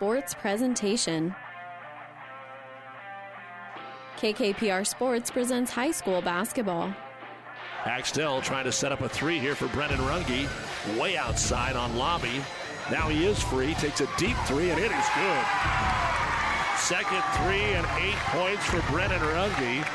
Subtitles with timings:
[0.00, 1.34] Sports presentation.
[4.16, 6.90] KKPR Sports presents high school basketball.
[7.84, 10.48] Axtell trying to set up a three here for Brennan Runge.
[10.98, 12.42] Way outside on lobby.
[12.90, 15.44] Now he is free, takes a deep three, and it is good.
[16.78, 19.86] Second three and eight points for Brennan Runge.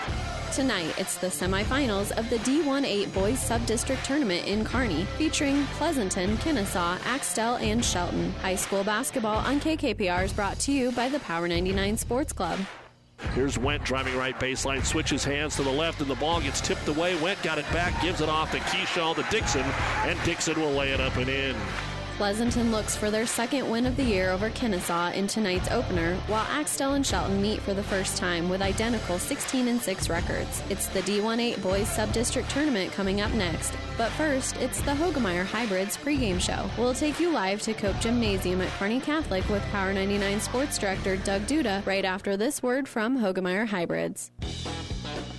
[0.54, 6.98] Tonight, it's the semifinals of the D1-8 Boys Sub-District Tournament in Kearney, featuring Pleasanton, Kenesaw,
[7.06, 8.32] Axtell, and Shelton.
[8.42, 12.60] High school basketball on KKPR is brought to you by the Power 99 Sports Club.
[13.34, 16.88] Here's Went driving right baseline, switches hands to the left, and the ball gets tipped
[16.88, 17.20] away.
[17.22, 19.66] Went got it back, gives it off to Keyshaw to Dixon,
[20.04, 21.56] and Dixon will lay it up and in.
[22.18, 26.48] Pleasanton looks for their second win of the year over Kenesaw in tonight's opener, while
[26.50, 30.64] Axtell and Shelton meet for the first time with identical 16 and 6 records.
[30.70, 33.74] It's the D18 Boys Sub-District Tournament coming up next.
[33.98, 36.70] But first, it's the Hoegemeyer Hybrids pregame show.
[36.78, 41.18] We'll take you live to Cope Gymnasium at Kearney Catholic with Power 99 Sports Director
[41.18, 44.32] Doug Duda right after this word from Hoegemeyer Hybrids.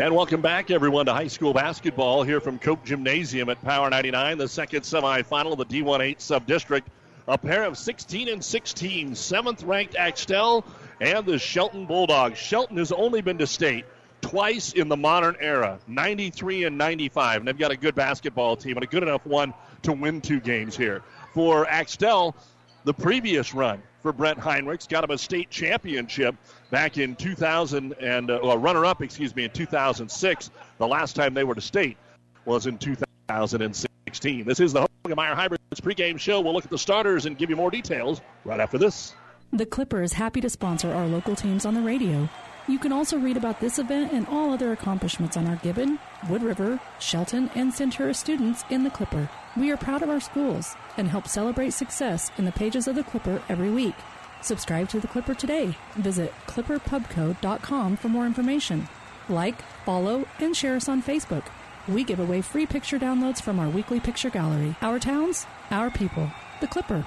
[0.00, 4.38] And welcome back, everyone, to high school basketball here from Cope Gymnasium at Power 99,
[4.38, 6.88] the second semifinal of the D18 sub-district.
[7.26, 10.64] A pair of 16 and 16, seventh ranked Axtell
[11.00, 12.38] and the Shelton Bulldogs.
[12.38, 13.86] Shelton has only been to state
[14.20, 17.40] twice in the modern era, 93 and 95.
[17.40, 19.52] And they've got a good basketball team and a good enough one
[19.82, 21.02] to win two games here.
[21.34, 22.36] For Axtell,
[22.84, 26.36] the previous run for Brent Heinrichs got him a state championship
[26.70, 30.50] back in 2000 and uh, well, runner-up, excuse me, in 2006.
[30.78, 31.96] The last time they were to state
[32.44, 34.44] was in 2016.
[34.44, 36.40] This is the Hoegemeyer Hybrids pregame show.
[36.40, 39.14] We'll look at the starters and give you more details right after this.
[39.52, 42.28] The Clipper is happy to sponsor our local teams on the radio.
[42.68, 45.98] You can also read about this event and all other accomplishments on our Gibbon,
[46.28, 49.30] Wood River, Shelton, and Centura students in the Clipper.
[49.56, 53.04] We are proud of our schools and help celebrate success in the pages of the
[53.04, 53.94] Clipper every week.
[54.40, 55.76] Subscribe to the Clipper today.
[55.96, 58.88] Visit clipperpubco.com for more information.
[59.28, 61.44] Like, follow, and share us on Facebook.
[61.86, 64.76] We give away free picture downloads from our weekly picture gallery.
[64.82, 66.30] Our towns, our people.
[66.60, 67.06] The Clipper.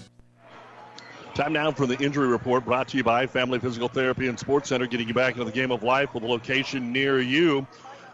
[1.41, 4.69] Time now for the injury report brought to you by Family Physical Therapy and Sports
[4.69, 7.65] Center, getting you back into the game of life with a location near you.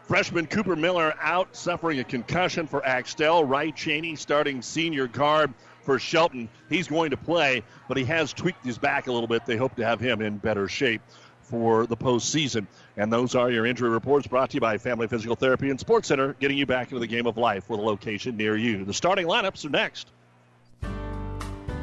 [0.07, 3.43] Freshman Cooper Miller out suffering a concussion for Axtell.
[3.43, 6.47] Ry Cheney starting senior guard for Shelton.
[6.69, 9.45] He's going to play, but he has tweaked his back a little bit.
[9.45, 11.01] They hope to have him in better shape
[11.41, 12.65] for the postseason.
[12.95, 16.07] And those are your injury reports brought to you by Family Physical Therapy and Sports
[16.07, 18.85] Center, getting you back into the game of life with a location near you.
[18.85, 20.07] The starting lineups are next.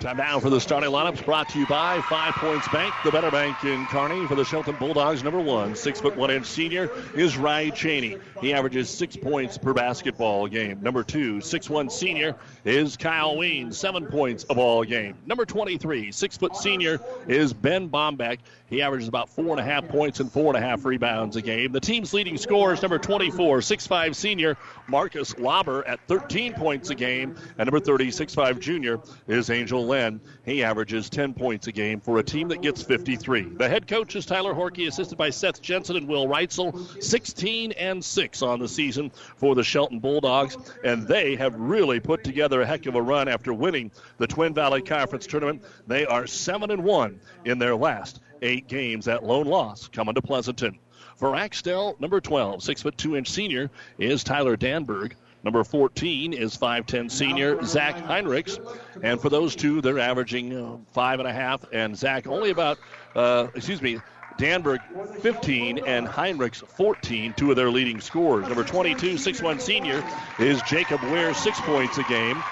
[0.00, 3.32] Time now for the starting lineups brought to you by Five Points Bank, the better
[3.32, 4.28] bank in Kearney.
[4.28, 8.16] For the Shelton Bulldogs, number one, six foot one inch senior is Ry Cheney.
[8.40, 10.80] He averages six points per basketball game.
[10.82, 15.16] Number two, six one senior is Kyle Ween, seven points a ball game.
[15.26, 18.38] Number 23, six foot senior is Ben Bombeck.
[18.68, 21.42] He averages about four and a half points and four and a half rebounds a
[21.42, 21.72] game.
[21.72, 24.56] The team's leading scorer is number 24, 6'5 senior
[24.86, 27.36] Marcus Lauber at 13 points a game.
[27.56, 30.20] And number 30, 6'5 junior is Angel Lynn.
[30.44, 33.54] He averages 10 points a game for a team that gets 53.
[33.56, 37.02] The head coach is Tyler Horkey, assisted by Seth Jensen and Will Reitzel.
[37.02, 40.58] 16 and 6 on the season for the Shelton Bulldogs.
[40.84, 44.52] And they have really put together a heck of a run after winning the Twin
[44.52, 45.62] Valley Conference tournament.
[45.86, 49.04] They are 7 and 1 in their last eight games.
[49.04, 50.78] That lone loss coming to Pleasanton.
[51.16, 55.14] For Axtell, number 12, 6 foot 2 inch senior is Tyler Danberg.
[55.44, 58.58] Number 14 is 5'10 senior Zach Heinrichs.
[59.02, 62.78] And for those two, they're averaging uh, five and a half, and Zach only about,
[63.14, 63.98] uh, excuse me,
[64.38, 64.78] Danberg
[65.20, 68.46] 15 and Heinrichs 14, two of their leading scorers.
[68.46, 70.04] Number 22, 6'1 senior
[70.38, 72.42] is Jacob Ware, six points a game.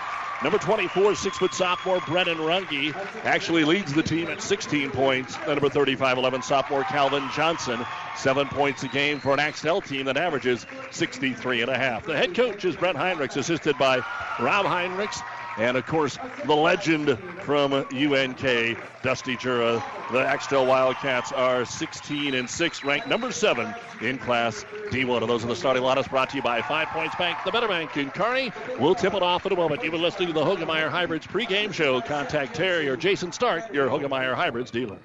[0.46, 2.94] Number 24, six foot sophomore Brennan Runge
[3.24, 5.36] actually leads the team at 16 points.
[5.44, 7.84] Number 35, 11 sophomore Calvin Johnson,
[8.14, 12.06] seven points a game for an Axtell team that averages 63 and a half.
[12.06, 13.96] The head coach is Brent Heinrichs, assisted by
[14.38, 15.20] Rob Heinrichs
[15.58, 19.82] and of course, the legend from UNK, Dusty Jura.
[20.12, 25.20] The Axtell Wildcats are 16 and 6, ranked number 7 in Class D1.
[25.20, 27.68] And those are the starting lineups brought to you by Five Points Bank, the Better
[27.68, 28.52] Bank in Kearney.
[28.78, 29.82] We'll tip it off in a moment.
[29.82, 32.00] You've been listening to the Hoegemeyer Hybrids pregame show.
[32.00, 34.98] Contact Terry or Jason Stark, your Hoegemeyer Hybrids dealer.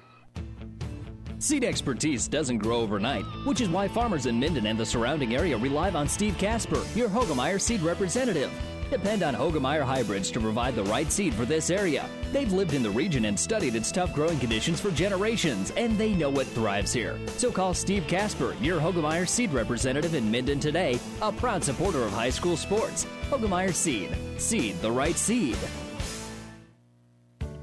[1.38, 5.56] Seed expertise doesn't grow overnight, which is why farmers in Minden and the surrounding area
[5.56, 8.52] rely on Steve Casper, your Hoegemeyer seed representative.
[8.92, 12.06] Depend on Hoegemeyer Hybrids to provide the right seed for this area.
[12.30, 16.12] They've lived in the region and studied its tough growing conditions for generations, and they
[16.12, 17.18] know what thrives here.
[17.38, 22.12] So call Steve Casper, your Hoegemeyer seed representative in Minden today, a proud supporter of
[22.12, 23.06] high school sports.
[23.30, 24.14] Hoegemeyer Seed.
[24.36, 25.56] Seed the right seed.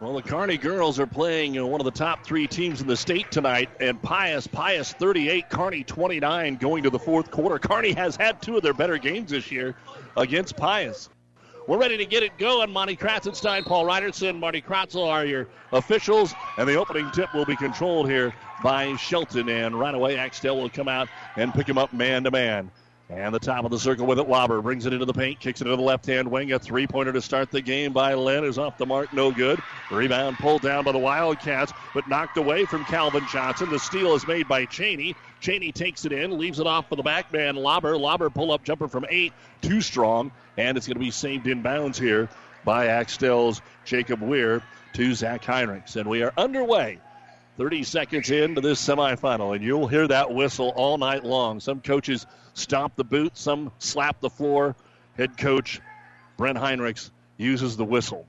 [0.00, 2.96] Well, the Kearney girls are playing uh, one of the top three teams in the
[2.96, 7.58] state tonight, and Pius, Pius 38, Kearney 29 going to the fourth quarter.
[7.58, 9.74] Kearney has had two of their better games this year
[10.16, 11.10] against Pius.
[11.66, 12.70] We're ready to get it going.
[12.70, 17.56] Monty Kratzenstein, Paul Ryderson, Marty Kratzel are your officials, and the opening tip will be
[17.56, 18.32] controlled here
[18.62, 19.50] by Shelton.
[19.50, 22.70] And right away, Axtell will come out and pick him up man to man.
[23.10, 24.28] And the top of the circle with it.
[24.28, 26.52] Lauber brings it into the paint, kicks it into the left hand wing.
[26.52, 29.60] A three pointer to start the game by Lynn is off the mark, no good.
[29.90, 33.68] Rebound pulled down by the Wildcats, but knocked away from Calvin Johnson.
[33.68, 35.16] The steal is made by Cheney.
[35.40, 37.98] Cheney takes it in, leaves it off for the back man, Lauber.
[37.98, 41.62] Lauber pull up jumper from eight, too strong, and it's going to be saved in
[41.62, 42.28] bounds here
[42.64, 44.62] by Axtell's Jacob Weir
[44.92, 45.96] to Zach Heinrichs.
[45.96, 47.00] And we are underway.
[47.58, 51.60] 30 seconds into this semifinal, and you'll hear that whistle all night long.
[51.60, 52.24] Some coaches
[52.60, 54.76] stomp the boot, some slap the floor.
[55.16, 55.80] Head coach
[56.36, 58.26] Brent Heinrichs uses the whistle.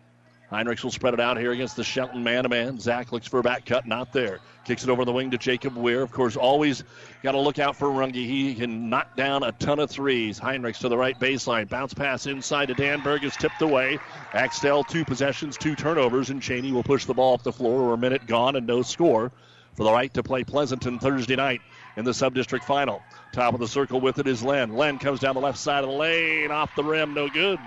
[0.51, 2.77] Heinrichs will spread it out here against the Shelton man to man.
[2.77, 4.39] Zach looks for a back cut, not there.
[4.65, 6.01] Kicks it over the wing to Jacob Weir.
[6.01, 6.83] Of course, always
[7.23, 8.15] got to look out for Runge.
[8.15, 10.39] He can knock down a ton of threes.
[10.39, 11.69] Heinrichs to the right baseline.
[11.69, 13.97] Bounce pass inside to Danberg is tipped away.
[14.33, 17.87] Axtell, two possessions, two turnovers, and Cheney will push the ball off the floor.
[17.87, 19.31] We're a minute gone and no score
[19.75, 21.61] for the right to play Pleasanton Thursday night
[21.97, 23.01] in the sub-district final.
[23.33, 24.75] Top of the circle with it is Len.
[24.75, 27.59] Len comes down the left side of the lane, off the rim, no good.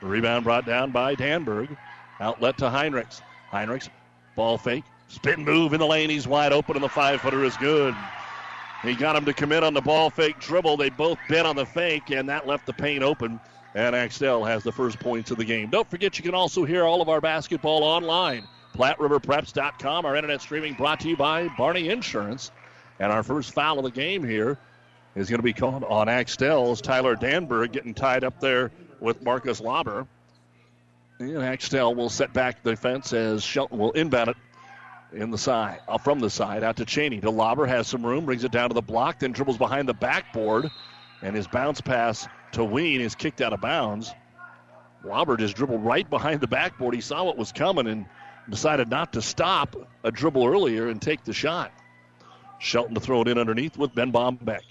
[0.00, 1.76] Rebound brought down by Danberg.
[2.20, 3.20] Outlet to Heinrichs.
[3.50, 3.88] Heinrichs,
[4.36, 6.10] ball fake, spin move in the lane.
[6.10, 7.94] He's wide open, and the five footer is good.
[8.82, 10.76] He got him to commit on the ball fake dribble.
[10.76, 13.40] They both bit on the fake, and that left the paint open.
[13.74, 15.70] And Axtell has the first points of the game.
[15.70, 18.44] Don't forget, you can also hear all of our basketball online.
[18.74, 20.06] PlatteRiverPreps.com.
[20.06, 22.50] Our internet streaming brought to you by Barney Insurance.
[23.00, 24.58] And our first foul of the game here
[25.16, 29.60] is going to be called on Axtell's Tyler Danberg getting tied up there with Marcus
[29.60, 30.06] Lauber.
[31.18, 34.36] And Axtell will set back the defense as Shelton will inbound it
[35.12, 37.20] in the side, uh, from the side out to Cheney.
[37.22, 39.94] To Lauber has some room, brings it down to the block, then dribbles behind the
[39.94, 40.70] backboard,
[41.22, 44.12] and his bounce pass to Ween is kicked out of bounds.
[45.04, 46.94] Lauber just dribbled right behind the backboard.
[46.94, 48.04] He saw what was coming and
[48.48, 51.72] decided not to stop a dribble earlier and take the shot.
[52.60, 54.62] Shelton to throw it in underneath with Ben Bombeck.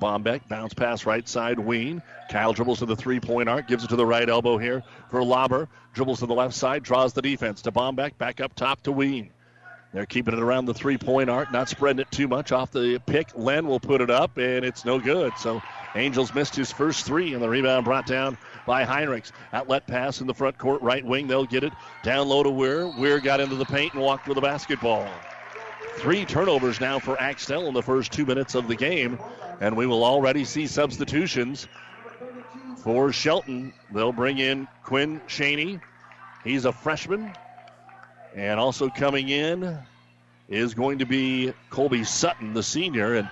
[0.00, 2.02] Bombeck, bounce pass right side, Ween.
[2.30, 5.24] Kyle dribbles to the three point arc, gives it to the right elbow here for
[5.24, 5.68] Lauber.
[5.94, 9.30] Dribbles to the left side, draws the defense to Bombeck, back up top to Ween.
[9.92, 13.00] They're keeping it around the three point arc, not spreading it too much off the
[13.06, 13.30] pick.
[13.34, 15.32] Len will put it up, and it's no good.
[15.38, 15.62] So
[15.94, 19.32] Angels missed his first three, and the rebound brought down by Heinrichs.
[19.54, 21.26] Outlet pass in the front court, right wing.
[21.26, 21.72] They'll get it
[22.04, 22.86] down low to Weir.
[22.86, 25.08] Weir got into the paint and walked with the basketball.
[25.98, 29.18] Three turnovers now for Axtell in the first two minutes of the game,
[29.60, 31.66] and we will already see substitutions
[32.76, 33.72] for Shelton.
[33.92, 35.80] They'll bring in Quinn Shaney.
[36.44, 37.32] He's a freshman.
[38.36, 39.76] And also coming in
[40.48, 43.14] is going to be Colby Sutton, the senior.
[43.14, 43.28] And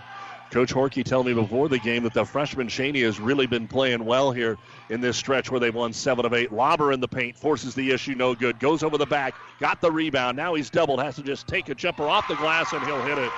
[0.50, 4.04] Coach Horkey told me before the game that the freshman Shaney has really been playing
[4.04, 4.56] well here
[4.90, 6.52] in this stretch where they've won seven of eight.
[6.52, 8.58] Lauber in the paint, forces the issue, no good.
[8.60, 10.36] Goes over the back, got the rebound.
[10.36, 13.18] Now he's doubled, has to just take a jumper off the glass and he'll hit
[13.18, 13.32] it.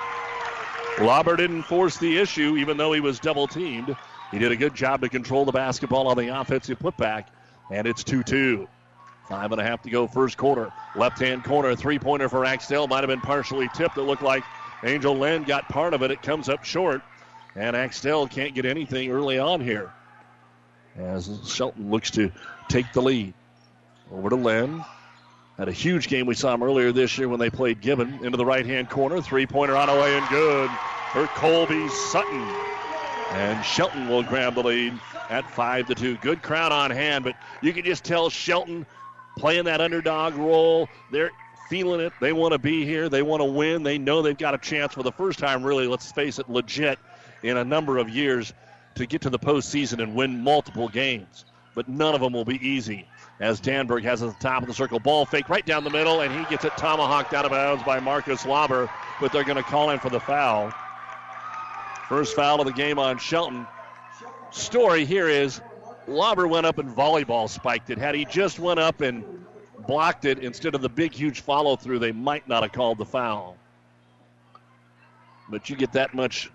[1.01, 3.95] Lauber didn't force the issue, even though he was double teamed.
[4.31, 7.25] He did a good job to control the basketball on the offensive putback,
[7.71, 8.67] and it's 2 2.
[9.27, 10.71] Five and a half to go, first quarter.
[10.95, 12.87] Left hand corner, three pointer for Axtell.
[12.87, 13.95] Might have been partially tipped.
[13.95, 14.43] It looked like
[14.83, 16.11] Angel Len got part of it.
[16.11, 17.01] It comes up short,
[17.55, 19.91] and Axtell can't get anything early on here.
[20.97, 22.31] As Shelton looks to
[22.67, 23.33] take the lead.
[24.11, 24.83] Over to Len.
[25.57, 26.25] Had a huge game.
[26.25, 29.21] We saw him earlier this year when they played Gibbon into the right hand corner.
[29.21, 30.69] Three pointer on the way and good
[31.11, 32.47] for Colby Sutton.
[33.31, 36.17] And Shelton will grab the lead at 5 to 2.
[36.17, 38.85] Good crowd on hand, but you can just tell Shelton
[39.37, 40.89] playing that underdog role.
[41.11, 41.31] They're
[41.69, 42.11] feeling it.
[42.19, 43.07] They want to be here.
[43.09, 43.83] They want to win.
[43.83, 46.99] They know they've got a chance for the first time, really, let's face it, legit
[47.43, 48.53] in a number of years
[48.95, 51.45] to get to the postseason and win multiple games.
[51.75, 53.07] But none of them will be easy.
[53.39, 56.21] As Danberg has at the top of the circle, ball fake right down the middle,
[56.21, 58.89] and he gets it tomahawked out of bounds by Marcus Lauber,
[59.21, 60.73] but they're going to call him for the foul.
[62.09, 63.65] First foul of the game on Shelton.
[64.51, 65.61] Story here is
[66.07, 67.97] Lauber went up and volleyball spiked it.
[67.97, 69.23] Had he just went up and
[69.87, 73.05] blocked it instead of the big, huge follow through, they might not have called the
[73.05, 73.57] foul.
[75.49, 76.51] But you get that much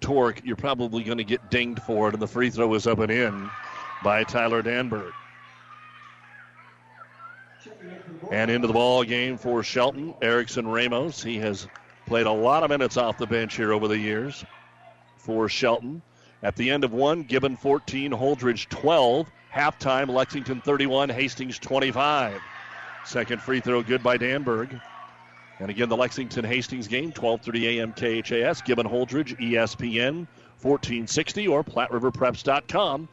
[0.00, 2.98] torque, you're probably going to get dinged for it, and the free throw is up
[2.98, 3.50] and in
[4.02, 5.12] by Tyler Danberg.
[8.30, 11.22] And into the ball game for Shelton, Erickson Ramos.
[11.22, 11.68] He has
[12.06, 14.44] played a lot of minutes off the bench here over the years
[15.16, 16.02] for Shelton.
[16.42, 19.30] At the end of one, Gibbon 14, Holdrege 12.
[19.52, 22.40] Halftime, Lexington 31, Hastings 25.
[23.06, 24.80] Second free throw good by Danberg.
[25.60, 27.92] And again, the Lexington Hastings game, 12:30 a.m.
[27.92, 30.26] KHAS, Gibbon Holdrege, ESPN,
[30.60, 33.08] 1460 or PlatteRiverPreps.com.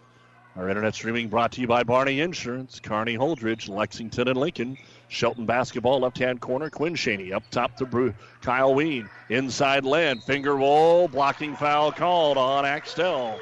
[0.55, 4.77] Our internet streaming brought to you by Barney Insurance, Kearney Holdrege, Lexington, and Lincoln.
[5.09, 7.31] Shelton basketball, left hand corner, Quinn Shaney.
[7.31, 9.07] Up top to Brew, Kyle Ween.
[9.29, 13.39] Inside land, finger roll, blocking foul called on Axtell.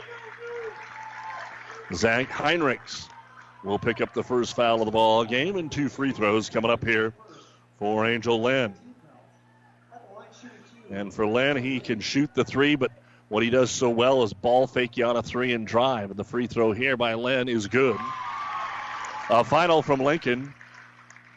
[1.93, 3.08] Zach Heinrichs
[3.63, 6.72] will pick up the first foul of the ball game, and two free throws coming
[6.72, 7.13] up here
[7.77, 8.74] for Angel Len.
[10.89, 12.91] And for Len, he can shoot the three, but
[13.30, 16.10] what he does so well is ball fake you on a three and drive.
[16.10, 17.98] And the free throw here by Len is good.
[19.30, 20.53] A final from Lincoln.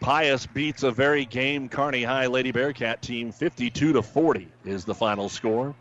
[0.00, 4.95] Pius beats a very game Kearney High Lady Bearcat team 52 to 40 is the
[4.95, 5.75] final score.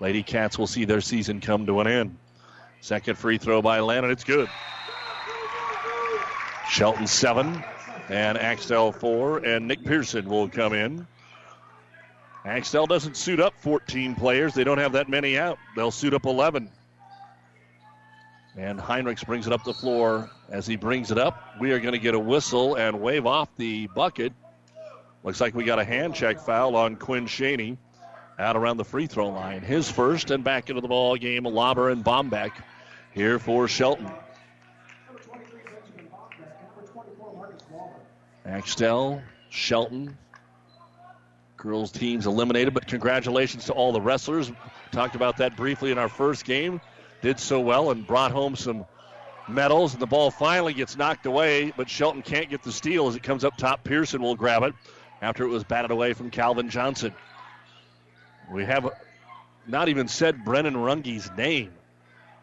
[0.00, 2.16] Lady Cats will see their season come to an end.
[2.82, 4.50] Second free throw by Len, and it's good.
[6.68, 7.62] Shelton seven
[8.08, 11.06] and Axtell four, and Nick Pearson will come in.
[12.44, 14.52] Axtell doesn't suit up 14 players.
[14.52, 15.58] They don't have that many out.
[15.76, 16.70] They'll suit up 11.
[18.56, 20.30] And Heinrichs brings it up the floor.
[20.50, 23.48] As he brings it up, we are going to get a whistle and wave off
[23.56, 24.32] the bucket.
[25.22, 27.78] Looks like we got a hand check foul on Quinn Shaney
[28.38, 29.62] out around the free throw line.
[29.62, 32.52] His first and back into the ball game, Lauber and Bombeck
[33.12, 34.10] here for Shelton.
[38.44, 40.16] Axtell, Shelton,
[41.56, 44.52] girls teams eliminated, but congratulations to all the wrestlers.
[44.92, 46.80] Talked about that briefly in our first game.
[47.22, 48.84] Did so well and brought home some
[49.48, 53.16] medals, and the ball finally gets knocked away, but Shelton can't get the steal as
[53.16, 53.82] it comes up top.
[53.82, 54.74] Pearson will grab it
[55.22, 57.14] after it was batted away from Calvin Johnson.
[58.52, 58.90] We have
[59.66, 61.72] not even said Brennan Runge's name.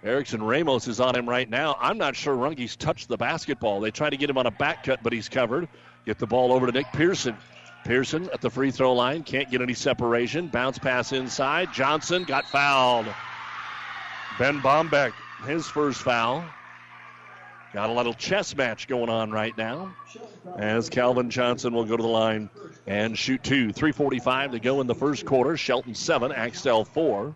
[0.03, 1.77] Erickson Ramos is on him right now.
[1.79, 3.81] I'm not sure Runge's touched the basketball.
[3.81, 5.67] They try to get him on a back cut, but he's covered.
[6.05, 7.37] Get the ball over to Nick Pearson.
[7.83, 9.23] Pearson at the free throw line.
[9.23, 10.47] Can't get any separation.
[10.47, 11.73] Bounce pass inside.
[11.73, 13.07] Johnson got fouled.
[14.37, 15.13] Ben Bombeck,
[15.45, 16.43] his first foul.
[17.73, 19.95] Got a little chess match going on right now
[20.57, 22.49] as Calvin Johnson will go to the line
[22.85, 23.69] and shoot two.
[23.69, 25.55] 3.45 to go in the first quarter.
[25.55, 27.33] Shelton 7, Axtell 4.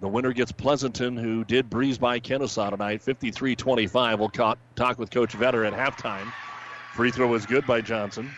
[0.00, 4.18] The winner gets Pleasanton, who did breeze by Kenesaw tonight, 53 25.
[4.18, 6.30] We'll talk with Coach Vetter at halftime.
[6.92, 8.30] Free throw is good by Johnson.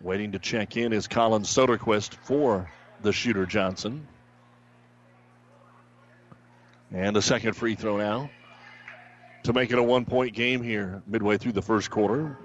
[0.00, 2.70] Waiting to check in is Colin Soderquist for
[3.02, 4.08] the shooter Johnson.
[6.90, 8.30] And a second free throw now
[9.42, 12.38] to make it a one point game here midway through the first quarter.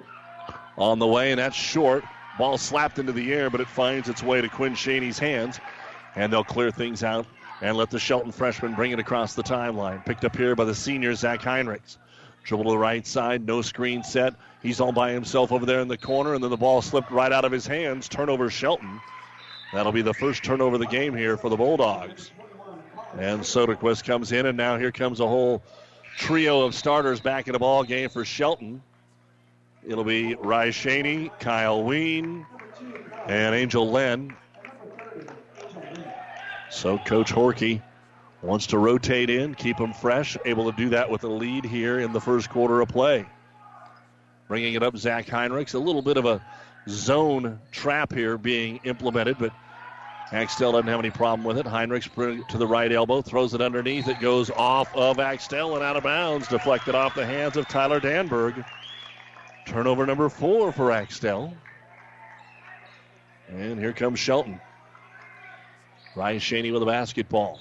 [0.78, 2.04] On the way, and that's short.
[2.38, 5.62] Ball slapped into the air, but it finds its way to Quinn Shaney's hands.
[6.16, 7.26] And they'll clear things out
[7.62, 10.06] and let the Shelton freshman bring it across the timeline.
[10.06, 11.98] Picked up here by the senior, Zach Heinrichs.
[12.44, 14.34] Dribble to the right side, no screen set.
[14.62, 17.32] He's all by himself over there in the corner, and then the ball slipped right
[17.32, 18.10] out of his hands.
[18.10, 19.00] Turnover Shelton.
[19.72, 22.32] That'll be the first turnover of the game here for the Bulldogs.
[23.18, 25.62] And Soderquist comes in, and now here comes a whole
[26.18, 28.82] trio of starters back in the ball game for Shelton.
[29.86, 32.46] It'll be Rye Shaney, Kyle Ween,
[33.28, 34.36] and Angel Len.
[36.70, 37.82] So Coach Horkey
[38.42, 42.00] wants to rotate in, keep them fresh, able to do that with a lead here
[42.00, 43.26] in the first quarter of play.
[44.48, 45.76] Bringing it up, Zach Heinrichs.
[45.76, 46.42] A little bit of a
[46.88, 49.52] zone trap here being implemented, but
[50.32, 51.66] Axtell doesn't have any problem with it.
[51.66, 54.08] Heinrichs to the right elbow, throws it underneath.
[54.08, 58.00] It goes off of Axtell and out of bounds, deflected off the hands of Tyler
[58.00, 58.66] Danberg.
[59.66, 61.54] Turnover number four for Axtell.
[63.50, 64.60] And here comes Shelton.
[66.16, 67.60] Ryan Shaney with a basketball.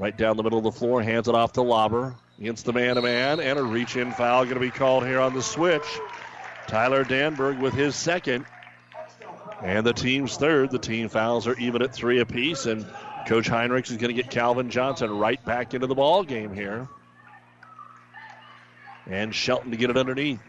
[0.00, 2.14] Right down the middle of the floor, hands it off to Lauber.
[2.38, 5.20] Against the man to man, and a reach in foul going to be called here
[5.20, 5.84] on the switch.
[6.66, 8.46] Tyler Danberg with his second.
[9.62, 10.70] And the team's third.
[10.70, 12.86] The team fouls are even at three apiece, and
[13.26, 16.88] Coach Heinrichs is going to get Calvin Johnson right back into the ball game here.
[19.06, 20.40] And Shelton to get it underneath.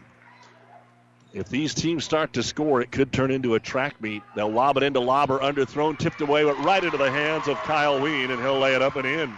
[1.33, 4.21] If these teams start to score, it could turn into a track meet.
[4.35, 8.01] They'll lob it into Lauber, underthrown, tipped away, but right into the hands of Kyle
[8.01, 9.33] Ween, and he'll lay it up and in.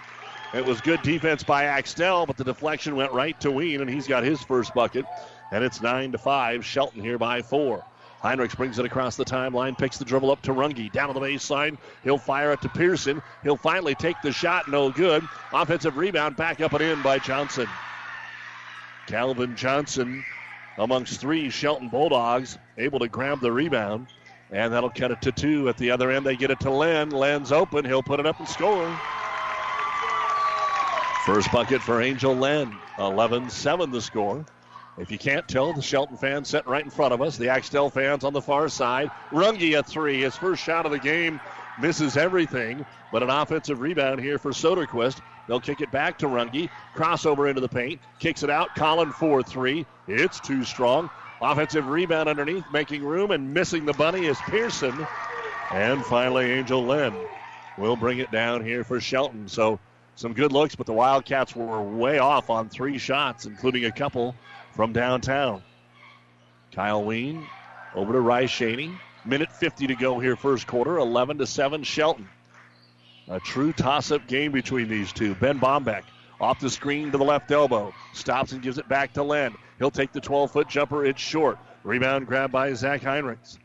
[0.56, 4.08] It was good defense by Axtell, but the deflection went right to Ween, and he's
[4.08, 5.06] got his first bucket.
[5.52, 6.66] And it's 9 to 5.
[6.66, 7.84] Shelton here by four.
[8.24, 10.92] Heinrichs brings it across the timeline, picks the dribble up to Runge.
[10.92, 13.22] Down on the baseline, he'll fire it to Pearson.
[13.44, 15.28] He'll finally take the shot, no good.
[15.52, 17.68] Offensive rebound, back up and in by Johnson.
[19.06, 20.24] Calvin Johnson
[20.78, 24.08] amongst three Shelton Bulldogs, able to grab the rebound.
[24.52, 25.68] And that'll cut it to two.
[25.68, 27.10] At the other end, they get it to Len.
[27.10, 27.86] Len's open.
[27.86, 28.88] He'll put it up and score.
[31.26, 32.76] First bucket for Angel Len.
[33.00, 34.46] 11 7 the score.
[34.98, 37.90] If you can't tell, the Shelton fans sitting right in front of us, the Axtell
[37.90, 39.10] fans on the far side.
[39.32, 40.22] Runge at three.
[40.22, 41.40] His first shot of the game
[41.82, 45.20] misses everything, but an offensive rebound here for Soderquist.
[45.48, 46.70] They'll kick it back to Runge.
[46.96, 48.00] Crossover into the paint.
[48.20, 48.76] Kicks it out.
[48.76, 49.86] Colin 4 3.
[50.08, 51.10] It's too strong.
[51.42, 55.06] Offensive rebound underneath, making room and missing the bunny is Pearson.
[55.72, 57.14] And finally, Angel Len
[57.78, 59.48] will bring it down here for Shelton.
[59.48, 59.80] So
[60.16, 64.36] some good looks, but the Wildcats were way off on three shots, including a couple
[64.74, 65.64] from downtown.
[66.72, 67.46] Kyle Ween
[67.96, 68.98] over to Rice Shaney.
[69.26, 70.98] Minute 50 to go here, first quarter.
[70.98, 72.28] 11 to 7, Shelton.
[73.30, 75.34] A true toss up game between these two.
[75.36, 76.04] Ben Bombeck
[76.40, 77.94] off the screen to the left elbow.
[78.14, 79.56] Stops and gives it back to Len.
[79.80, 81.06] He'll take the 12 foot jumper.
[81.06, 81.58] It's short.
[81.84, 83.58] Rebound grab by Zach Heinrichs.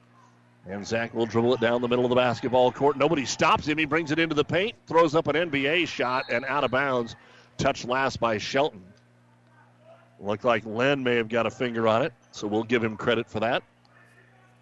[0.67, 2.97] And Zach will dribble it down the middle of the basketball court.
[2.99, 3.79] Nobody stops him.
[3.79, 7.17] He brings it into the paint, throws up an NBA shot, and out of bounds.
[7.57, 8.85] Touched last by Shelton.
[10.21, 13.29] Looked like Len may have got a finger on it, so we'll give him credit
[13.29, 13.63] for that.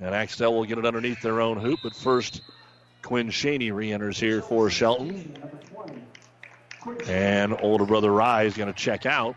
[0.01, 2.43] And Axtell will get it underneath their own hoop, but first,
[3.03, 5.35] Quinn Shaney re enters here for Shelton.
[7.07, 9.37] And older brother Rye is going to check out.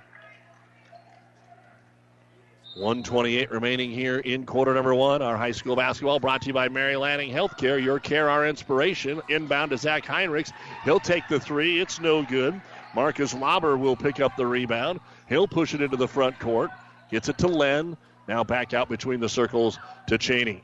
[2.75, 5.21] 128 remaining here in quarter number one.
[5.21, 7.83] Our high school basketball brought to you by Mary Lanning Healthcare.
[7.83, 9.21] Your care, our inspiration.
[9.27, 10.53] Inbound to Zach Heinrichs.
[10.85, 11.81] He'll take the three.
[11.81, 12.59] It's no good.
[12.95, 15.01] Marcus Lauber will pick up the rebound.
[15.27, 16.69] He'll push it into the front court.
[17.11, 17.97] Gets it to Len.
[18.27, 20.63] Now back out between the circles to Cheney.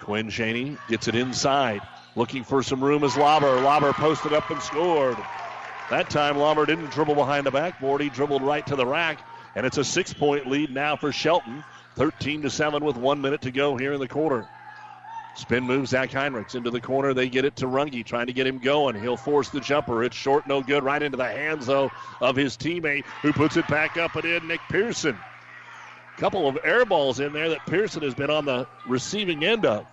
[0.00, 1.82] Quinn Cheney gets it inside.
[2.16, 3.60] Looking for some room as Lauber.
[3.60, 5.18] Lauber posted up and scored.
[5.90, 8.00] That time Lauber didn't dribble behind the backboard.
[8.00, 9.18] He dribbled right to the rack.
[9.54, 11.62] And it's a six point lead now for Shelton.
[11.96, 14.48] 13 to 7 with one minute to go here in the quarter.
[15.36, 17.12] Spin move, Zach Heinrichs into the corner.
[17.12, 19.00] They get it to Runge, trying to get him going.
[19.00, 20.04] He'll force the jumper.
[20.04, 20.84] It's short, no good.
[20.84, 24.46] Right into the hands, though, of his teammate, who puts it back up and in,
[24.46, 25.18] Nick Pearson.
[26.18, 29.84] Couple of air balls in there that Pearson has been on the receiving end of.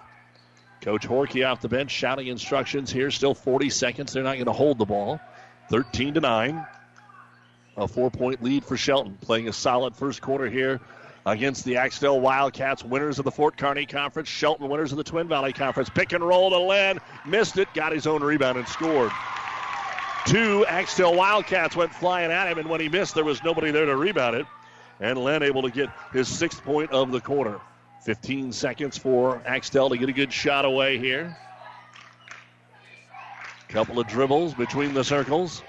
[0.82, 3.10] Coach Horkey off the bench shouting instructions here.
[3.10, 4.13] Still 40 seconds.
[4.13, 5.19] They're not going to hold the ball.
[5.69, 6.65] 13 to 9.
[7.78, 10.82] A four point lead for Shelton, playing a solid first quarter here
[11.26, 15.28] against the Axtell Wildcats, winners of the Fort Kearney Conference, Shelton winners of the Twin
[15.28, 15.89] Valley Conference.
[15.89, 19.12] Pick and roll to Len, missed it, got his own rebound and scored.
[20.26, 23.86] Two Axtell Wildcats went flying at him, and when he missed, there was nobody there
[23.86, 24.45] to rebound it.
[25.00, 27.60] And Len able to get his sixth point of the quarter.
[28.04, 31.36] 15 seconds for Axtell to get a good shot away here.
[33.71, 35.63] Couple of dribbles between the circles.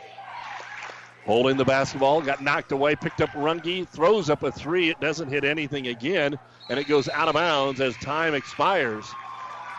[1.25, 4.91] Holding the basketball, got knocked away, picked up Runge, throws up a three.
[4.91, 6.37] It doesn't hit anything again,
[6.69, 9.07] and it goes out of bounds as time expires.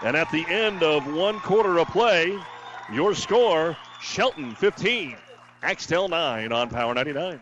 [0.04, 2.40] And at the end of one quarter of play,
[2.94, 5.18] your score Shelton 15,
[5.62, 7.42] Axtell 9 on Power 99.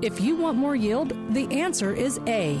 [0.00, 2.60] If you want more yield, the answer is A.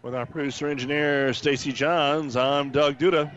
[0.00, 3.32] With our producer engineer Stacy Johns, I'm Doug Duda.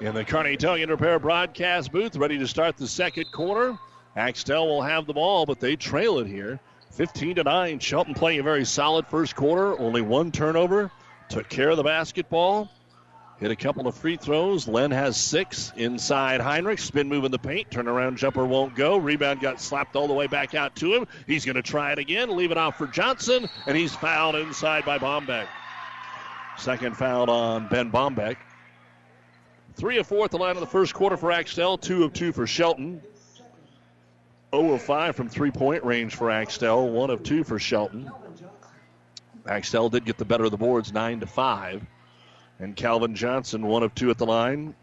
[0.00, 3.78] In the Kearney Towing and Repair broadcast booth, ready to start the second quarter.
[4.16, 6.58] Axtell will have the ball, but they trail it here.
[6.90, 7.78] 15 to 9.
[7.78, 9.78] Shelton playing a very solid first quarter.
[9.78, 10.90] Only one turnover.
[11.28, 12.68] Took care of the basketball.
[13.38, 14.66] Hit a couple of free throws.
[14.66, 16.78] Len has six inside Heinrich.
[16.78, 17.68] Spin move in the paint.
[17.68, 18.96] Turnaround jumper won't go.
[18.96, 21.06] Rebound got slapped all the way back out to him.
[21.26, 22.34] He's going to try it again.
[22.34, 23.46] Leave it off for Johnson.
[23.66, 25.46] And he's fouled inside by Bombeck.
[26.56, 28.36] Second foul on Ben Bombeck.
[29.74, 31.76] Three of four at the line of the first quarter for Axtell.
[31.76, 33.02] Two of two for Shelton.
[34.54, 36.88] 0 of 5 from three point range for Axtell.
[36.88, 38.10] 1 of 2 for Shelton.
[39.46, 41.86] Axtell did get the better of the boards 9 to 5.
[42.58, 44.74] And Calvin Johnson, one of two at the line,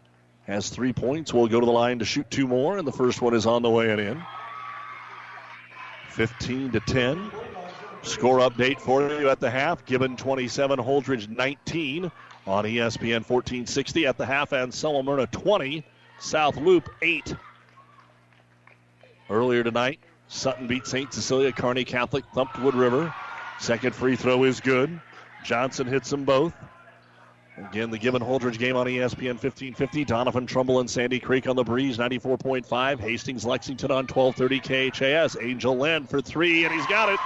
[0.46, 1.32] has three points.
[1.32, 3.62] Will go to the line to shoot two more, and the first one is on
[3.62, 4.22] the way and in.
[6.10, 7.30] 15 to 10.
[8.02, 9.84] Score update for you at the half.
[9.86, 12.12] Gibbon 27, Holdrege 19
[12.46, 15.84] on ESPN 1460 at the half, and Myrna 20,
[16.20, 17.34] South Loop 8.
[19.30, 21.12] Earlier tonight, Sutton beat St.
[21.12, 21.50] Cecilia.
[21.50, 23.12] Kearney Catholic thumped Wood River.
[23.58, 25.00] Second free throw is good.
[25.44, 26.52] Johnson hits them both.
[27.56, 30.04] Again, the Gibbon Holdrege game on ESPN 1550.
[30.04, 32.98] Doniphan Trumbull and Sandy Creek on the breeze, 94.5.
[32.98, 35.36] Hastings Lexington on 1230 KHAS.
[35.40, 37.20] Angel Land for three, and he's got it.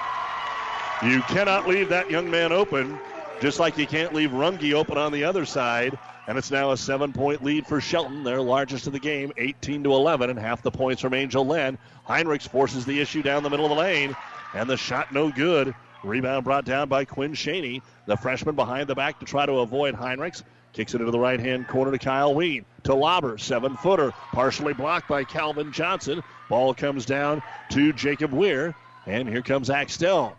[1.03, 2.99] You cannot leave that young man open,
[3.41, 5.99] just like you can't leave Runge open on the other side.
[6.27, 9.83] And it's now a seven point lead for Shelton, their largest of the game, 18
[9.85, 11.79] to 11, and half the points from Angel Land.
[12.07, 14.15] Heinrichs forces the issue down the middle of the lane,
[14.53, 15.75] and the shot no good.
[16.05, 19.95] Rebound brought down by Quinn Shaney, the freshman behind the back to try to avoid
[19.95, 20.43] Heinrichs.
[20.73, 22.65] Kicks it into the right hand corner to Kyle Ween.
[22.85, 26.23] To Lauber, seven footer, partially blocked by Calvin Johnson.
[26.49, 28.75] Ball comes down to Jacob Weir,
[29.07, 30.37] and here comes Axtell.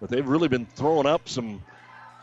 [0.00, 1.62] But they've really been throwing up some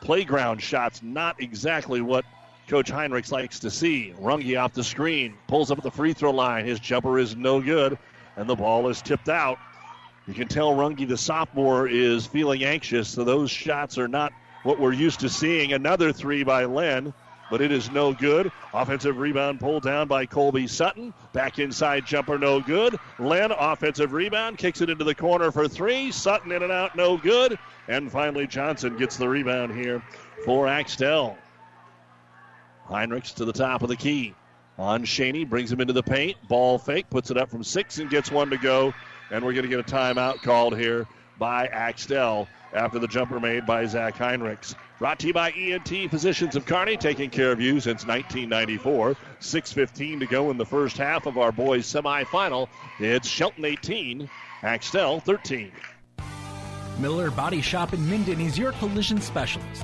[0.02, 2.24] playground shots, not exactly what
[2.68, 4.14] Coach Heinrichs likes to see.
[4.20, 6.66] Runge off the screen, pulls up at the free throw line.
[6.66, 7.98] His jumper is no good,
[8.38, 9.58] and the ball is tipped out.
[10.30, 14.80] You can tell Runge, the sophomore, is feeling anxious, so those shots are not what
[14.80, 15.74] we're used to seeing.
[15.74, 17.16] Another three by Len,
[17.50, 18.52] but it is no good.
[18.72, 21.16] Offensive rebound pulled down by Colby Sutton.
[21.34, 22.96] Back inside jumper, no good.
[23.18, 26.12] Len, offensive rebound, kicks it into the corner for three.
[26.12, 27.58] Sutton in and out, no good.
[27.88, 30.04] And finally, Johnson gets the rebound here
[30.46, 31.40] for Axtell.
[32.88, 34.36] Heinrichs to the top of the key.
[34.78, 36.38] On Shaney, brings him into the paint.
[36.48, 38.94] Ball fake, puts it up from six and gets one to go.
[39.32, 43.66] And we're going to get a timeout called here by Axtell after the jumper made
[43.66, 44.76] by Zach Heinrichs.
[45.00, 49.16] Brought to you by ENT Physicians of Kearney, taking care of you since 1994.
[49.40, 52.68] 6.15 to go in the first half of our boys' semifinal.
[53.00, 54.30] It's Shelton 18,
[54.64, 55.72] Axtell 13.
[57.00, 59.84] Miller Body Shop in Minden is your collision specialist.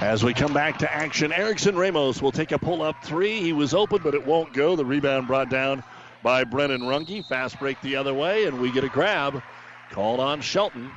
[0.00, 3.40] As we come back to action, Erickson Ramos will take a pull up three.
[3.40, 4.76] He was open, but it won't go.
[4.76, 5.82] The rebound brought down
[6.22, 7.24] by Brennan Runge.
[7.24, 9.42] Fast break the other way, and we get a grab
[9.90, 10.90] called on Shelton.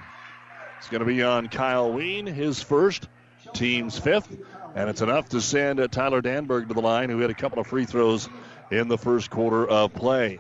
[0.77, 3.07] It's going to be on Kyle Ween, his first,
[3.53, 4.37] team's fifth,
[4.75, 7.67] and it's enough to send Tyler Danberg to the line, who had a couple of
[7.67, 8.27] free throws
[8.69, 10.39] in the first quarter of play.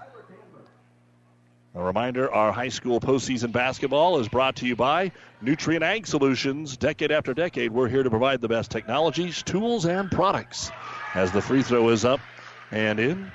[1.75, 6.75] A reminder our high school postseason basketball is brought to you by Nutrient Ag Solutions.
[6.75, 10.71] Decade after decade, we're here to provide the best technologies, tools, and products.
[11.13, 12.21] As the free throw is up
[12.71, 13.31] and in.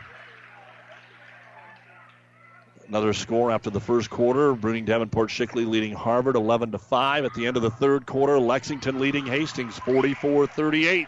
[2.88, 4.52] Another score after the first quarter.
[4.52, 7.24] Bruning Davenport Shickley leading Harvard 11 to 5.
[7.24, 11.06] At the end of the third quarter, Lexington leading Hastings 44 38.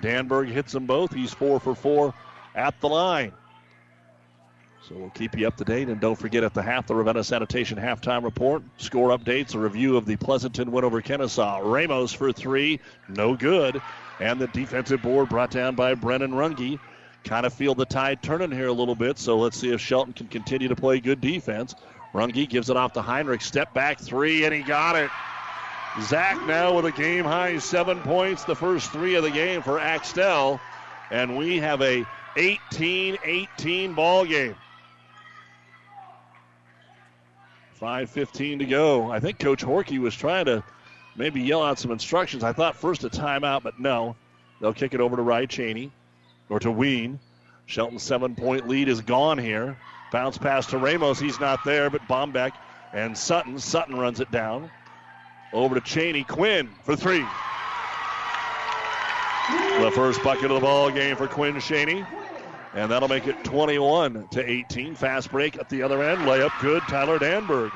[0.00, 1.12] Danberg hits them both.
[1.12, 2.14] He's 4 for 4
[2.54, 3.32] at the line.
[4.88, 5.88] So we'll keep you up to date.
[5.88, 9.96] And don't forget at the half, the Ravenna Sanitation halftime report, score updates, a review
[9.96, 11.60] of the Pleasanton win over Kenesaw.
[11.64, 13.82] Ramos for three, no good.
[14.20, 16.78] And the defensive board brought down by Brennan Runge.
[17.24, 20.12] Kind of feel the tide turning here a little bit, so let's see if Shelton
[20.12, 21.74] can continue to play good defense.
[22.14, 23.42] Runge gives it off to Heinrich.
[23.42, 25.10] Step back three, and he got it.
[26.02, 29.80] Zach now with a game high seven points, the first three of the game for
[29.80, 30.60] Axtell.
[31.10, 34.54] And we have a 18 18 ball game.
[37.80, 39.10] 5.15 to go.
[39.10, 40.64] I think Coach Horky was trying to
[41.16, 42.42] maybe yell out some instructions.
[42.42, 44.16] I thought first a timeout, but no.
[44.60, 45.90] They'll kick it over to Wright Cheney
[46.48, 47.18] or to Ween.
[47.66, 49.76] Shelton's seven point lead is gone here.
[50.12, 51.18] Bounce pass to Ramos.
[51.18, 52.52] He's not there, but Bombeck
[52.92, 53.58] and Sutton.
[53.58, 54.70] Sutton runs it down.
[55.52, 56.24] Over to Cheney.
[56.24, 57.24] Quinn for three.
[59.80, 62.04] The first bucket of the ball game for Quinn Cheney.
[62.76, 64.94] And that'll make it 21 to 18.
[64.96, 66.20] Fast break at the other end.
[66.20, 66.82] Layup good.
[66.82, 67.72] Tyler Danberg.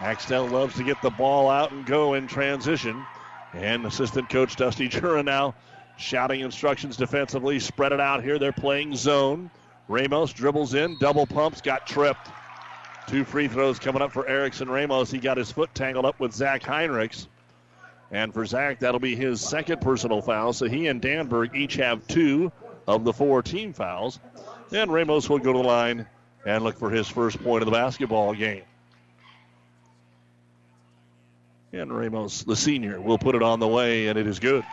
[0.00, 3.04] Axtell loves to get the ball out and go in transition.
[3.52, 5.54] And assistant coach Dusty Jura now
[5.98, 7.60] shouting instructions defensively.
[7.60, 8.38] Spread it out here.
[8.38, 9.50] They're playing zone.
[9.86, 12.30] Ramos dribbles in, double pumps, got tripped.
[13.06, 15.10] Two free throws coming up for Erickson Ramos.
[15.10, 17.28] He got his foot tangled up with Zach Heinrichs.
[18.10, 20.54] And for Zach, that'll be his second personal foul.
[20.54, 22.50] So he and Danberg each have two
[22.86, 24.18] of the four team fouls.
[24.72, 26.06] And Ramos will go to the line
[26.44, 28.62] and look for his first point of the basketball game.
[31.72, 34.64] And Ramos, the senior, will put it on the way, and it is good.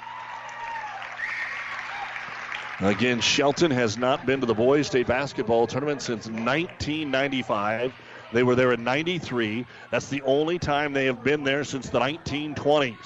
[2.79, 7.93] Again, Shelton has not been to the boys' state basketball tournament since 1995.
[8.31, 9.65] They were there in 93.
[9.91, 12.97] That's the only time they have been there since the 1920s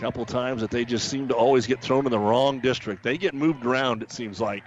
[0.00, 3.02] couple times that they just seem to always get thrown in the wrong district.
[3.02, 4.64] They get moved around, it seems like.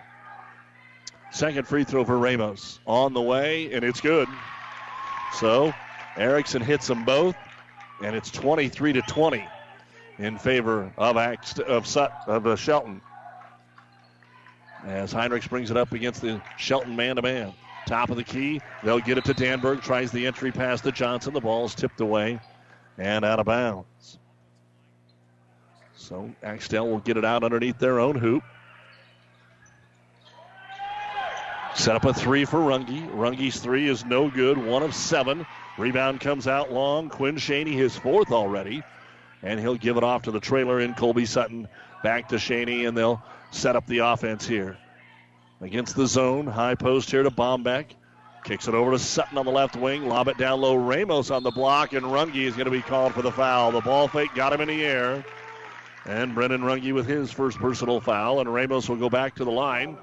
[1.31, 4.27] Second free throw for Ramos on the way, and it's good.
[5.33, 5.73] So
[6.15, 7.35] Erickson hits them both,
[8.03, 9.43] and it's 23 to 20
[10.19, 13.01] in favor of of, Sut- of uh, Shelton.
[14.85, 17.53] As Heinrichs brings it up against the Shelton man to man.
[17.87, 19.81] Top of the key, they'll get it to Danberg.
[19.81, 21.33] Tries the entry pass to Johnson.
[21.33, 22.39] The ball's tipped away
[22.99, 24.19] and out of bounds.
[26.03, 28.43] So Axtell will get it out underneath their own hoop.
[31.75, 33.09] Set up a three for Runge.
[33.15, 35.45] Runge's three is no good, one of seven.
[35.77, 37.09] Rebound comes out long.
[37.09, 38.83] Quinn Shaney, his fourth already.
[39.41, 41.69] And he'll give it off to the trailer in Colby Sutton.
[42.03, 44.77] Back to Shaney, and they'll set up the offense here.
[45.61, 46.47] Against the zone.
[46.47, 47.85] High post here to Bombeck.
[48.43, 50.09] Kicks it over to Sutton on the left wing.
[50.09, 50.75] Lob it down low.
[50.75, 53.71] Ramos on the block, and Runge is going to be called for the foul.
[53.71, 55.23] The ball fake got him in the air.
[56.05, 59.51] And Brennan Runge with his first personal foul, and Ramos will go back to the
[59.51, 59.93] line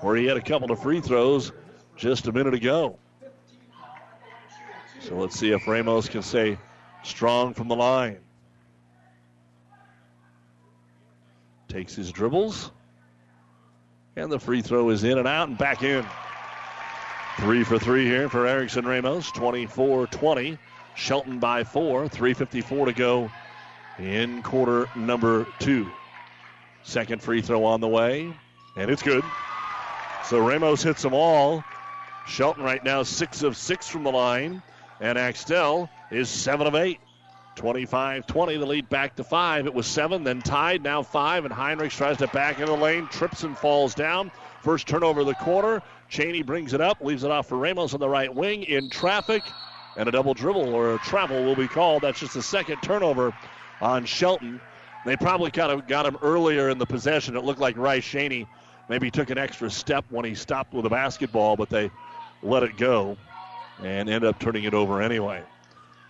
[0.00, 1.52] where he had a couple of free throws
[1.96, 2.98] just a minute ago.
[5.00, 6.58] So let's see if Ramos can stay
[7.04, 8.18] strong from the line.
[11.68, 12.70] Takes his dribbles.
[14.16, 16.04] And the free throw is in and out and back in.
[17.38, 19.30] Three for three here for Erickson Ramos.
[19.32, 20.58] 24 20.
[20.94, 22.08] Shelton by four.
[22.08, 23.30] 3.54 to go
[23.98, 25.86] in quarter number two.
[26.82, 28.32] Second free throw on the way,
[28.76, 29.24] and it's good.
[30.24, 31.64] So Ramos hits them all.
[32.26, 34.62] Shelton right now six of six from the line,
[35.00, 37.00] and Axtell is seven of eight.
[37.56, 39.66] 25 20, the lead back to five.
[39.66, 43.06] It was seven, then tied, now five, and Heinrichs tries to back in the lane,
[43.06, 44.32] trips and falls down.
[44.62, 45.82] First turnover of the quarter.
[46.08, 49.42] Cheney brings it up, leaves it off for Ramos on the right wing in traffic,
[49.96, 52.02] and a double dribble or a travel will be called.
[52.02, 53.32] That's just the second turnover
[53.80, 54.60] on Shelton.
[55.04, 57.36] They probably kind of got him earlier in the possession.
[57.36, 58.46] It looked like Rice Cheney
[58.88, 61.90] maybe took an extra step when he stopped with the basketball, but they
[62.42, 63.16] let it go
[63.82, 65.42] and end up turning it over anyway.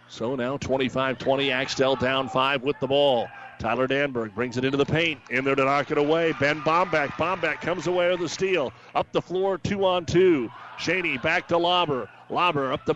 [0.08, 3.26] So now 25 20, Axtell down five with the ball.
[3.58, 5.20] Tyler Danberg brings it into the paint.
[5.30, 6.32] In there to knock it away.
[6.38, 7.08] Ben Bombeck.
[7.12, 8.72] Bombeck comes away with the steal.
[8.94, 10.50] Up the floor, two on two.
[10.78, 12.08] Shaney back to Lauber.
[12.28, 12.94] Lauber up to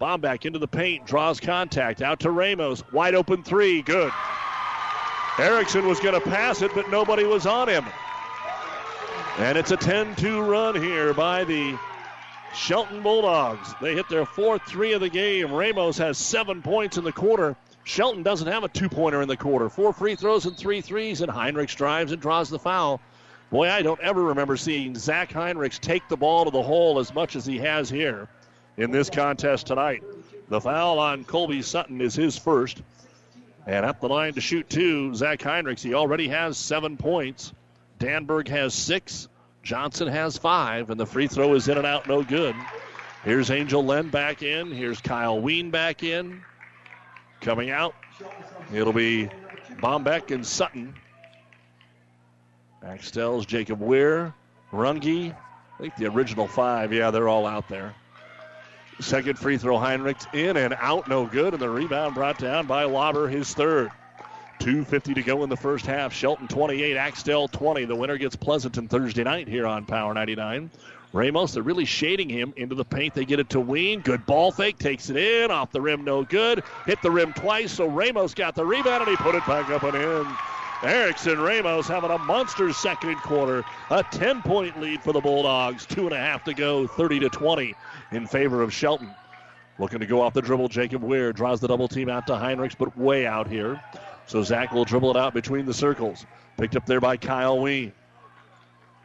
[0.00, 0.20] Bombeck.
[0.20, 1.06] Bombeck into the paint.
[1.06, 2.02] Draws contact.
[2.02, 2.82] Out to Ramos.
[2.92, 3.82] Wide open three.
[3.82, 4.12] Good.
[5.38, 7.84] Erickson was going to pass it, but nobody was on him.
[9.38, 11.78] And it's a 10 2 run here by the
[12.54, 13.74] Shelton Bulldogs.
[13.80, 15.52] They hit their fourth three of the game.
[15.52, 17.56] Ramos has seven points in the quarter.
[17.84, 19.68] Shelton doesn't have a two pointer in the quarter.
[19.68, 23.00] Four free throws and three threes, and Heinrichs drives and draws the foul.
[23.50, 27.14] Boy, I don't ever remember seeing Zach Heinrichs take the ball to the hole as
[27.14, 28.28] much as he has here
[28.78, 30.02] in this contest tonight.
[30.48, 32.80] The foul on Colby Sutton is his first.
[33.66, 35.82] And at the line to shoot two, Zach Heinrichs.
[35.82, 37.52] He already has seven points.
[37.98, 39.28] Danberg has six.
[39.62, 42.54] Johnson has five, and the free throw is in and out, no good.
[43.24, 44.70] Here's Angel Len back in.
[44.70, 46.40] Here's Kyle Ween back in.
[47.42, 47.94] Coming out,
[48.72, 49.28] it'll be
[49.82, 50.94] Bombeck and Sutton.
[52.82, 54.32] Axtell's Jacob Weir,
[54.72, 55.34] Runge.
[55.34, 57.94] I think the original five, yeah, they're all out there.
[59.00, 62.84] Second free throw, Heinrichs in and out, no good, and the rebound brought down by
[62.84, 63.90] Lauber, his third.
[64.58, 66.12] 2.50 to go in the first half.
[66.12, 67.84] Shelton 28, Axtell 20.
[67.84, 70.70] The winner gets Pleasanton Thursday night here on Power 99.
[71.12, 73.14] Ramos, they're really shading him into the paint.
[73.14, 74.00] They get it to Ween.
[74.00, 74.78] Good ball fake.
[74.78, 75.50] Takes it in.
[75.52, 76.64] Off the rim, no good.
[76.84, 79.84] Hit the rim twice, so Ramos got the rebound and he put it back up
[79.84, 80.26] and in.
[80.82, 83.64] Erickson Ramos having a monster second quarter.
[83.90, 85.86] A 10 point lead for the Bulldogs.
[85.86, 87.74] Two and a half to go, 30 to 20
[88.12, 89.14] in favor of Shelton.
[89.78, 92.76] Looking to go off the dribble, Jacob Weir draws the double team out to Heinrichs,
[92.76, 93.80] but way out here.
[94.26, 96.26] So Zach will dribble it out between the circles.
[96.56, 97.92] Picked up there by Kyle Ween.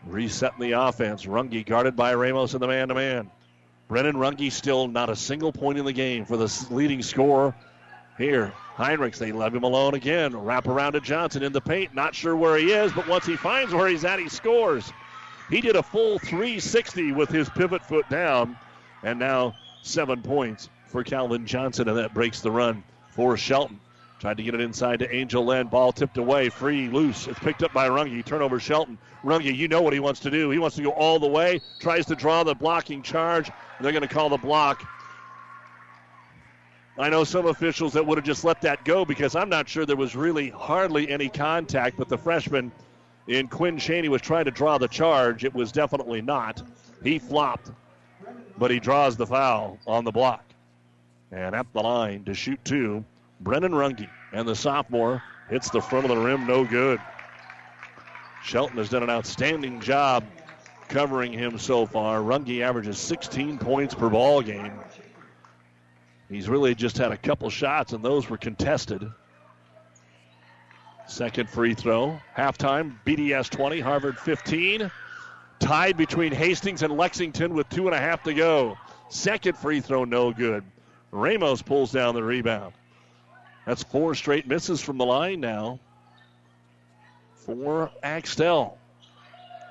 [0.06, 1.26] Resetting the offense.
[1.26, 3.30] Runge guarded by Ramos in the man to man.
[3.88, 7.54] Brennan Runge still not a single point in the game for the leading scorer
[8.18, 8.52] here.
[8.76, 10.36] Heinrichs, they leave him alone again.
[10.36, 11.94] Wrap around to Johnson in the paint.
[11.94, 14.92] Not sure where he is, but once he finds where he's at, he scores.
[15.50, 18.58] He did a full 360 with his pivot foot down,
[19.04, 23.80] and now seven points for Calvin Johnson, and that breaks the run for Shelton.
[24.20, 25.68] Tried to get it inside to Angel Len.
[25.68, 27.28] Ball tipped away, free, loose.
[27.28, 28.24] It's picked up by Runge.
[28.24, 28.98] Turnover Shelton.
[29.24, 30.50] Runge, you know what he wants to do.
[30.50, 31.60] He wants to go all the way.
[31.80, 33.52] Tries to draw the blocking charge.
[33.82, 34.88] They're going to call the block.
[36.98, 39.86] I know some officials that would have just let that go because I'm not sure
[39.86, 42.72] there was really hardly any contact, but the freshman
[43.28, 45.44] in Quinn Shaney was trying to draw the charge.
[45.44, 46.62] It was definitely not.
[47.04, 47.72] He flopped,
[48.58, 50.44] but he draws the foul on the block.
[51.32, 53.04] And at the line to shoot two
[53.42, 54.08] Brennan Runge.
[54.32, 57.00] And the sophomore hits the front of the rim, no good.
[58.44, 60.24] Shelton has done an outstanding job
[60.90, 62.20] covering him so far.
[62.20, 64.74] Runge averages 16 points per ball game.
[66.30, 69.10] He's really just had a couple shots, and those were contested.
[71.08, 72.20] Second free throw.
[72.36, 74.92] Halftime, BDS 20, Harvard 15.
[75.64, 78.78] Tied between Hastings and Lexington with two and a half to go.
[79.08, 80.62] Second free throw, no good.
[81.10, 82.74] Ramos pulls down the rebound.
[83.66, 85.80] That's four straight misses from the line now
[87.46, 88.78] for Axtell.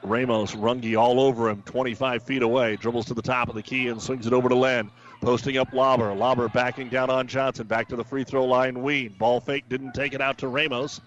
[0.03, 2.77] Ramos, Runge all over him, 25 feet away.
[2.77, 4.91] Dribbles to the top of the key and swings it over to Len.
[5.21, 6.15] Posting up Lauber.
[6.15, 7.67] Lauber backing down on Johnson.
[7.67, 9.15] Back to the free throw line, Ween.
[9.19, 11.03] Ball fake, didn't take it out to Ramos.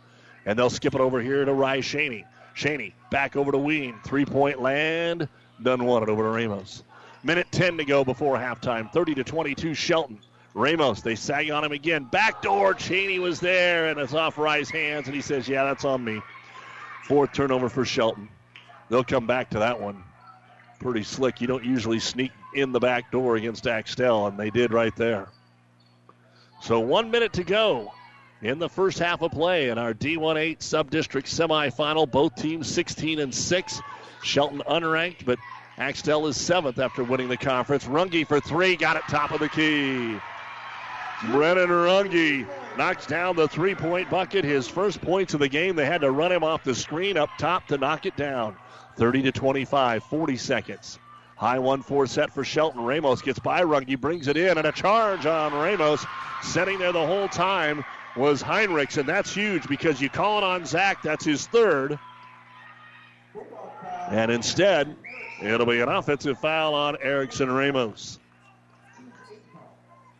[0.45, 2.23] And they'll skip it over here to Ry Shaney.
[2.55, 3.97] Shaney back over to Ween.
[4.03, 5.29] Three point land.
[5.63, 6.83] Done one it over to Ramos.
[7.23, 8.91] Minute 10 to go before halftime.
[8.91, 10.19] 30 to 22 Shelton.
[10.53, 12.03] Ramos, they sag on him again.
[12.11, 16.03] Backdoor, Shaney was there, and it's off Rye's hands, and he says, Yeah, that's on
[16.03, 16.21] me.
[17.05, 18.27] Fourth turnover for Shelton.
[18.89, 20.03] They'll come back to that one.
[20.81, 21.39] Pretty slick.
[21.39, 25.29] You don't usually sneak in the back door against Axtell, and they did right there.
[26.61, 27.93] So one minute to go
[28.41, 32.09] in the first half of play in our D1-8 sub-district semifinal.
[32.09, 33.81] Both teams 16 and 6.
[34.23, 35.39] Shelton unranked, but
[35.77, 37.85] Axtell is seventh after winning the conference.
[37.85, 40.17] Runge for three, got it top of the key.
[41.31, 44.45] Brennan Runge knocks down the three point bucket.
[44.45, 45.75] His first points of the game.
[45.75, 48.55] They had to run him off the screen up top to knock it down.
[48.97, 50.99] 30 to 25, 40 seconds.
[51.35, 52.81] High 1 4 set for Shelton.
[52.81, 56.05] Ramos gets by Runge, brings it in, and a charge on Ramos.
[56.41, 57.83] Sitting there the whole time
[58.15, 61.99] was Heinrichs, and that's huge because you call it on Zach, that's his third.
[64.09, 64.95] And instead,
[65.41, 68.19] it'll be an offensive foul on Erickson Ramos.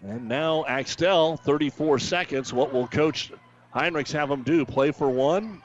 [0.04, 2.54] And now Axtell, 34 seconds.
[2.54, 3.32] What will Coach
[3.74, 4.66] Heinrichs have them do?
[4.66, 5.62] Play for one?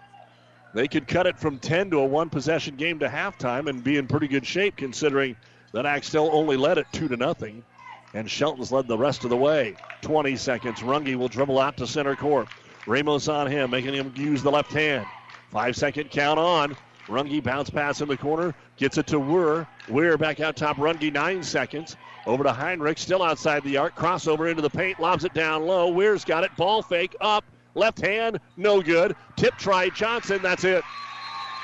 [0.72, 3.96] They could cut it from 10 to a one possession game to halftime and be
[3.96, 5.36] in pretty good shape considering
[5.72, 7.64] that Axtell only led it 2 to nothing.
[8.14, 9.76] And Shelton's led the rest of the way.
[10.02, 10.80] 20 seconds.
[10.80, 12.48] Runge will dribble out to center court.
[12.86, 15.06] Ramos on him, making him use the left hand.
[15.50, 16.76] Five second count on.
[17.06, 19.66] Runge bounce pass in the corner, gets it to Weir.
[19.88, 20.76] Weir back out top.
[20.76, 21.96] Runge nine seconds.
[22.26, 23.96] Over to Heinrich, still outside the arc.
[23.96, 25.88] Crossover into the paint, lobs it down low.
[25.88, 26.54] Weir's got it.
[26.56, 27.44] Ball fake up.
[27.74, 29.14] Left hand, no good.
[29.36, 30.40] Tip try Johnson.
[30.42, 30.84] That's it.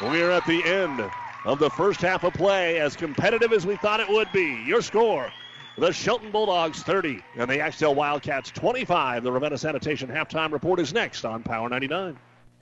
[0.00, 1.08] We're at the end
[1.44, 4.62] of the first half of play, as competitive as we thought it would be.
[4.66, 5.30] Your score
[5.78, 9.22] the Shelton Bulldogs 30 and the Axtell Wildcats 25.
[9.22, 12.16] The Ravenna Sanitation halftime report is next on Power 99.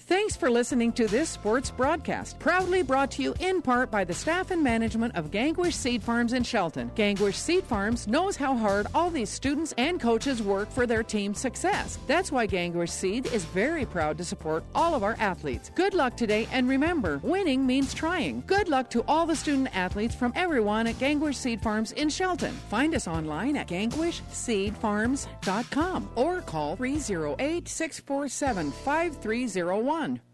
[0.07, 4.13] Thanks for listening to this sports broadcast, proudly brought to you in part by the
[4.13, 6.91] staff and management of Gangwish Seed Farms in Shelton.
[6.95, 11.41] Gangwish Seed Farms knows how hard all these students and coaches work for their team's
[11.41, 11.99] success.
[12.07, 15.71] That's why Gangwish Seed is very proud to support all of our athletes.
[15.75, 18.43] Good luck today, and remember, winning means trying.
[18.47, 22.53] Good luck to all the student athletes from everyone at Gangwish Seed Farms in Shelton.
[22.69, 30.34] Find us online at gangwishseedfarms.com or call 308 647 5301 one.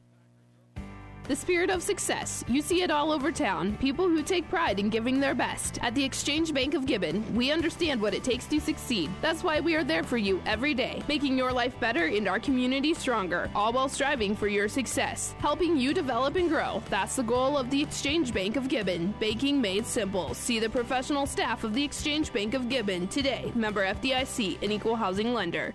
[1.27, 2.43] the spirit of success.
[2.47, 3.77] You see it all over town.
[3.77, 5.79] People who take pride in giving their best.
[5.81, 9.09] At the Exchange Bank of Gibbon, we understand what it takes to succeed.
[9.21, 12.39] That's why we are there for you every day, making your life better and our
[12.39, 16.81] community stronger, all while striving for your success, helping you develop and grow.
[16.89, 19.13] That's the goal of the Exchange Bank of Gibbon.
[19.19, 20.33] Banking made simple.
[20.33, 23.51] See the professional staff of the Exchange Bank of Gibbon today.
[23.55, 25.73] Member FDIC, an equal housing lender.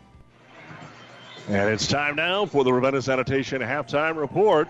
[1.49, 4.69] And it's time now for the Ravenna Sanitation halftime report.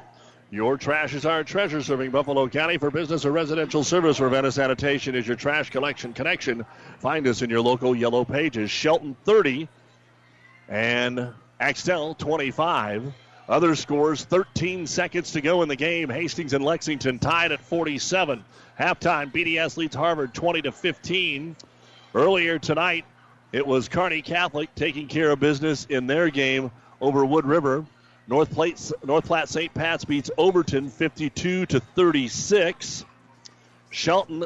[0.51, 4.20] Your trash is our treasure, serving Buffalo County for business or residential service.
[4.20, 6.64] Ravenna Sanitation is your trash collection connection.
[7.01, 8.70] Find us in your local yellow pages.
[8.70, 9.68] Shelton 30
[10.68, 13.12] and Axtell 25.
[13.49, 16.09] Other scores 13 seconds to go in the game.
[16.09, 18.44] Hastings and Lexington tied at 47.
[18.78, 21.57] Halftime, BDS leads Harvard 20 to 15.
[22.14, 23.05] Earlier tonight,
[23.51, 26.70] it was Kearney Catholic taking care of business in their game
[27.01, 27.84] over Wood River.
[28.29, 29.72] North Platte, North Platte St.
[29.72, 33.05] Pat's beats Overton 52 to 36.
[33.91, 34.45] Shelton,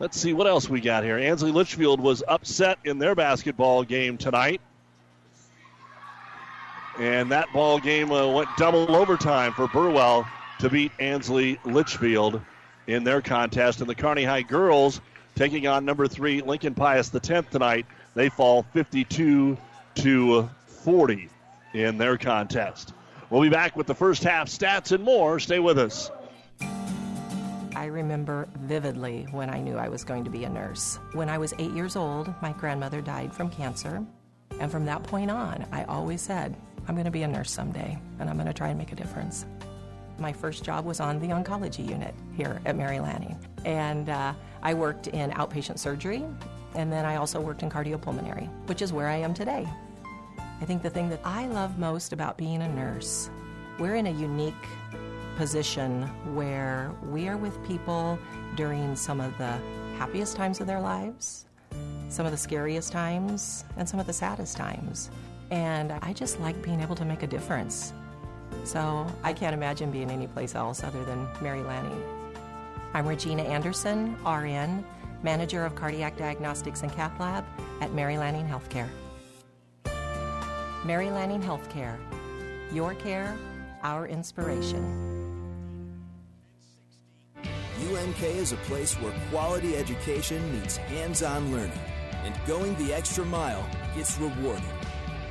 [0.00, 1.16] let's see what else we got here.
[1.16, 4.60] Ansley Litchfield was upset in their basketball game tonight.
[6.98, 10.26] And that ball game uh, went double overtime for Burwell
[10.60, 12.40] to beat Ansley Litchfield
[12.86, 13.80] in their contest.
[13.80, 15.00] And the Kearney High girls
[15.36, 17.86] taking on number three Lincoln Pius the 10th tonight.
[18.14, 19.56] They fall 52
[19.96, 21.28] to 40
[21.74, 22.94] in their contest.
[23.30, 25.40] We'll be back with the first half stats and more.
[25.40, 26.10] Stay with us.
[27.74, 30.98] I remember vividly when I knew I was going to be a nurse.
[31.12, 34.04] When I was eight years old, my grandmother died from cancer.
[34.60, 36.56] And from that point on, I always said,
[36.88, 38.96] I'm going to be a nurse someday, and I'm going to try and make a
[38.96, 39.44] difference.
[40.18, 43.36] My first job was on the oncology unit here at Mary Lanning.
[43.64, 46.24] And uh, I worked in outpatient surgery,
[46.74, 49.66] and then I also worked in cardiopulmonary, which is where I am today.
[50.58, 53.28] I think the thing that I love most about being a nurse,
[53.78, 54.54] we're in a unique
[55.36, 56.04] position
[56.34, 58.18] where we are with people
[58.56, 59.58] during some of the
[59.98, 61.44] happiest times of their lives,
[62.08, 65.10] some of the scariest times, and some of the saddest times.
[65.50, 67.92] And I just like being able to make a difference.
[68.64, 72.02] So I can't imagine being anyplace else other than Mary Lanning.
[72.94, 74.82] I'm Regina Anderson, RN,
[75.22, 77.44] Manager of Cardiac Diagnostics and Cath Lab
[77.82, 78.88] at Mary Lanning Healthcare.
[80.86, 81.98] Mary Lanning Healthcare.
[82.72, 83.36] Your care,
[83.82, 84.84] our inspiration.
[87.90, 91.80] UNK is a place where quality education meets hands on learning,
[92.22, 94.62] and going the extra mile gets rewarded.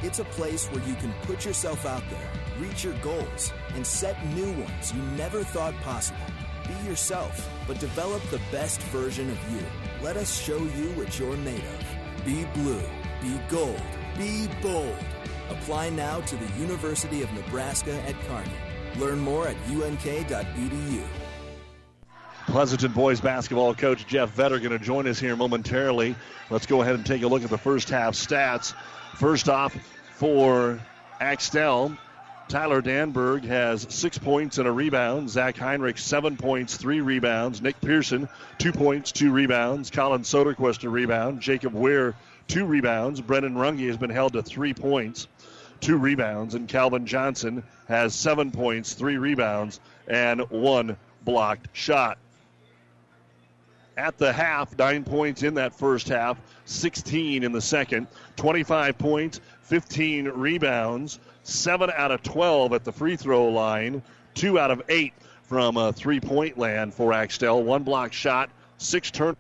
[0.04, 4.18] It's a place where you can put yourself out there, reach your goals, and set
[4.36, 6.20] new ones you never thought possible.
[6.68, 9.62] Be yourself, but develop the best version of you.
[10.04, 12.26] Let us show you what you're made of.
[12.26, 12.84] Be blue,
[13.22, 13.82] be gold,
[14.18, 15.15] be bold.
[15.50, 18.52] Apply now to the University of Nebraska at Kearney.
[18.98, 21.04] Learn more at unk.edu.
[22.48, 26.16] Pleasanton boys basketball coach Jeff Vetter going to join us here momentarily.
[26.50, 28.74] Let's go ahead and take a look at the first half stats.
[29.16, 29.76] First off,
[30.14, 30.80] for
[31.20, 31.98] Axtell,
[32.48, 35.30] Tyler Danberg has six points and a rebound.
[35.30, 37.62] Zach Heinrich, seven points, three rebounds.
[37.62, 38.30] Nick Pearson,
[38.60, 39.90] two points, two rebounds.
[39.90, 41.42] Colin Soderquist, a rebound.
[41.42, 42.14] Jacob Weir,
[42.48, 43.20] two rebounds.
[43.20, 45.28] Brennan Runge has been held to three points,
[45.82, 46.56] two rebounds.
[46.56, 52.18] And Calvin Johnson has seven points, three rebounds, and one blocked shot.
[53.98, 59.40] At the half, nine points in that first half, 16 in the second, 25 points,
[59.62, 64.02] 15 rebounds, 7 out of 12 at the free throw line,
[64.34, 65.14] 2 out of 8
[65.48, 67.64] from a three point land for Axtell.
[67.64, 69.38] One block shot, six turn.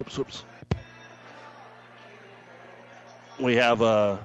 [0.00, 0.44] Oops, oops.
[3.38, 4.18] We have uh,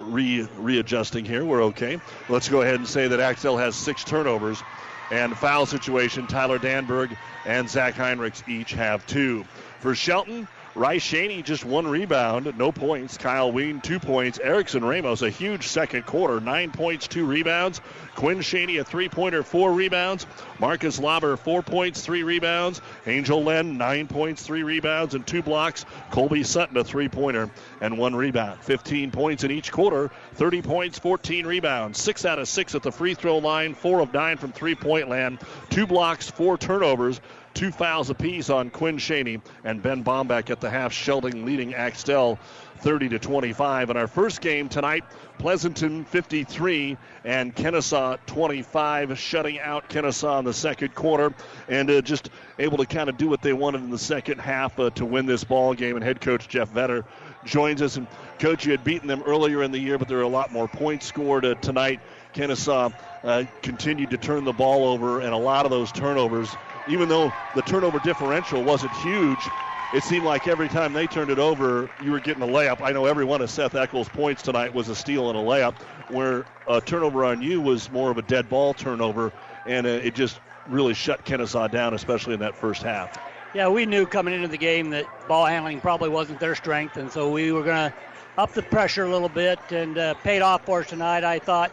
[0.00, 1.44] re readjusting here.
[1.44, 2.00] We're okay.
[2.28, 4.62] Let's go ahead and say that Axtell has six turnovers
[5.10, 6.26] and foul situation.
[6.26, 9.44] Tyler Danberg and Zach Heinrichs each have two.
[9.80, 13.16] For Shelton, Rice Shaney just one rebound, no points.
[13.16, 14.40] Kyle Ween, two points.
[14.40, 17.80] Erickson Ramos, a huge second quarter, nine points, two rebounds.
[18.16, 20.26] Quinn Shaney, a three pointer, four rebounds.
[20.58, 22.80] Marcus Lauber, four points, three rebounds.
[23.06, 25.84] Angel Len, nine points, three rebounds, and two blocks.
[26.10, 27.50] Colby Sutton, a three pointer,
[27.80, 28.60] and one rebound.
[28.62, 32.00] 15 points in each quarter, 30 points, 14 rebounds.
[32.00, 35.08] Six out of six at the free throw line, four of nine from three point
[35.08, 35.38] land,
[35.70, 37.20] two blocks, four turnovers
[37.54, 40.92] two fouls apiece on Quinn Shaney and Ben Bombeck at the half.
[40.92, 42.38] Shelton leading Axtell
[42.78, 43.90] 30 to 25.
[43.90, 45.04] In our first game tonight,
[45.38, 51.32] Pleasanton 53 and Kenesaw 25, shutting out Kenesaw in the second quarter
[51.68, 52.28] and uh, just
[52.58, 55.24] able to kind of do what they wanted in the second half uh, to win
[55.24, 55.96] this ball game.
[55.96, 57.04] And head coach Jeff Vetter
[57.44, 57.96] joins us.
[57.96, 58.06] And
[58.38, 60.68] coach, you had beaten them earlier in the year, but there are a lot more
[60.68, 62.00] points scored uh, tonight.
[62.34, 62.92] Kenesaw
[63.22, 66.54] uh, continued to turn the ball over, and a lot of those turnovers
[66.86, 69.50] even though the turnover differential wasn't huge,
[69.92, 72.80] it seemed like every time they turned it over, you were getting a layup.
[72.82, 75.76] I know every one of Seth Eckel's points tonight was a steal and a layup,
[76.08, 79.32] where a turnover on you was more of a dead ball turnover,
[79.66, 83.16] and it just really shut Kenesaw down, especially in that first half.
[83.52, 87.10] Yeah, we knew coming into the game that ball handling probably wasn't their strength, and
[87.12, 87.94] so we were going to
[88.36, 91.22] up the pressure a little bit, and uh, paid off for us tonight.
[91.22, 91.70] I thought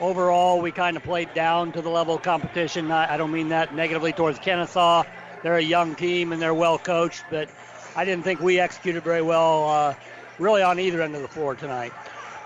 [0.00, 2.90] overall, we kind of played down to the level of competition.
[2.90, 5.06] I, I don't mean that negatively towards Kenesaw.
[5.42, 7.48] They're a young team and they're well coached, but
[7.96, 9.94] I didn't think we executed very well, uh,
[10.38, 11.92] really on either end of the floor tonight.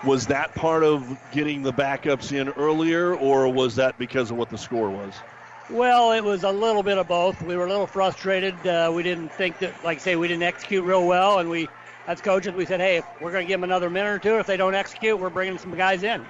[0.03, 4.49] Was that part of getting the backups in earlier, or was that because of what
[4.49, 5.13] the score was?
[5.69, 7.41] Well, it was a little bit of both.
[7.41, 8.67] We were a little frustrated.
[8.67, 11.69] Uh, we didn't think that, like I say, we didn't execute real well, and we,
[12.05, 14.37] as coaches, we said, hey, we're going to give them another minute or two.
[14.39, 16.25] If they don't execute, we're bringing some guys in.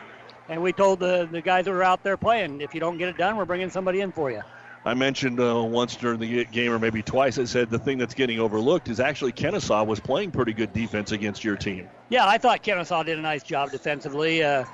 [0.50, 3.10] And we told the, the guys that were out there playing, if you don't get
[3.10, 4.42] it done, we're bringing somebody in for you.
[4.86, 8.14] I mentioned uh, once during the game, or maybe twice, I said the thing that's
[8.14, 11.88] getting overlooked is actually Kenesaw was playing pretty good defense against your team.
[12.10, 14.44] Yeah, I thought Kenesaw did a nice job defensively.
[14.44, 14.66] Uh,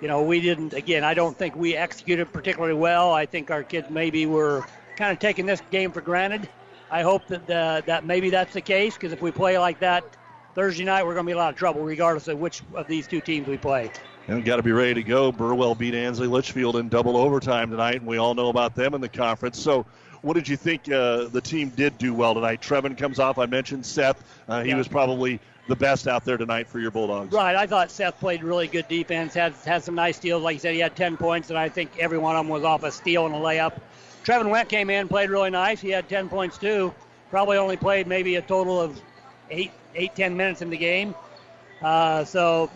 [0.00, 3.12] you know, we didn't, again, I don't think we executed particularly well.
[3.12, 4.64] I think our kids maybe were
[4.96, 6.48] kind of taking this game for granted.
[6.90, 10.04] I hope that uh, that maybe that's the case because if we play like that
[10.54, 12.88] Thursday night, we're going to be in a lot of trouble regardless of which of
[12.88, 13.90] these two teams we play.
[14.30, 15.32] And got to be ready to go.
[15.32, 19.00] Burwell beat Ansley Litchfield in double overtime tonight, and we all know about them in
[19.00, 19.60] the conference.
[19.60, 19.84] So,
[20.22, 22.62] what did you think uh, the team did do well tonight?
[22.62, 23.38] Trevin comes off.
[23.38, 24.22] I mentioned Seth.
[24.48, 24.76] Uh, he yeah.
[24.76, 27.32] was probably the best out there tonight for your Bulldogs.
[27.32, 27.56] Right.
[27.56, 29.34] I thought Seth played really good defense.
[29.34, 30.44] Had had some nice steals.
[30.44, 32.62] Like you said, he had 10 points, and I think every one of them was
[32.62, 33.80] off a steal and a layup.
[34.22, 35.80] Trevin Went came in, played really nice.
[35.80, 36.94] He had 10 points too.
[37.30, 39.00] Probably only played maybe a total of
[39.50, 41.16] eight, eight, ten minutes in the game.
[41.82, 42.70] Uh, so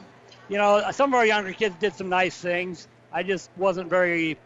[0.54, 2.86] you know, some of our younger kids did some nice things.
[3.12, 4.38] I just wasn't very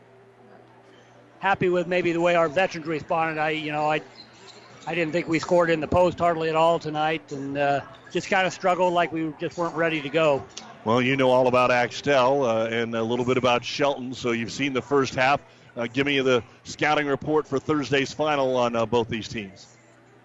[1.38, 3.38] happy with maybe the way our veterans responded.
[3.38, 4.00] I, you know, I,
[4.86, 8.30] I didn't think we scored in the post hardly at all tonight, and uh, just
[8.30, 10.42] kind of struggled like we just weren't ready to go.
[10.86, 14.50] Well, you know all about Axtell uh, and a little bit about Shelton, so you've
[14.50, 15.42] seen the first half.
[15.76, 19.76] Uh, give me the scouting report for Thursday's final on uh, both these teams.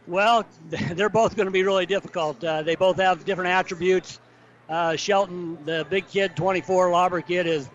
[0.07, 2.41] Well, they're both going to be really difficult.
[2.41, 4.21] Uh, they both have different attributes.
[4.69, 7.69] Uh, Shelton, the big kid, 24, Lauber kid, is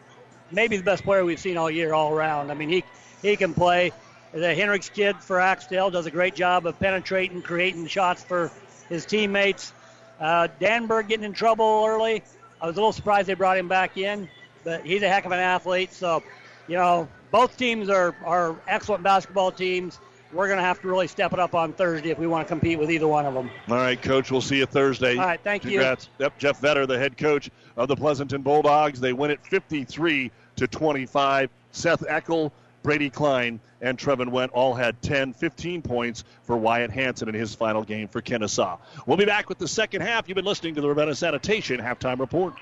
[0.51, 2.51] maybe the best player we've seen all year, all around.
[2.51, 2.85] I mean, he
[3.23, 3.93] he can play.
[4.33, 8.51] The Hendricks kid for Axtell does a great job of penetrating, creating shots for
[8.89, 9.73] his teammates.
[10.21, 12.23] Uh, Danberg getting in trouble early.
[12.61, 14.29] I was a little surprised they brought him back in,
[14.65, 15.93] but he's a heck of an athlete.
[15.93, 16.23] So,
[16.67, 19.99] you know, both teams are, are excellent basketball teams.
[20.33, 22.53] We're going to have to really step it up on Thursday if we want to
[22.53, 23.51] compete with either one of them.
[23.69, 24.31] All right, Coach.
[24.31, 25.17] We'll see you Thursday.
[25.17, 26.09] All right, thank Congrats.
[26.19, 26.25] you.
[26.25, 29.01] Yep, Jeff Vetter, the head coach of the Pleasanton Bulldogs.
[29.01, 31.51] They win it 53 to 25.
[31.73, 32.51] Seth Eckel,
[32.83, 37.55] Brady Klein, and Trevin Went all had 10, 15 points for Wyatt Hanson in his
[37.55, 38.79] final game for Kenesaw.
[39.07, 40.29] We'll be back with the second half.
[40.29, 42.55] You've been listening to the Ravenna Sanitation halftime report.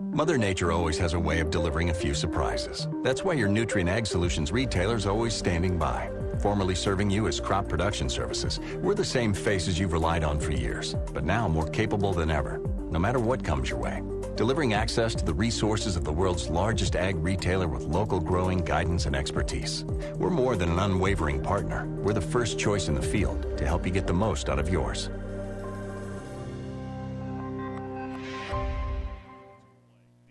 [0.00, 2.88] Mother Nature always has a way of delivering a few surprises.
[3.02, 6.10] That's why your Nutrien Ag Solutions retailer is always standing by.
[6.44, 10.52] Formerly serving you as crop production services, we're the same faces you've relied on for
[10.52, 14.02] years, but now more capable than ever, no matter what comes your way.
[14.36, 19.06] Delivering access to the resources of the world's largest ag retailer with local growing guidance
[19.06, 19.86] and expertise.
[20.16, 21.86] We're more than an unwavering partner.
[21.86, 24.68] We're the first choice in the field to help you get the most out of
[24.68, 25.08] yours.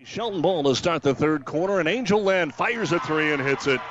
[0.03, 3.65] Shelton Ball to start the third quarter, and Angel Land fires a three and hits
[3.65, 3.81] it.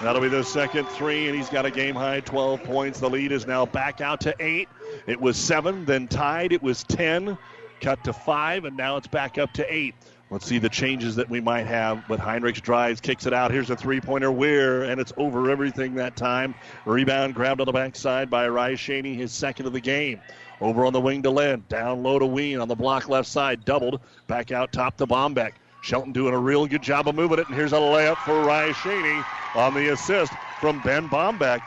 [0.00, 3.00] That'll be the second three, and he's got a game high 12 points.
[3.00, 4.68] The lead is now back out to eight.
[5.06, 6.52] It was seven, then tied.
[6.52, 7.38] It was 10,
[7.80, 9.94] cut to five, and now it's back up to eight.
[10.28, 12.04] Let's see the changes that we might have.
[12.08, 13.50] But Heinrichs drives, kicks it out.
[13.52, 16.54] Here's a three pointer Weir, and it's over everything that time.
[16.84, 20.20] Rebound grabbed on the backside by Rise Shaney, his second of the game.
[20.60, 21.64] Over on the wing to Lynn.
[21.68, 23.64] Down low to Ween on the block left side.
[23.64, 24.00] Doubled.
[24.26, 25.52] Back out top to Bombeck.
[25.86, 27.46] Shelton doing a real good job of moving it.
[27.46, 29.24] And here's a layup for Rise Shaney
[29.54, 31.60] on the assist from Ben Bombeck.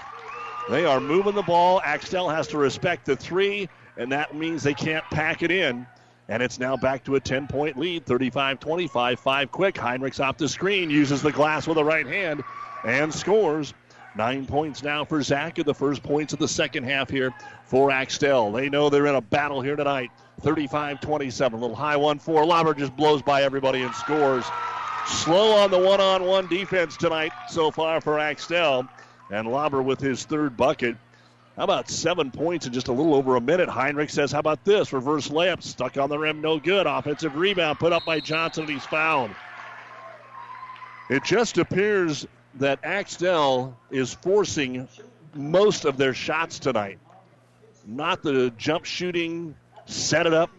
[0.69, 1.79] They are moving the ball.
[1.85, 5.87] Axtell has to respect the three, and that means they can't pack it in.
[6.27, 9.19] And it's now back to a 10 point lead, 35 25.
[9.21, 9.75] Five quick.
[9.75, 12.43] Heinrichs off the screen, uses the glass with the right hand,
[12.83, 13.73] and scores.
[14.17, 17.31] Nine points now for Zach in the first points of the second half here
[17.63, 18.51] for Axtell.
[18.51, 20.11] They know they're in a battle here tonight.
[20.39, 21.59] 35 27.
[21.59, 22.45] Little high 1 4.
[22.45, 24.45] Lauber just blows by everybody and scores.
[25.05, 28.87] Slow on the one on one defense tonight so far for Axtell.
[29.31, 30.95] And Lauber with his third bucket.
[31.55, 33.67] How about seven points in just a little over a minute?
[33.67, 34.93] Heinrich says, How about this?
[34.93, 36.87] Reverse layup, stuck on the rim, no good.
[36.87, 39.31] Offensive rebound put up by Johnson, and he's fouled.
[41.09, 42.25] It just appears
[42.55, 44.87] that Axtell is forcing
[45.33, 46.99] most of their shots tonight.
[47.85, 49.55] Not the jump shooting,
[49.89, 50.49] set it up,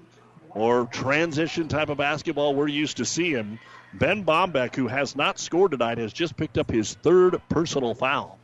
[0.51, 3.59] or transition type of basketball we're used to seeing.
[3.95, 8.39] Ben Bombeck, who has not scored tonight, has just picked up his third personal foul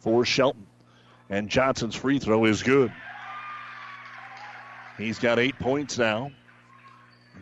[0.00, 0.66] for Shelton.
[1.28, 2.92] And Johnson's free throw is good.
[4.98, 6.32] He's got eight points now.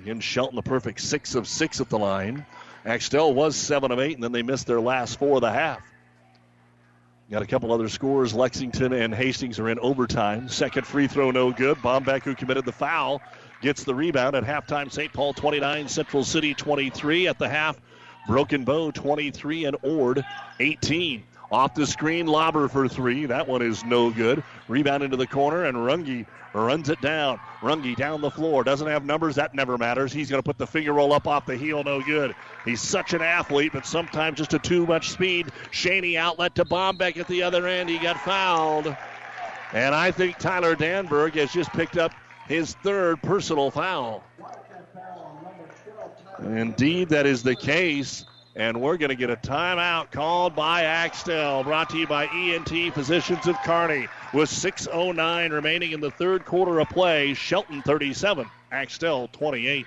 [0.03, 2.47] Again, Shelton a perfect six of six at the line.
[2.84, 5.82] Axtell was seven of eight, and then they missed their last four of the half.
[7.30, 8.32] Got a couple other scores.
[8.32, 10.48] Lexington and Hastings are in overtime.
[10.48, 11.76] Second free throw, no good.
[11.76, 13.20] Bombeck, who committed the foul,
[13.60, 14.90] gets the rebound at halftime.
[14.90, 15.12] St.
[15.12, 17.28] Paul 29, Central City 23.
[17.28, 17.78] At the half,
[18.26, 20.24] Broken Bow 23 and Ord
[20.58, 21.22] 18.
[21.52, 23.26] Off the screen, Lauber for three.
[23.26, 24.42] That one is no good.
[24.66, 26.24] Rebound into the corner, and Runge
[26.55, 27.40] runs it down.
[27.61, 28.64] Runge down the floor.
[28.64, 29.34] Doesn't have numbers.
[29.36, 30.12] That never matters.
[30.12, 31.82] He's going to put the finger roll up off the heel.
[31.84, 32.34] No good.
[32.64, 35.49] He's such an athlete, but sometimes just a too much speed.
[35.70, 37.88] Shaney outlet to Bombeck at the other end.
[37.90, 38.96] He got fouled.
[39.72, 42.12] And I think Tyler Danberg has just picked up
[42.46, 44.24] his third personal foul.
[46.40, 48.24] Indeed, that is the case.
[48.59, 52.92] And we're going to get a timeout called by Axtell, brought to you by ENT
[52.92, 54.09] Physicians of Kearney.
[54.34, 59.86] With 6.09 remaining in the third quarter of play, Shelton 37, Axtell 28.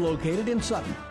[0.01, 1.10] located in Sutton.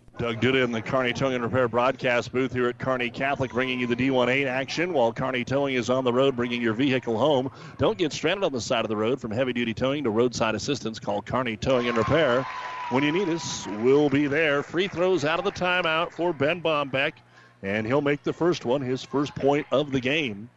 [0.21, 3.79] Doug Duda in the Kearney Towing and Repair broadcast booth here at Kearney Catholic, bringing
[3.79, 7.49] you the D18 action while Kearney Towing is on the road, bringing your vehicle home.
[7.79, 9.19] Don't get stranded on the side of the road.
[9.19, 12.45] From heavy duty towing to roadside assistance, call Kearney Towing and Repair.
[12.91, 14.61] When you need us, we'll be there.
[14.61, 17.13] Free throws out of the timeout for Ben Bombeck.
[17.63, 20.51] And he'll make the first one, his first point of the game.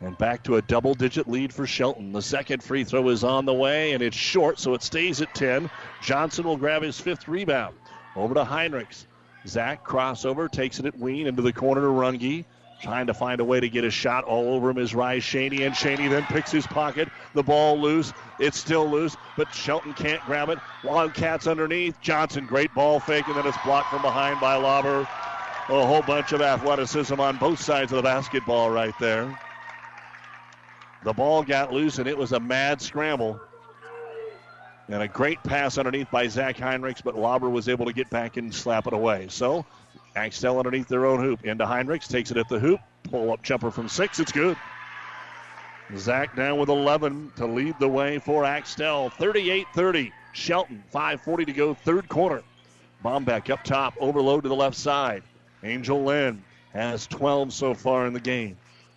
[0.00, 2.12] And back to a double digit lead for Shelton.
[2.12, 5.34] The second free throw is on the way, and it's short, so it stays at
[5.34, 5.68] 10.
[6.02, 7.74] Johnson will grab his fifth rebound.
[8.16, 9.06] Over to Heinrichs.
[9.46, 12.44] Zach crossover, takes it at Ween into the corner to Runge.
[12.80, 15.64] Trying to find a way to get a shot all over him is Rise Shaney,
[15.64, 17.08] and Shaney then picks his pocket.
[17.34, 18.12] The ball loose.
[18.38, 20.58] It's still loose, but Shelton can't grab it.
[20.82, 22.00] Wildcats underneath.
[22.00, 25.06] Johnson, great ball fake, and then it's blocked from behind by Lauber.
[25.68, 29.38] A whole bunch of athleticism on both sides of the basketball right there.
[31.04, 33.40] The ball got loose, and it was a mad scramble.
[34.88, 38.36] And a great pass underneath by Zach Heinrichs, but Lauber was able to get back
[38.36, 39.26] and slap it away.
[39.30, 39.64] So,
[40.14, 41.44] Axtell underneath their own hoop.
[41.44, 42.80] Into Heinrichs, takes it at the hoop.
[43.04, 44.20] Pull up jumper from six.
[44.20, 44.56] It's good.
[45.96, 49.10] Zach down with 11 to lead the way for Axtell.
[49.10, 50.12] 38 30.
[50.34, 52.42] Shelton, 5.40 to go, third quarter.
[53.04, 55.22] Bombeck up top, overload to the left side.
[55.62, 58.56] Angel Lynn has 12 so far in the game.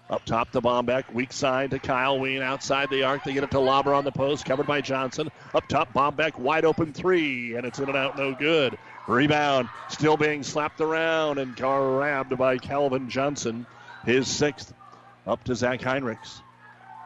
[0.10, 2.41] Up top to Bombeck, weak side to Kyle Ween.
[2.41, 5.30] Outside the arc, they get it to Lauber on the post, covered by Johnson.
[5.53, 8.78] Up top, Bombeck, wide open three, and it's in and out, no good.
[9.05, 13.66] Rebound, still being slapped around and grabbed by Calvin Johnson,
[14.05, 14.74] his sixth.
[15.26, 16.41] Up to Zach Heinrichs.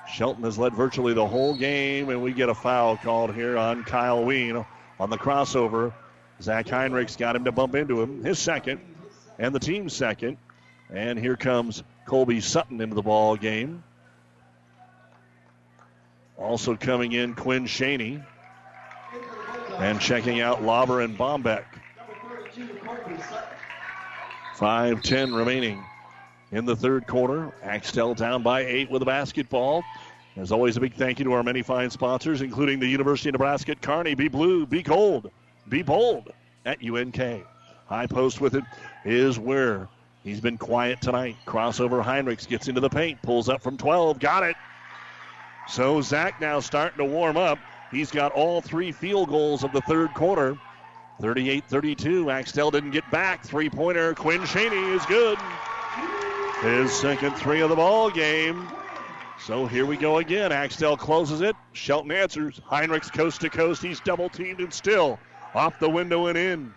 [0.08, 3.84] Shelton has led virtually the whole game, and we get a foul called here on
[3.84, 4.64] Kyle Ween
[5.00, 5.92] on the crossover.
[6.40, 8.80] Zach Heinrichs got him to bump into him, his second,
[9.40, 10.38] and the team's second.
[10.94, 13.84] And here comes Colby Sutton into the ball game.
[16.38, 18.24] Also coming in, Quinn Shaney.
[19.78, 21.66] And checking out Lauber and Bombeck.
[24.58, 25.84] 5-10 remaining
[26.52, 27.54] in the third quarter.
[27.64, 29.84] Axtell down by eight with a basketball.
[30.38, 33.34] As always, a big thank you to our many fine sponsors, including the University of
[33.34, 34.16] Nebraska at Kearney.
[34.16, 35.30] Be blue, be cold,
[35.68, 36.32] be bold
[36.66, 37.46] at UNK.
[37.88, 38.64] High post with it
[39.04, 39.90] is where
[40.24, 41.38] he's been quiet tonight.
[41.46, 44.56] Crossover Heinrichs gets into the paint, pulls up from 12, got it.
[45.68, 47.60] So Zach now starting to warm up.
[47.92, 50.58] He's got all three field goals of the third quarter.
[51.22, 52.32] 38 32.
[52.32, 53.44] Axtell didn't get back.
[53.44, 54.14] Three pointer.
[54.16, 55.38] Quinn Shaney is good.
[56.62, 58.68] His second three of the ball game.
[59.46, 60.52] So here we go again.
[60.52, 61.56] Axtell closes it.
[61.74, 62.60] Shelton answers.
[62.70, 63.82] Heinrichs coast to coast.
[63.82, 65.20] He's double teamed and still
[65.54, 66.74] off the window and in.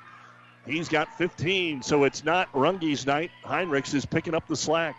[0.67, 3.31] He's got 15, so it's not Runge's night.
[3.45, 4.97] Heinrichs is picking up the slack.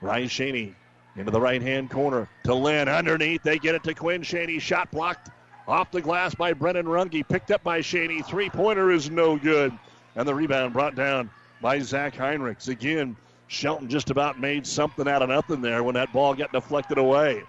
[0.00, 0.74] Ryan Shaney
[1.16, 2.88] into the right hand corner to Lynn.
[2.88, 4.60] Underneath, they get it to Quinn Shaney.
[4.60, 5.30] Shot blocked
[5.66, 7.26] off the glass by Brennan Runge.
[7.28, 8.24] Picked up by Shaney.
[8.24, 9.76] Three pointer is no good.
[10.14, 11.30] And the rebound brought down
[11.60, 12.68] by Zach Heinrichs.
[12.68, 13.16] Again,
[13.48, 17.42] Shelton just about made something out of nothing there when that ball got deflected away.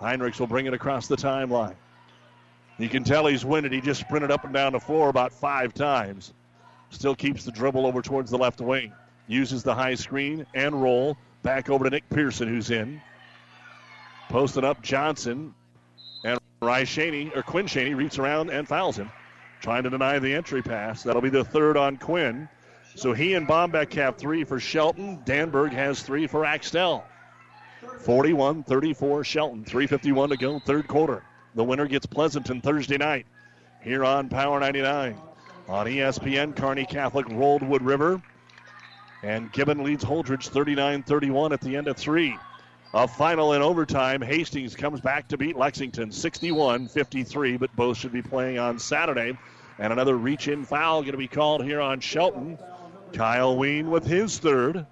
[0.00, 1.76] Heinrichs will bring it across the timeline.
[2.78, 3.72] You can tell he's winning.
[3.72, 6.32] He just sprinted up and down the floor about five times.
[6.90, 8.92] Still keeps the dribble over towards the left wing.
[9.26, 11.16] Uses the high screen and roll.
[11.42, 13.00] Back over to Nick Pearson, who's in.
[14.28, 15.54] Posted up Johnson.
[16.24, 19.10] And Rye Shaney, or Quinn Shaney, reaches around and fouls him.
[19.60, 21.02] Trying to deny the entry pass.
[21.02, 22.48] That'll be the third on Quinn.
[22.96, 25.18] So he and Bombeck have three for Shelton.
[25.24, 27.04] Danberg has three for Axtell.
[28.00, 29.64] 41 34 Shelton.
[29.64, 31.22] 3.51 to go, third quarter.
[31.54, 33.26] The winner gets Pleasanton Thursday night
[33.82, 35.16] here on Power 99.
[35.70, 38.20] On ESPN, Kearney Catholic rolled Wood River.
[39.22, 42.36] And Gibbon leads Holdrege 39 31 at the end of three.
[42.92, 44.20] A final in overtime.
[44.20, 49.38] Hastings comes back to beat Lexington 61 53, but both should be playing on Saturday.
[49.78, 52.58] And another reach in foul going to be called here on Shelton.
[53.12, 54.84] Kyle Ween with his third.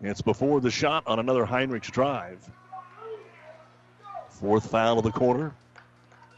[0.00, 2.50] It's before the shot on another Heinrichs drive.
[4.30, 5.52] Fourth foul of the quarter.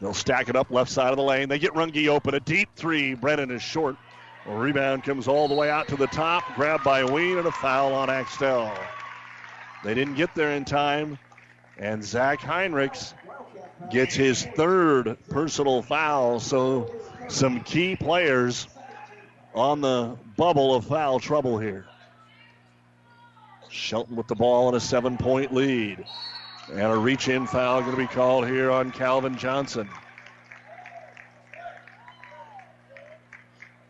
[0.01, 1.49] They'll stack it up left side of the lane.
[1.49, 2.33] They get Runge open.
[2.33, 3.13] A deep three.
[3.13, 3.97] Brennan is short.
[4.45, 6.43] A rebound comes all the way out to the top.
[6.55, 8.73] Grabbed by Ween and a foul on Axtell.
[9.83, 11.19] They didn't get there in time.
[11.77, 13.13] And Zach Heinrichs
[13.91, 16.39] gets his third personal foul.
[16.39, 16.93] So
[17.27, 18.67] some key players
[19.53, 21.85] on the bubble of foul trouble here.
[23.69, 26.05] Shelton with the ball and a seven point lead.
[26.71, 29.89] And a reach in foul going to be called here on Calvin Johnson.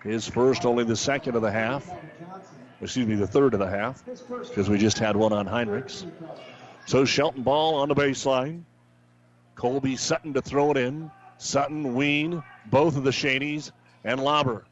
[0.03, 1.91] His first, only the second of the half.
[2.81, 6.09] Excuse me, the third of the half, because we just had one on Heinrichs.
[6.85, 8.63] So Shelton ball on the baseline.
[9.55, 11.11] Colby Sutton to throw it in.
[11.37, 13.71] Sutton, Ween, both of the Shaneys,
[14.05, 14.65] and Lauber.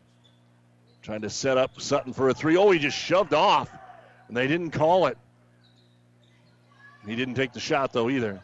[1.01, 2.55] Trying to set up Sutton for a three.
[2.55, 3.69] Oh, he just shoved off,
[4.29, 5.17] and they didn't call it.
[7.07, 8.41] He didn't take the shot, though, either.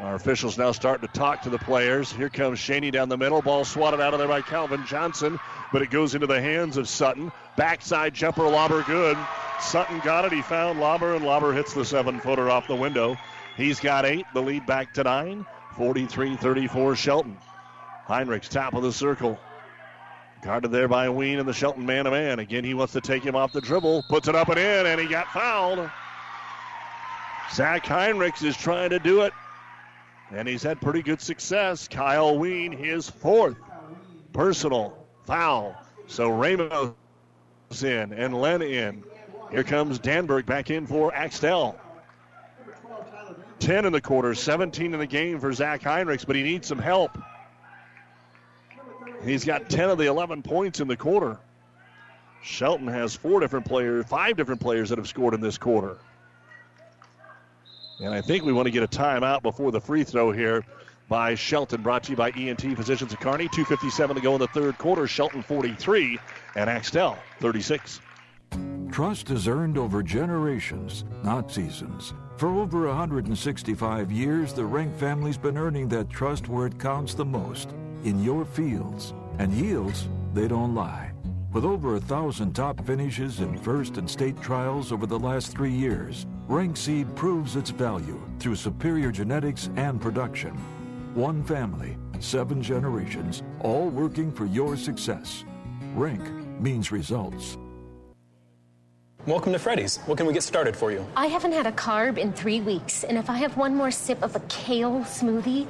[0.00, 2.12] Our officials now starting to talk to the players.
[2.12, 3.42] Here comes Shaney down the middle.
[3.42, 5.40] Ball swatted out of there by Calvin Johnson,
[5.72, 7.32] but it goes into the hands of Sutton.
[7.56, 9.18] Backside jumper, Lauber good.
[9.60, 10.32] Sutton got it.
[10.32, 13.16] He found Lauber, and Lauber hits the seven footer off the window.
[13.56, 14.26] He's got eight.
[14.34, 15.44] The lead back to nine.
[15.76, 17.36] 43 34 Shelton.
[18.06, 19.40] Heinrichs, top of the circle.
[20.42, 22.38] Guarded there by Ween and the Shelton man to man.
[22.38, 24.04] Again, he wants to take him off the dribble.
[24.08, 25.90] Puts it up and in, and he got fouled.
[27.52, 29.32] Zach Heinrichs is trying to do it,
[30.30, 31.88] and he's had pretty good success.
[31.88, 33.56] Kyle Ween, his fourth
[34.32, 35.74] personal foul.
[36.06, 36.94] So Ramos
[37.82, 39.02] in and Len in.
[39.50, 41.78] Here comes Danberg back in for Axtell.
[43.58, 46.78] 10 in the quarter, 17 in the game for Zach Heinrichs, but he needs some
[46.78, 47.16] help.
[49.24, 51.38] He's got 10 of the 11 points in the quarter.
[52.42, 55.96] Shelton has four different players, five different players that have scored in this quarter.
[57.98, 60.64] And I think we want to get a timeout before the free throw here
[61.08, 63.48] by Shelton, brought to you by ENT Physicians of Kearney.
[63.48, 65.06] 2.57 to go in the third quarter.
[65.06, 66.18] Shelton 43
[66.56, 68.00] and Axtell 36.
[68.90, 72.14] Trust is earned over generations, not seasons.
[72.36, 77.24] For over 165 years, the Rank family's been earning that trust where it counts the
[77.24, 77.70] most
[78.04, 79.14] in your fields.
[79.38, 81.12] And yields, they don't lie.
[81.52, 85.72] With over a thousand top finishes in first and state trials over the last three
[85.72, 90.52] years, Rank Seed proves its value through superior genetics and production.
[91.12, 95.44] One family, seven generations, all working for your success.
[95.96, 96.22] Rank
[96.60, 97.58] means results.
[99.26, 99.96] Welcome to Freddy's.
[100.06, 101.04] What can we get started for you?
[101.16, 104.22] I haven't had a carb in three weeks, and if I have one more sip
[104.22, 105.66] of a kale smoothie,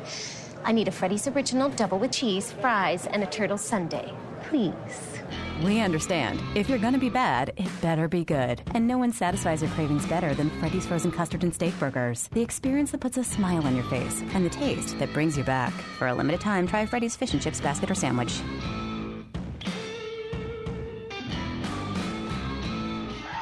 [0.63, 4.13] I need a Freddy's Original double with cheese, fries, and a turtle sundae.
[4.43, 5.23] Please.
[5.65, 6.43] We understand.
[6.55, 8.61] If you're gonna be bad, it better be good.
[8.75, 12.29] And no one satisfies your cravings better than Freddy's frozen custard and steak burgers.
[12.33, 15.45] The experience that puts a smile on your face, and the taste that brings you
[15.45, 15.73] back.
[15.99, 18.33] For a limited time, try Freddy's fish and chips basket or sandwich.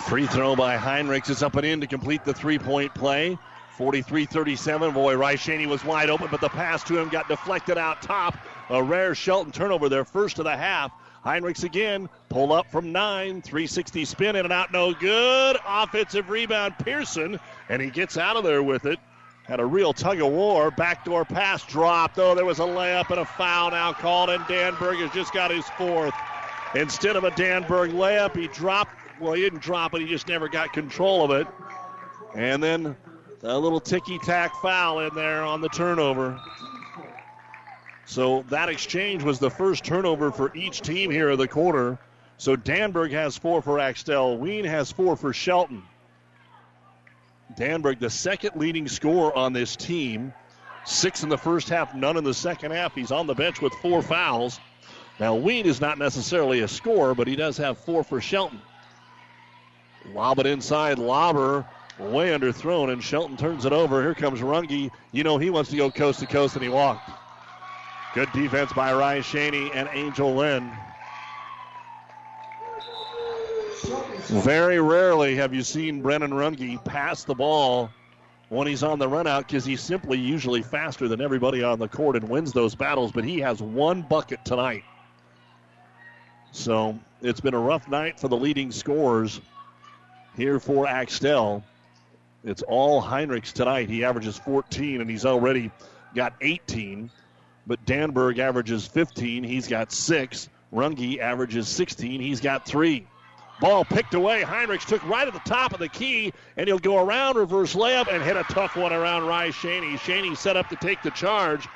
[0.07, 3.37] Free throw by Heinrichs is up and in to complete the three point play.
[3.77, 4.93] 43 37.
[4.93, 8.37] Boy, Ryshaney was wide open, but the pass to him got deflected out top.
[8.71, 10.93] A rare Shelton turnover, their first of the half.
[11.25, 15.57] Heinrichs again, pull up from nine, 360 spin in and out, no good.
[15.67, 18.99] Offensive rebound, Pearson, and he gets out of there with it.
[19.45, 20.71] Had a real tug of war.
[20.71, 22.19] Backdoor pass dropped.
[22.19, 25.51] Oh, there was a layup and a foul now called, and Danberg has just got
[25.51, 26.15] his fourth.
[26.75, 28.93] Instead of a Danberg layup, he dropped.
[29.21, 31.47] Well, he didn't drop it, he just never got control of it.
[32.35, 32.97] And then
[33.43, 36.39] a little ticky tack foul in there on the turnover.
[38.07, 41.99] So that exchange was the first turnover for each team here in the quarter.
[42.37, 44.37] So Danberg has four for Axtell.
[44.37, 45.83] Ween has four for Shelton.
[47.57, 50.33] Danberg, the second leading scorer on this team.
[50.85, 52.95] Six in the first half, none in the second half.
[52.95, 54.61] He's on the bench with four fouls.
[55.19, 58.61] Now, Ween is not necessarily a scorer, but he does have four for Shelton.
[60.13, 60.99] Lob it inside.
[60.99, 61.65] Lauber
[61.99, 64.03] way underthrown, and Shelton turns it over.
[64.03, 64.91] Here comes Runge.
[65.13, 67.09] You know he wants to go coast to coast, and he walked.
[68.15, 70.71] Good defense by Ryan Shaney and Angel Lynn.
[74.27, 77.91] Very rarely have you seen Brennan Runge pass the ball
[78.51, 81.89] when he's on the run out because he's simply usually faster than everybody on the
[81.89, 84.85] court and wins those battles, but he has one bucket tonight.
[86.53, 89.41] So it's been a rough night for the leading scorers
[90.37, 91.65] here for Axtell.
[92.45, 93.91] It's all Heinrichs tonight.
[93.91, 95.73] He averages 14 and he's already
[96.15, 97.11] got 18.
[97.67, 99.45] But Danberg averages 15.
[99.45, 100.49] He's got six.
[100.73, 102.21] Runge averages 16.
[102.21, 103.07] He's got three.
[103.61, 104.43] Ball picked away.
[104.43, 108.13] Heinrichs took right at the top of the key, and he'll go around reverse layup
[108.13, 109.95] and hit a tough one around Rye Shaney.
[109.95, 111.69] Shaney set up to take the charge.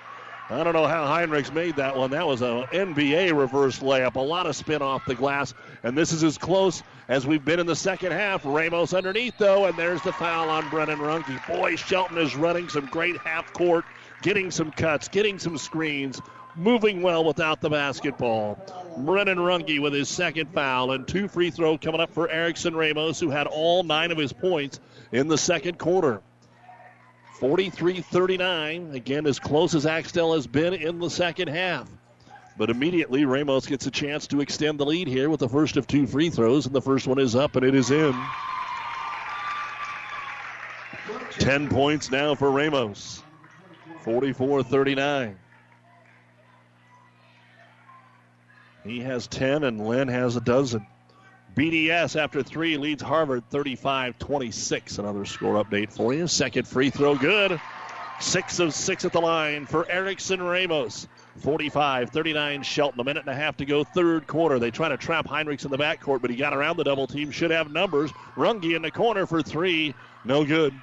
[0.50, 2.10] I don't know how Heinrichs made that one.
[2.10, 4.16] That was an NBA reverse layup.
[4.16, 7.60] A lot of spin off the glass, and this is as close as we've been
[7.60, 8.46] in the second half.
[8.46, 11.46] Ramos underneath, though, and there's the foul on Brennan Runge.
[11.46, 13.84] Boy, Shelton is running some great half court,
[14.22, 16.20] getting some cuts, getting some screens,
[16.56, 18.58] moving well without the basketball.
[18.98, 23.20] Brennan Runge with his second foul, and two free throw coming up for Erickson Ramos,
[23.20, 24.80] who had all nine of his points
[25.12, 26.20] in the second quarter.
[27.38, 31.88] 43 39, again, as close as Axtell has been in the second half.
[32.56, 35.86] But immediately, Ramos gets a chance to extend the lead here with the first of
[35.86, 38.20] two free throws, and the first one is up, and it is in.
[41.38, 43.22] 10 points now for Ramos.
[44.02, 45.38] 44 39.
[48.84, 50.86] He has 10, and Lynn has a dozen.
[51.54, 54.98] BDS after three leads Harvard 35 26.
[54.98, 56.26] Another score update for you.
[56.26, 57.60] Second free throw good.
[58.20, 61.08] Six of six at the line for Erickson Ramos.
[61.38, 63.00] 45 39 Shelton.
[63.00, 64.58] A minute and a half to go, third quarter.
[64.58, 67.30] They try to trap Heinrichs in the backcourt, but he got around the double team.
[67.30, 68.12] Should have numbers.
[68.36, 69.94] Runge in the corner for three.
[70.24, 70.74] No good.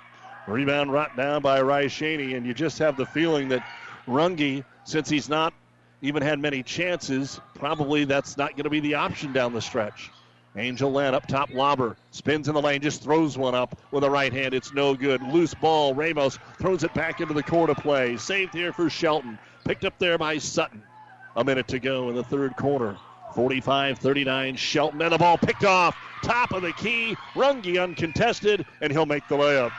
[0.48, 3.66] Rebound right down by Rice Shaney, and you just have the feeling that
[4.08, 5.54] Runge, since he's not
[6.02, 10.12] even had many chances, probably that's not going to be the option down the stretch.
[10.58, 11.98] Angel Land up top, Lauber.
[12.12, 14.54] Spins in the lane, just throws one up with a right hand.
[14.54, 15.22] It's no good.
[15.24, 15.94] Loose ball.
[15.94, 18.16] Ramos throws it back into the court of play.
[18.16, 19.38] Saved here for Shelton.
[19.66, 20.82] Picked up there by Sutton.
[21.36, 22.96] A minute to go in the third quarter.
[23.34, 25.02] 45 39 Shelton.
[25.02, 25.98] And the ball picked off.
[26.24, 27.18] Top of the key.
[27.34, 29.74] Runge uncontested, and he'll make the layup.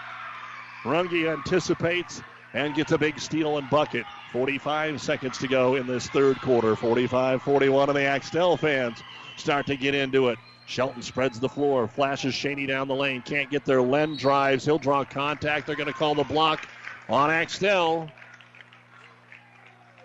[0.87, 2.22] Runge anticipates
[2.55, 4.07] and gets a big steal and bucket.
[4.32, 6.76] 45 seconds to go in this third quarter.
[6.76, 9.03] 45 41, and the Axtell fans
[9.37, 10.39] start to get into it.
[10.66, 13.82] Shelton spreads the floor, flashes Shaney down the lane, can't get there.
[13.82, 15.66] Len drives, he'll draw contact.
[15.66, 16.68] They're going to call the block
[17.09, 18.09] on Axtell.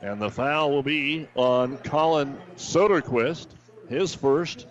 [0.01, 3.47] And the foul will be on Colin Soderquist,
[3.87, 4.67] his first.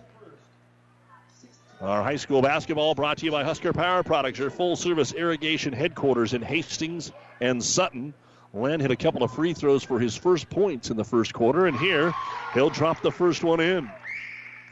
[1.81, 5.73] Our high school basketball brought to you by Husker Power Products, your full service irrigation
[5.73, 8.13] headquarters in Hastings and Sutton.
[8.53, 11.65] Len hit a couple of free throws for his first points in the first quarter,
[11.65, 12.13] and here
[12.53, 13.89] he'll drop the first one in.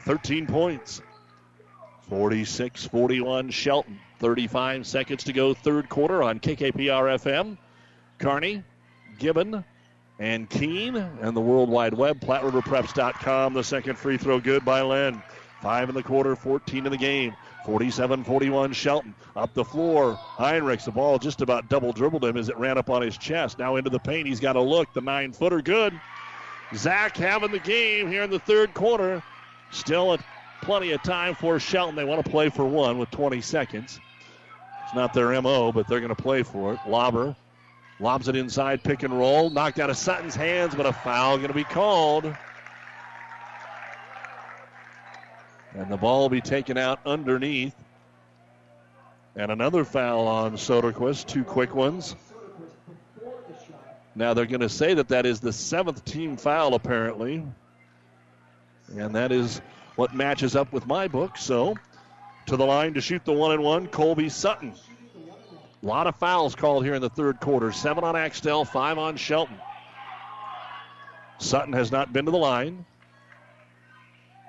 [0.02, 1.02] 13 points.
[2.08, 3.98] 46 41 Shelton.
[4.20, 7.58] 35 seconds to go, third quarter on KKPR FM.
[8.18, 8.62] Kearney,
[9.18, 9.64] Gibbon,
[10.20, 13.54] and Keene, and the World Wide Web, PlatteRiverPreps.com.
[13.54, 15.20] The second free throw good by Len.
[15.60, 17.34] Five in the quarter, 14 in the game.
[17.66, 19.14] 47 41 Shelton.
[19.36, 20.18] Up the floor.
[20.36, 23.58] Heinrichs, the ball just about double dribbled him as it ran up on his chest.
[23.58, 24.26] Now into the paint.
[24.26, 24.92] He's got a look.
[24.94, 25.98] The nine footer good.
[26.74, 29.22] Zach having the game here in the third quarter.
[29.70, 30.20] Still at
[30.62, 31.94] plenty of time for Shelton.
[31.94, 34.00] They want to play for one with 20 seconds.
[34.84, 36.80] It's not their MO, but they're going to play for it.
[36.86, 37.36] Lauber
[38.00, 39.50] lobs it inside, pick and roll.
[39.50, 42.34] Knocked out of Sutton's hands, but a foul going to be called.
[45.74, 47.74] And the ball will be taken out underneath.
[49.36, 51.26] And another foul on Soderquist.
[51.26, 52.16] Two quick ones.
[54.14, 57.44] Now they're going to say that that is the seventh team foul, apparently.
[58.88, 59.60] And that is
[59.94, 61.36] what matches up with my book.
[61.36, 61.76] So
[62.46, 64.74] to the line to shoot the one and one, Colby Sutton.
[65.82, 67.72] A lot of fouls called here in the third quarter.
[67.72, 69.56] Seven on Axtell, five on Shelton.
[71.38, 72.84] Sutton has not been to the line.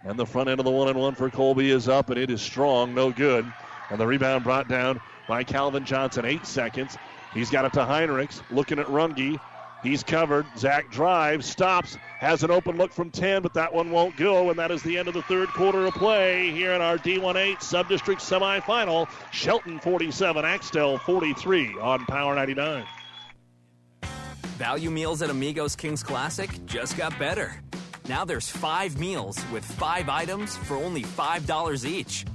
[0.04, 2.32] And the front end of the one and one for Colby is up, and it
[2.32, 3.52] is strong, no good.
[3.90, 6.26] And the rebound brought down by Calvin Johnson.
[6.26, 6.98] Eight seconds.
[7.34, 9.40] He's got it to Heinrichs, looking at Runge.
[9.84, 10.46] He's covered.
[10.58, 14.50] Zach drives, stops, has an open look from 10, but that one won't go.
[14.50, 17.58] And that is the end of the third quarter of play here in our D1-8
[17.58, 19.10] Subdistrict semifinal.
[19.32, 22.86] Shelton 47, Axtell 43 on Power 99.
[24.58, 27.60] Value meals at Amigos Kings Classic just got better.
[28.08, 32.26] Now there's five meals with five items for only $5 each.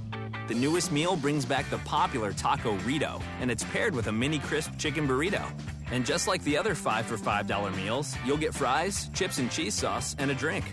[0.47, 4.39] The newest meal brings back the popular Taco Rito, and it's paired with a mini
[4.39, 5.43] crisp chicken burrito.
[5.91, 9.73] And just like the other 5 for $5 meals, you'll get fries, chips and cheese
[9.73, 10.65] sauce, and a drink.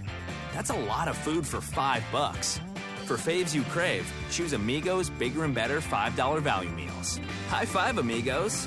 [0.53, 2.61] That's a lot of food for 5 bucks.
[3.05, 7.21] For faves you crave, choose Amigos Bigger and Better $5 value meals.
[7.49, 8.67] High five, amigos!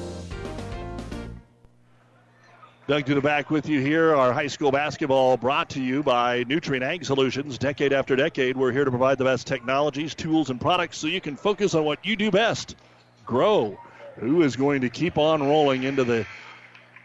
[2.91, 4.13] Doug to the back with you here.
[4.13, 7.57] Our high school basketball brought to you by Nutrient Ag Solutions.
[7.57, 11.21] Decade after decade, we're here to provide the best technologies, tools, and products so you
[11.21, 12.75] can focus on what you do best
[13.25, 13.79] grow.
[14.17, 16.27] Who is going to keep on rolling into the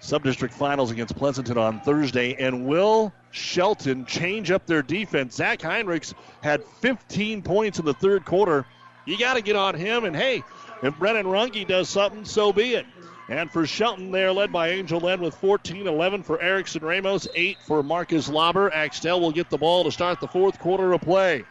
[0.00, 2.34] sub-district finals against Pleasanton on Thursday?
[2.34, 5.36] And will Shelton change up their defense?
[5.36, 8.66] Zach Heinrichs had 15 points in the third quarter.
[9.04, 10.04] You got to get on him.
[10.04, 10.42] And hey,
[10.82, 12.86] if Brennan Runge does something, so be it.
[13.28, 17.26] And for Shelton, they are led by Angel Len with 14, 11 for Erickson Ramos,
[17.34, 18.72] 8 for Marcus Lauber.
[18.72, 21.44] Axtell will get the ball to start the fourth quarter of play.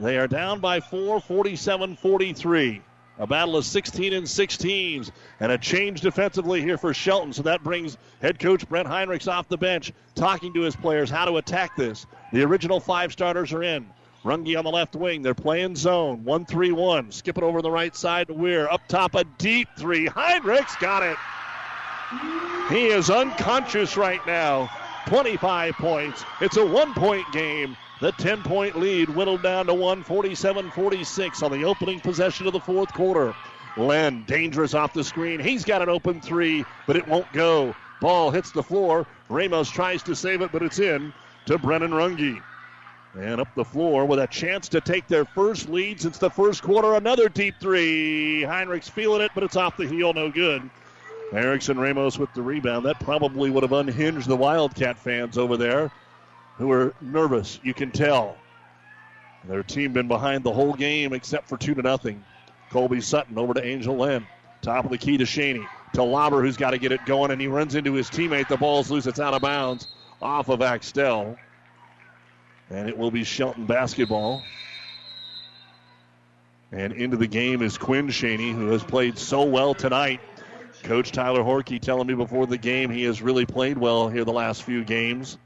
[0.00, 2.82] They are down by 4, 47 43.
[3.18, 7.32] A battle of 16 and 6 teams, and a change defensively here for Shelton.
[7.32, 11.26] So that brings head coach Brent Heinrichs off the bench, talking to his players how
[11.26, 12.06] to attack this.
[12.32, 13.86] The original five starters are in.
[14.24, 15.22] Runge on the left wing.
[15.22, 16.24] They're playing zone.
[16.24, 17.10] 1 3 1.
[17.10, 18.70] Skip it over the right side to Weir.
[18.70, 20.06] Up top, a deep three.
[20.06, 21.16] Heinrichs got it.
[22.68, 24.70] He is unconscious right now.
[25.06, 26.24] 25 points.
[26.40, 27.76] It's a one point game.
[28.00, 32.60] The 10 point lead whittled down to 147 46 on the opening possession of the
[32.60, 33.34] fourth quarter.
[33.76, 35.40] Len, dangerous off the screen.
[35.40, 37.74] He's got an open three, but it won't go.
[38.00, 39.06] Ball hits the floor.
[39.28, 41.12] Ramos tries to save it, but it's in
[41.46, 42.42] to Brennan Runge.
[43.14, 46.62] And up the floor with a chance to take their first lead since the first
[46.62, 46.94] quarter.
[46.94, 48.42] Another deep three.
[48.42, 50.68] Heinrichs feeling it, but it's off the heel, no good.
[51.32, 52.86] Erickson Ramos with the rebound.
[52.86, 55.90] That probably would have unhinged the Wildcat fans over there
[56.58, 57.58] who are nervous.
[57.62, 58.36] You can tell.
[59.44, 62.24] Their team been behind the whole game except for two to nothing.
[62.70, 64.26] Colby Sutton over to Angel Lynn.
[64.62, 65.66] Top of the key to Shaney.
[65.94, 68.48] To Lauber, who's got to get it going, and he runs into his teammate.
[68.48, 69.06] The ball's loose.
[69.06, 69.88] It's out of bounds
[70.22, 71.36] off of Axtell.
[72.72, 74.42] And it will be Shelton basketball.
[76.72, 80.20] And into the game is Quinn Shaney, who has played so well tonight.
[80.82, 84.32] Coach Tyler Horkey telling me before the game he has really played well here the
[84.32, 85.36] last few games.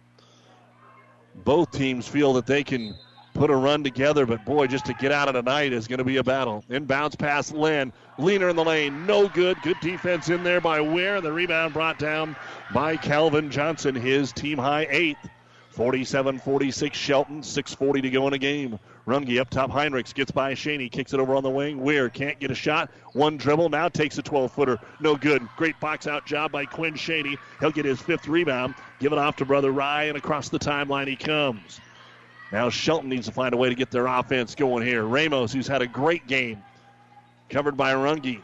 [1.35, 2.95] Both teams feel that they can
[3.35, 6.05] put a run together, but boy, just to get out of tonight is going to
[6.05, 6.65] be a battle.
[6.71, 7.93] Inbounds pass Lynn.
[8.19, 9.05] Leaner in the lane.
[9.05, 9.61] No good.
[9.63, 11.21] Good defense in there by Ware.
[11.21, 12.37] The rebound brought down
[12.73, 15.29] by Calvin Johnson, his team high eighth.
[15.77, 18.79] 47 46 Shelton, 6.40 to go in a game.
[19.07, 19.71] Runge up top.
[19.71, 21.83] Heinrichs gets by Shaney, kicks it over on the wing.
[21.83, 22.91] Weir can't get a shot.
[23.13, 24.79] One dribble, now takes a 12 footer.
[25.01, 25.47] No good.
[25.59, 27.37] Great box out job by Quinn Shaney.
[27.61, 28.75] He'll get his fifth rebound.
[29.01, 31.79] Give it off to brother Rye, and across the timeline he comes.
[32.53, 35.05] Now Shelton needs to find a way to get their offense going here.
[35.05, 36.63] Ramos, who's had a great game,
[37.51, 38.41] covered by Runge.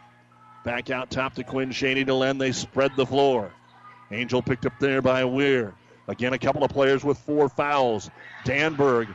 [0.66, 2.36] Back out top to Quinn Shaney to Len.
[2.36, 3.50] They spread the floor.
[4.10, 5.72] Angel picked up there by Weir.
[6.08, 8.10] Again, a couple of players with four fouls.
[8.44, 9.14] Danberg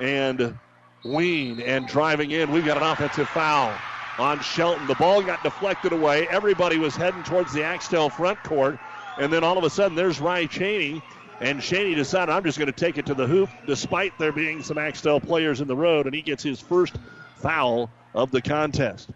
[0.00, 0.58] and
[1.04, 2.52] Ween and driving in.
[2.52, 3.74] We've got an offensive foul
[4.18, 4.86] on Shelton.
[4.86, 6.28] The ball got deflected away.
[6.28, 8.78] Everybody was heading towards the Axtell front court.
[9.18, 11.02] And then all of a sudden, there's Ryan Shaney.
[11.40, 14.62] And Shaney decided, I'm just going to take it to the hoop, despite there being
[14.62, 16.06] some Axtell players in the road.
[16.06, 16.96] And he gets his first
[17.36, 19.10] foul of the contest.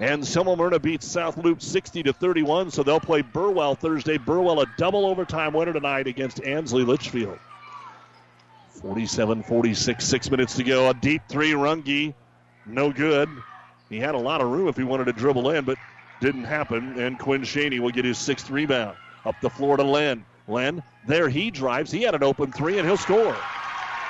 [0.00, 4.16] And Semmelmerna beats South Loop 60 to 31, so they'll play Burwell Thursday.
[4.16, 7.38] Burwell a double overtime winner tonight against Ansley Litchfield.
[8.80, 10.88] 47 46, six minutes to go.
[10.88, 12.14] A deep three, Runge,
[12.64, 13.28] no good.
[13.90, 15.76] He had a lot of room if he wanted to dribble in, but
[16.22, 16.98] didn't happen.
[16.98, 18.96] And Quinn Shaney will get his sixth rebound.
[19.26, 20.24] Up the floor to Len.
[20.48, 21.92] Len, there he drives.
[21.92, 23.36] He had an open three, and he'll score.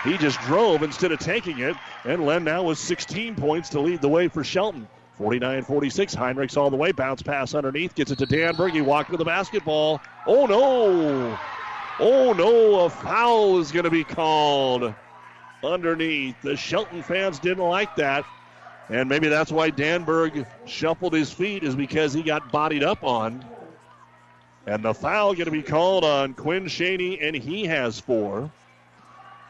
[0.05, 1.74] He just drove instead of taking it,
[2.05, 4.86] and Len now with 16 points to lead the way for Shelton.
[5.21, 6.14] 49 46.
[6.14, 6.93] Heinrichs all the way.
[6.93, 7.95] Bounce pass underneath.
[7.95, 8.73] Gets it to Danberg.
[8.73, 10.01] He walked to the basketball.
[10.27, 11.39] Oh no!
[11.99, 12.87] Oh no!
[12.87, 14.95] A foul is going to be called
[15.62, 16.41] underneath.
[16.41, 18.25] The Shelton fans didn't like that.
[18.89, 23.45] And maybe that's why Danberg shuffled his feet, is because he got bodied up on.
[24.66, 28.51] And the foul going to be called on Quinn Shaney, and he has four.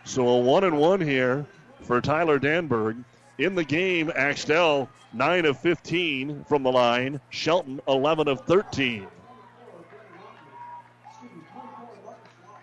[0.03, 1.47] So a one and one here
[1.83, 3.05] for Tyler Danberg.
[3.41, 7.23] In the game, Axtell 9 of 15 from the line.
[7.31, 9.07] Shelton 11 of 13.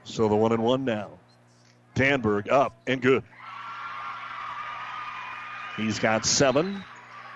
[0.03, 1.09] So the one and one now.
[1.95, 3.23] Danberg up and good.
[5.77, 6.83] He's got seven.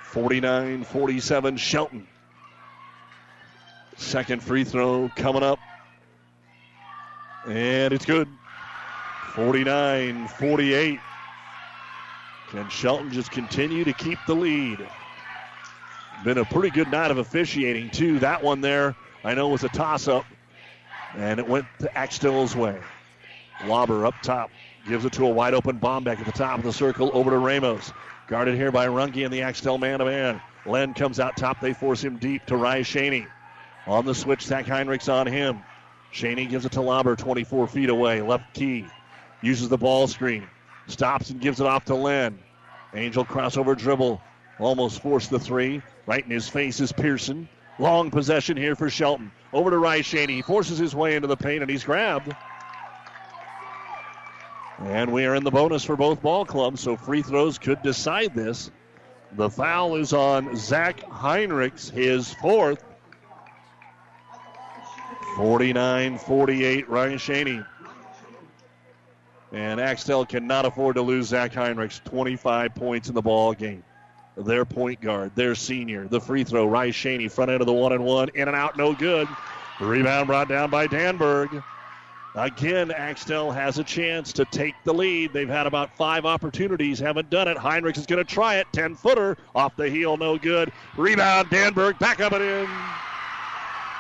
[0.04, 2.08] 49 47 Shelton.
[3.98, 5.58] Second free throw coming up.
[7.48, 8.28] And it's good.
[9.34, 11.00] 49 48.
[12.52, 14.86] Can Shelton just continue to keep the lead?
[16.26, 18.20] Been a pretty good night of officiating, too.
[18.20, 18.94] That one there,
[19.24, 20.26] I know, was a toss up,
[21.16, 22.78] and it went to Axtell's way.
[23.66, 24.52] Lauber up top
[24.86, 27.38] gives it to a wide open Bombeck at the top of the circle over to
[27.38, 27.94] Ramos.
[28.28, 30.42] Guarded here by Runge and the Axtell man to man.
[30.66, 31.62] Len comes out top.
[31.62, 33.28] They force him deep to Rise Shaney.
[33.88, 35.62] On the switch, Zach Heinrichs on him.
[36.14, 38.22] Shaney gives it to Lauber 24 feet away.
[38.22, 38.88] Left key.
[39.42, 40.48] Uses the ball screen.
[40.88, 42.40] Stops and gives it off to Len.
[42.94, 44.22] Angel crossover dribble.
[44.60, 45.82] Almost forced the three.
[46.06, 47.48] Right in his face is Pearson.
[47.80, 49.32] Long possession here for Shelton.
[49.54, 50.36] Over to Rice Shaney.
[50.36, 52.36] He forces his way into the paint and he's grabbed.
[54.80, 58.34] And we are in the bonus for both ball clubs, so free throws could decide
[58.34, 58.72] this.
[59.34, 62.84] The foul is on Zach Heinrichs, his fourth.
[65.38, 67.66] 49 48, Ryan Shaney.
[69.52, 72.04] And Axtell cannot afford to lose Zach Heinrichs.
[72.04, 73.84] 25 points in the ball game.
[74.38, 77.92] Their point guard, their senior, the free throw, Rice Shaney, front end of the one
[77.92, 79.28] and one, in and out, no good.
[79.82, 81.62] Rebound brought down by Danberg.
[82.34, 85.34] Again, Axtell has a chance to take the lead.
[85.34, 87.58] They've had about five opportunities, haven't done it.
[87.58, 88.68] Heinrichs is going to try it.
[88.72, 90.72] 10 footer off the heel, no good.
[90.96, 92.70] Rebound, Danberg back up and in.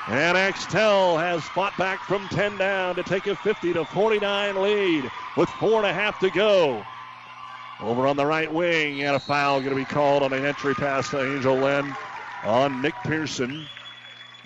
[0.08, 5.12] And Axtell has fought back from 10 down to take a 50 to 49 lead
[5.38, 6.84] with four and a half to go.
[7.80, 10.74] Over on the right wing, and a foul going to be called on an entry
[10.74, 11.96] pass to Angel Lynn
[12.44, 13.66] on Nick Pearson.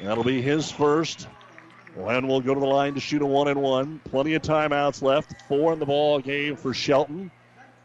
[0.02, 1.27] That'll be his first.
[1.98, 4.02] Len will go to the line to shoot a one and one.
[4.10, 5.34] Plenty of timeouts left.
[5.48, 7.32] Four in the ball game for Shelton.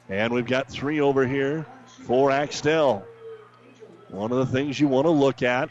[0.09, 3.05] And we've got three over here for Axtell.
[4.09, 5.71] One of the things you want to look at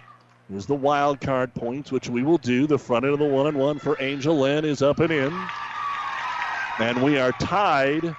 [0.54, 2.66] is the wild card points, which we will do.
[2.66, 5.34] The front end of the one and one for Angel Lynn is up and in.
[6.80, 8.16] And we are tied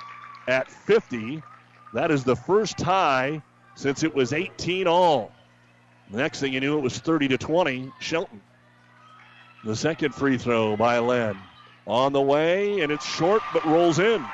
[0.47, 1.43] at 50.
[1.95, 3.43] That is the first tie
[3.75, 5.33] since it was 18 all.
[6.11, 7.91] The next thing you knew, it was 30 to 20.
[8.01, 8.41] Shelton.
[9.65, 11.37] The second free throw by Len.
[11.87, 14.25] On the way, and it's short but rolls in.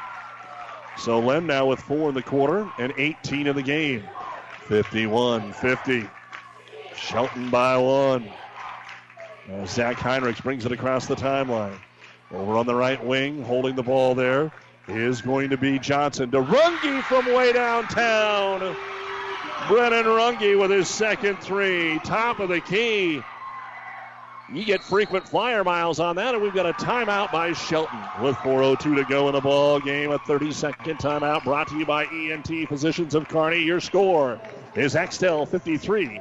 [0.99, 4.03] So Len now with four in the quarter and 18 in the game.
[4.69, 6.09] 51 50.
[6.97, 8.29] Shelton by one.
[9.49, 11.79] As Zach Heinrichs brings it across the timeline.
[12.33, 14.51] Over on the right wing, holding the ball there,
[14.89, 16.31] is going to be Johnson.
[16.33, 18.77] To from way downtown.
[19.69, 21.99] Brennan Runge with his second three.
[22.01, 23.23] Top of the key.
[24.53, 28.37] You get frequent flyer miles on that, and we've got a timeout by Shelton with
[28.37, 30.13] 4.02 to go in the ball game.
[30.13, 33.63] A 30 second timeout brought to you by ENT Physicians of Kearney.
[33.63, 34.41] Your score
[34.77, 36.21] is Axtell 53,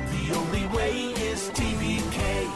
[0.33, 2.51] only way is TBK.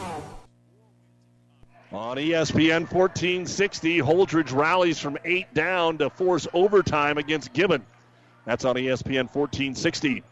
[1.92, 7.84] On ESPN 1460, Holdrege rallies from eight down to force overtime against Gibbon.
[8.44, 10.22] That's on ESPN 1460.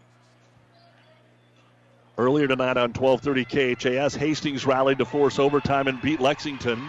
[2.16, 6.80] Earlier tonight on 1230 KHAS, Hastings rallied to force overtime and beat Lexington.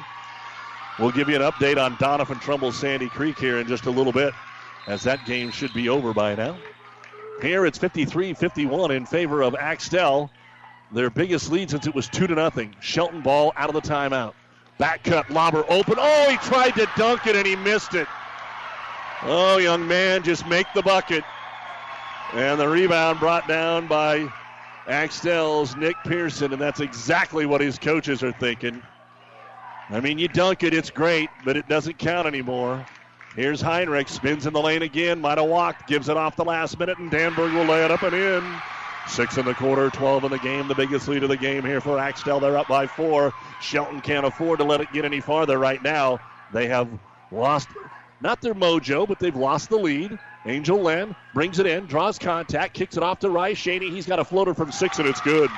[1.00, 4.14] We'll give you an update on Doniphan Trumbull Sandy Creek here in just a little
[4.14, 4.34] bit,
[4.88, 6.58] as that game should be over by now.
[7.42, 10.30] Here it's 53 51 in favor of Axtell.
[10.96, 12.74] Their biggest lead since it was 2 to nothing.
[12.80, 14.34] Shelton ball out of the timeout.
[14.78, 15.96] Back cut, Lauber open.
[15.98, 18.08] Oh, he tried to dunk it and he missed it.
[19.24, 21.26] Oh, young man, just make the bucket.
[22.32, 24.32] And the rebound brought down by
[24.88, 28.82] Axtell's Nick Pearson, and that's exactly what his coaches are thinking.
[29.90, 32.86] I mean, you dunk it, it's great, but it doesn't count anymore.
[33.36, 36.80] Here's Heinrich, spins in the lane again, might have walked, gives it off the last
[36.80, 38.44] minute, and Danberg will lay it up and in.
[39.08, 41.80] Six in the quarter, 12 in the game, the biggest lead of the game here
[41.80, 42.40] for Axtell.
[42.40, 43.34] They're up by four.
[43.62, 46.20] Shelton can't afford to let it get any farther right now.
[46.52, 46.88] They have
[47.32, 47.70] lost,
[48.22, 50.18] not their mojo, but they've lost the lead.
[50.46, 53.58] Angel Len brings it in, draws contact, kicks it off to Rice.
[53.58, 55.50] Shaney, he's got a floater from six, and it's good.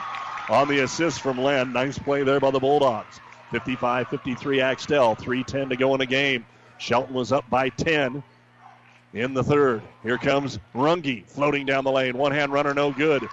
[0.50, 1.74] On the assist from Len.
[1.74, 3.20] Nice play there by the Bulldogs.
[3.52, 5.16] 55 53 Axtell.
[5.16, 6.46] 3.10 to go in the game.
[6.78, 8.24] Shelton was up by 10
[9.18, 9.82] in the third.
[10.04, 12.18] Here comes Runge floating down the lane.
[12.18, 13.28] One hand runner, no good.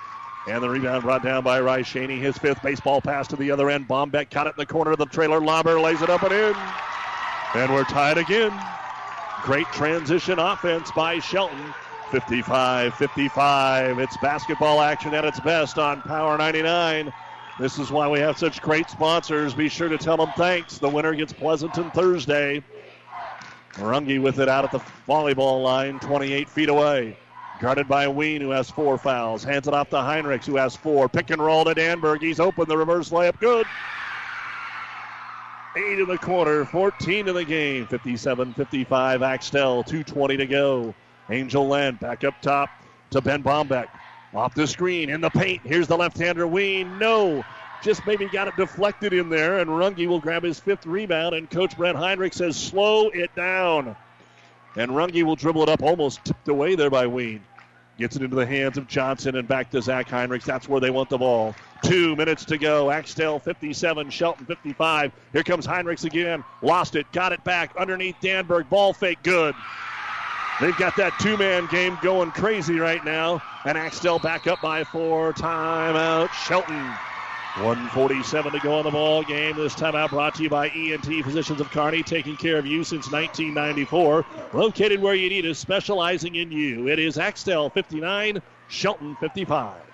[0.49, 2.21] And the rebound brought down by Rice Shaney.
[2.21, 3.89] His fifth baseball pass to the other end.
[3.89, 5.41] Bombeck caught it in the corner of the trailer.
[5.41, 6.55] Lauber lays it up and in.
[7.55, 8.53] And we're tied again.
[9.43, 11.75] Great transition offense by Shelton.
[12.11, 13.99] 55 55.
[13.99, 17.13] It's basketball action at its best on Power 99.
[17.59, 19.55] This is why we have such great sponsors.
[19.55, 20.79] Be sure to tell them thanks.
[20.79, 22.63] The winner gets Pleasanton Thursday.
[23.77, 27.17] Runge with it out at the volleyball line, 28 feet away.
[27.61, 29.45] Guarded by Ween, who has four fouls.
[29.45, 31.09] Hands it off to Heinrichs, who has four.
[31.09, 32.21] Pick and roll to Danberg.
[32.21, 32.69] He's open.
[32.69, 33.67] The reverse layup, good.
[35.77, 37.87] Eight in the quarter, 14 in the game.
[37.87, 39.23] 57 55.
[39.23, 40.95] Axtell, 2.20 to go.
[41.31, 42.69] Angel Len back up top
[43.11, 43.89] to Ben Bombeck.
[44.35, 45.63] Off the screen, in the paint.
[45.65, 46.99] Here's the left hander, Ween.
[46.99, 47.45] No.
[47.85, 51.35] Just maybe got it deflected in there, and Runge will grab his fifth rebound.
[51.35, 53.95] And Coach Brent Heinrich says, slow it down.
[54.75, 57.43] And Runge will dribble it up, almost tipped away there by Ween.
[57.99, 60.45] Gets it into the hands of Johnson and back to Zach Heinrichs.
[60.45, 61.55] That's where they want the ball.
[61.85, 62.91] Two minutes to go.
[62.91, 65.13] Axtell 57, Shelton 55.
[65.33, 66.43] Here comes Heinrichs again.
[66.63, 68.71] Lost it, got it back underneath Danberg.
[68.71, 69.55] Ball fake, good.
[70.59, 73.43] They've got that two man game going crazy right now.
[73.67, 75.35] And Axtell back up by four.
[75.35, 76.95] Timeout, Shelton.
[77.57, 79.55] 147 to go on the ball game.
[79.55, 82.83] This time out brought to you by ENT Physicians of Kearney, taking care of you
[82.83, 84.25] since 1994.
[84.53, 86.89] Located where you need us, specializing in you.
[86.89, 89.94] It is Axtell 59, Shelton 55.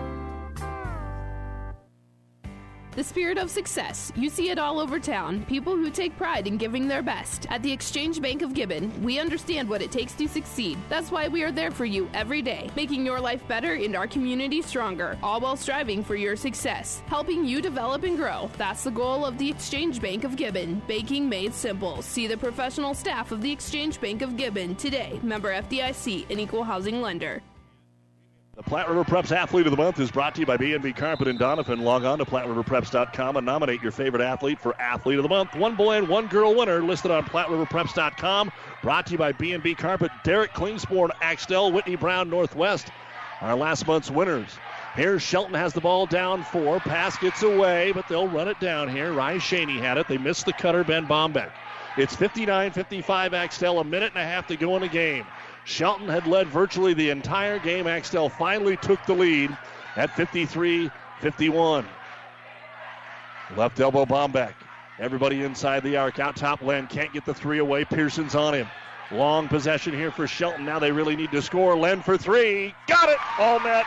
[2.93, 4.11] The spirit of success.
[4.17, 5.45] You see it all over town.
[5.45, 7.47] People who take pride in giving their best.
[7.49, 10.77] At the Exchange Bank of Gibbon, we understand what it takes to succeed.
[10.89, 14.07] That's why we are there for you every day, making your life better and our
[14.07, 17.01] community stronger, all while striving for your success.
[17.07, 18.51] Helping you develop and grow.
[18.57, 20.81] That's the goal of the Exchange Bank of Gibbon.
[20.85, 22.01] Banking made simple.
[22.01, 25.17] See the professional staff of the Exchange Bank of Gibbon today.
[25.23, 27.41] Member FDIC, an equal housing lender.
[28.53, 31.29] The Platte River Preps Athlete of the Month is brought to you by B&B Carpet
[31.29, 31.83] and Doniphan.
[31.83, 35.55] Log on to PlatteRiverPreps.com and nominate your favorite athlete for Athlete of the Month.
[35.55, 38.51] One boy and one girl winner listed on PlatteRiverPreps.com.
[38.83, 42.89] Brought to you by B&B Carpet, Derek Klingsborn, Axtell, Whitney Brown, Northwest.
[43.39, 44.49] Our last month's winners.
[44.97, 46.81] Here Shelton has the ball down four.
[46.81, 49.13] Pass gets away, but they'll run it down here.
[49.13, 50.09] Ryan Shaney had it.
[50.09, 51.51] They missed the cutter, Ben Bombeck.
[51.97, 55.25] It's 59-55 Axtell, a minute and a half to go in the game.
[55.63, 57.87] Shelton had led virtually the entire game.
[57.87, 59.55] Axtell finally took the lead
[59.95, 60.89] at 53
[61.19, 61.85] 51.
[63.55, 64.53] Left elbow Bombeck.
[64.99, 66.19] Everybody inside the arc.
[66.19, 67.85] Out top, Len can't get the three away.
[67.85, 68.67] Pearson's on him.
[69.11, 70.65] Long possession here for Shelton.
[70.65, 71.75] Now they really need to score.
[71.75, 72.73] Len for three.
[72.87, 73.17] Got it.
[73.39, 73.85] All net.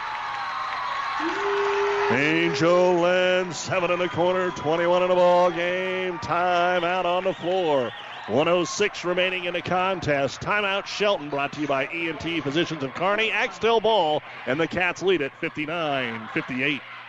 [2.11, 6.19] Angel Len, seven in the corner, 21 in the ball game.
[6.19, 7.91] Time out on the floor.
[8.29, 10.41] 106 remaining in the contest.
[10.41, 13.31] Timeout Shelton brought to you by ENT Physicians of Kearney.
[13.31, 16.81] Axtell ball, and the Cats lead at 59 58.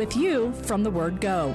[0.00, 1.54] with you from the word go.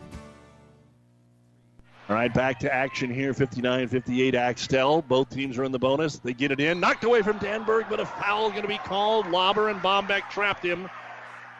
[2.09, 3.33] All right, back to action here.
[3.33, 5.01] 59 58 Axtell.
[5.01, 6.19] Both teams are in the bonus.
[6.19, 6.79] They get it in.
[6.79, 9.29] Knocked away from Danberg, but a foul going to be called.
[9.29, 10.89] Lauber and Bombeck trapped him.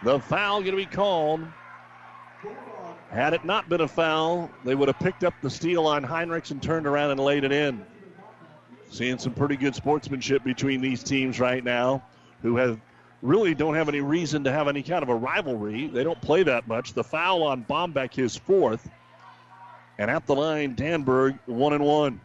[0.04, 1.42] The foul going to be called.
[3.12, 6.52] Had it not been a foul, they would have picked up the steal on Heinrichs
[6.52, 7.86] and turned around and laid it in.
[8.90, 12.04] Seeing some pretty good sportsmanship between these teams right now,
[12.42, 12.80] who have
[13.22, 15.88] really don't have any reason to have any kind of a rivalry.
[15.88, 16.94] They don't play that much.
[16.94, 18.90] The foul on Bombeck, his fourth.
[20.02, 22.20] And at the line, Danberg, one and one.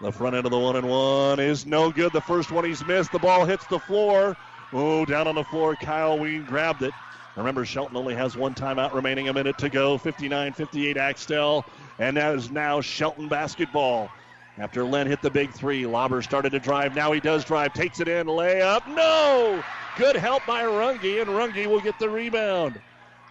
[0.00, 2.12] The front end of the one and one is no good.
[2.12, 3.10] The first one he's missed.
[3.10, 4.36] The ball hits the floor.
[4.72, 5.74] Oh, down on the floor.
[5.74, 6.92] Kyle Ween grabbed it.
[7.36, 9.98] Remember, Shelton only has one timeout remaining, a minute to go.
[9.98, 11.66] 59 58 Axtell.
[11.98, 14.08] And that is now Shelton basketball.
[14.58, 16.94] After Len hit the big three, Lauber started to drive.
[16.94, 18.86] Now he does drive, takes it in, layup.
[18.86, 19.60] No!
[19.96, 22.80] Good help by Runge, and Runge will get the rebound.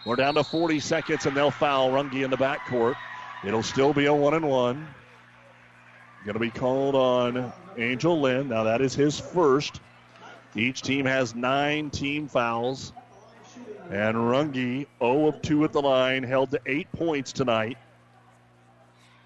[0.07, 2.95] We're down to 40 seconds, and they'll foul Runge in the backcourt.
[3.43, 4.87] It'll still be a one and one.
[6.23, 8.47] Going to be called on Angel Lynn.
[8.47, 9.81] Now that is his first.
[10.55, 12.93] Each team has nine team fouls.
[13.89, 17.77] And Runge, 0 of 2 at the line, held to eight points tonight.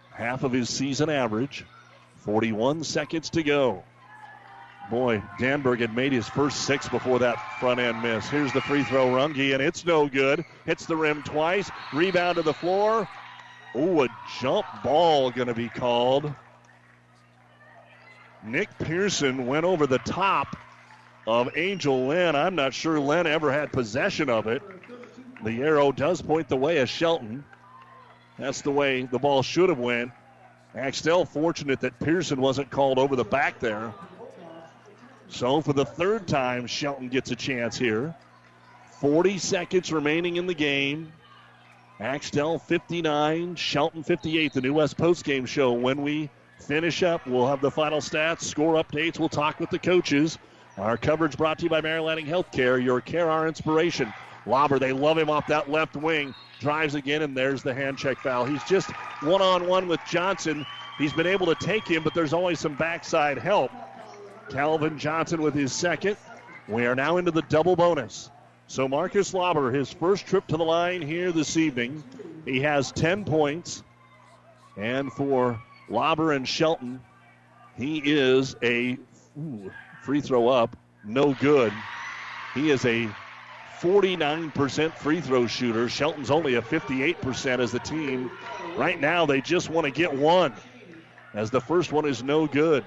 [0.09, 1.63] Half of his season average.
[2.21, 3.83] 41 seconds to go.
[4.91, 8.27] Boy, Danberg had made his first six before that front end miss.
[8.27, 10.43] Here's the free throw, Runge, and it's no good.
[10.65, 11.71] Hits the rim twice.
[11.93, 13.07] Rebound to the floor.
[13.73, 14.09] Oh, a
[14.41, 16.33] jump ball going to be called.
[18.43, 20.57] Nick Pearson went over the top
[21.25, 22.35] of Angel Lynn.
[22.35, 24.61] I'm not sure Lynn ever had possession of it.
[25.45, 27.45] The arrow does point the way of Shelton.
[28.37, 30.11] That's the way the ball should have went.
[30.75, 33.93] Axtell fortunate that Pearson wasn't called over the back there.
[35.31, 38.13] So for the third time, Shelton gets a chance here.
[38.99, 41.11] 40 seconds remaining in the game.
[41.99, 44.53] Axtell 59, Shelton 58.
[44.53, 45.71] The New West postgame show.
[45.71, 46.29] When we
[46.59, 49.19] finish up, we'll have the final stats, score updates.
[49.19, 50.37] We'll talk with the coaches.
[50.77, 54.13] Our coverage brought to you by Mary Lanning Healthcare, your care, our inspiration.
[54.45, 56.35] Lauber, they love him off that left wing.
[56.59, 58.45] Drives again, and there's the hand check foul.
[58.45, 58.91] He's just
[59.21, 60.65] one on one with Johnson.
[60.97, 63.71] He's been able to take him, but there's always some backside help.
[64.51, 66.17] Calvin Johnson with his second.
[66.67, 68.29] We are now into the double bonus.
[68.67, 72.03] So Marcus Lauber, his first trip to the line here this evening,
[72.45, 73.83] he has 10 points.
[74.77, 77.01] And for Lauber and Shelton,
[77.77, 78.97] he is a
[79.39, 79.71] ooh,
[80.03, 80.75] free throw up,
[81.05, 81.73] no good.
[82.53, 83.09] He is a
[83.79, 85.87] 49% free throw shooter.
[85.87, 88.29] Shelton's only a 58% as the team.
[88.75, 90.53] Right now, they just want to get one,
[91.33, 92.83] as the first one is no good.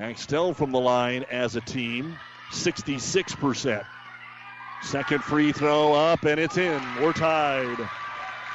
[0.00, 2.16] Axtell from the line as a team,
[2.50, 3.84] 66%.
[4.82, 6.82] Second free throw up, and it's in.
[7.00, 7.76] We're tied.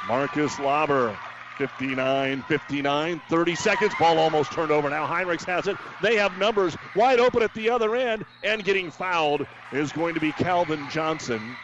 [0.08, 1.16] Marcus Lauber
[1.56, 3.94] 59 59, 30 seconds.
[3.98, 4.90] Ball almost turned over.
[4.90, 5.76] Now Heinrichs has it.
[6.02, 10.20] They have numbers wide open at the other end, and getting fouled is going to
[10.20, 11.56] be Calvin Johnson.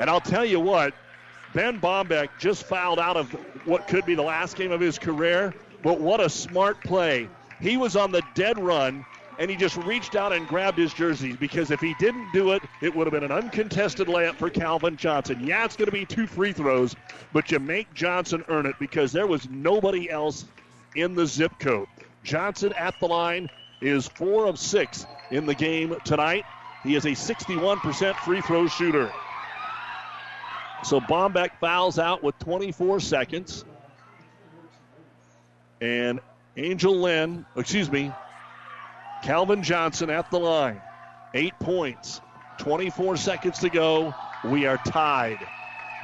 [0.00, 0.92] And I'll tell you what,
[1.54, 3.30] Ben Bombeck just fouled out of
[3.64, 5.54] what could be the last game of his career,
[5.84, 7.28] but what a smart play.
[7.62, 9.04] He was on the dead run
[9.38, 12.62] and he just reached out and grabbed his jersey because if he didn't do it,
[12.80, 15.46] it would have been an uncontested layup for Calvin Johnson.
[15.46, 16.96] Yeah, it's going to be two free throws,
[17.32, 20.44] but you make Johnson earn it because there was nobody else
[20.96, 21.86] in the zip code.
[22.24, 23.48] Johnson at the line
[23.80, 26.44] is four of six in the game tonight.
[26.82, 29.12] He is a 61% free throw shooter.
[30.84, 33.64] So Bombeck fouls out with 24 seconds.
[35.80, 36.20] And
[36.56, 38.12] Angel Lynn, excuse me,
[39.22, 40.82] Calvin Johnson at the line.
[41.34, 42.20] Eight points,
[42.58, 44.14] 24 seconds to go.
[44.44, 45.38] We are tied.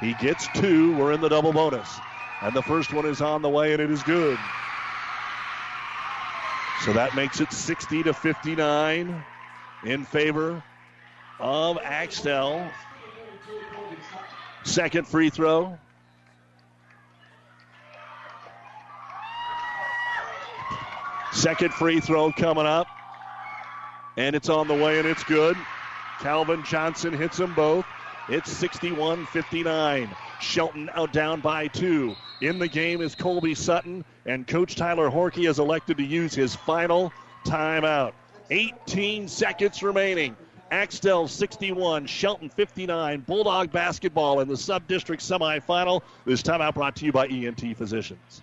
[0.01, 0.97] He gets two.
[0.97, 1.89] We're in the double bonus.
[2.41, 4.39] And the first one is on the way, and it is good.
[6.85, 9.25] So that makes it 60 to 59
[9.85, 10.63] in favor
[11.41, 12.71] of Axtell.
[14.63, 15.77] Second free throw.
[21.33, 22.87] Second free throw coming up.
[24.17, 25.57] And it's on the way, and it's good.
[26.21, 27.87] Calvin Johnson hits them both.
[28.29, 30.11] It's 61 59.
[30.41, 32.15] Shelton out down by two.
[32.41, 36.55] In the game is Colby Sutton, and Coach Tyler Horkey has elected to use his
[36.55, 37.13] final
[37.45, 38.13] timeout.
[38.51, 40.37] 18 seconds remaining.
[40.71, 43.21] Axtell 61, Shelton 59.
[43.21, 46.03] Bulldog basketball in the sub district semifinal.
[46.25, 48.43] This timeout brought to you by ENT Physicians.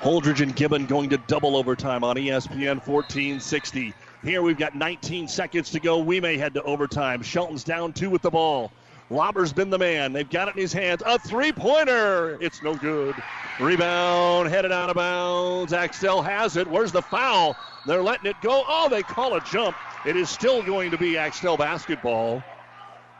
[0.00, 3.92] Holdrege and Gibbon going to double overtime on ESPN 1460.
[4.22, 5.98] Here we've got 19 seconds to go.
[5.98, 7.20] We may head to overtime.
[7.20, 8.70] Shelton's down two with the ball.
[9.10, 10.12] Lauber's been the man.
[10.12, 11.02] They've got it in his hands.
[11.04, 12.38] A three pointer.
[12.40, 13.16] It's no good.
[13.58, 15.72] Rebound headed out of bounds.
[15.72, 16.68] Axtell has it.
[16.68, 17.56] Where's the foul?
[17.84, 18.62] They're letting it go.
[18.68, 19.76] Oh, they call a jump.
[20.06, 22.44] It is still going to be Axtell basketball.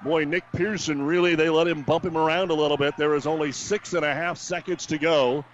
[0.05, 2.97] Boy, Nick Pearson really, they let him bump him around a little bit.
[2.97, 5.45] There is only six and a half seconds to go.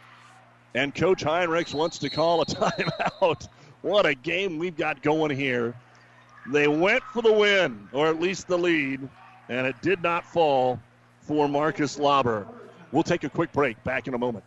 [0.74, 3.48] And Coach Heinrichs wants to call a timeout.
[3.82, 5.74] What a game we've got going here.
[6.50, 9.08] They went for the win, or at least the lead,
[9.48, 10.78] and it did not fall
[11.20, 12.46] for Marcus Lauber.
[12.92, 13.82] We'll take a quick break.
[13.84, 14.44] Back in a moment.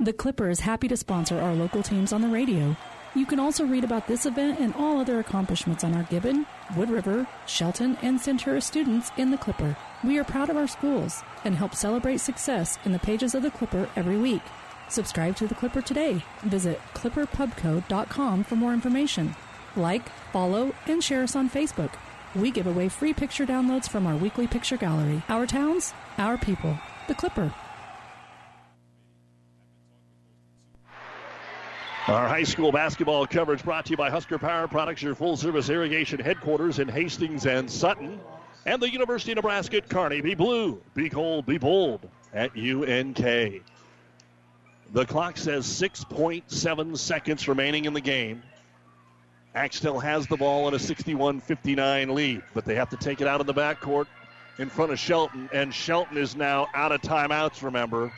[0.00, 2.76] The Clipper is happy to sponsor our local teams on the radio.
[3.14, 6.46] You can also read about this event and all other accomplishments on our Gibbon,
[6.76, 9.76] Wood River, Shelton, and Centura students in the Clipper.
[10.04, 13.50] We are proud of our schools and help celebrate success in the pages of the
[13.50, 14.42] Clipper every week.
[14.88, 16.24] Subscribe to the Clipper today.
[16.42, 19.34] Visit clipperpubco.com for more information.
[19.76, 21.90] Like, follow, and share us on Facebook.
[22.34, 25.22] We give away free picture downloads from our weekly picture gallery.
[25.28, 26.78] Our towns, our people.
[27.06, 27.52] The Clipper.
[32.08, 35.68] Our high school basketball coverage brought to you by Husker Power Products, your full service
[35.68, 38.18] irrigation headquarters in Hastings and Sutton,
[38.64, 40.22] and the University of Nebraska at Kearney.
[40.22, 43.62] Be blue, be cold, be bold at UNK.
[44.90, 48.42] The clock says 6.7 seconds remaining in the game.
[49.54, 53.26] Axtell has the ball in a 61 59 lead, but they have to take it
[53.26, 54.06] out of the backcourt
[54.58, 58.12] in front of Shelton, and Shelton is now out of timeouts, remember.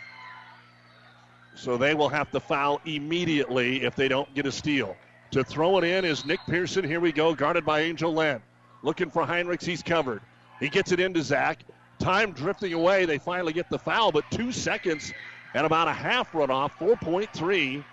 [1.56, 4.96] So they will have to foul immediately if they don't get a steal.
[5.32, 6.84] To throw it in is Nick Pearson.
[6.84, 8.40] Here we go, guarded by Angel Len.
[8.82, 9.64] Looking for Heinrichs.
[9.64, 10.22] He's covered.
[10.58, 11.64] He gets it into Zach.
[11.98, 13.04] Time drifting away.
[13.04, 15.12] They finally get the foul, but two seconds
[15.54, 17.84] and about a half runoff, 4.3.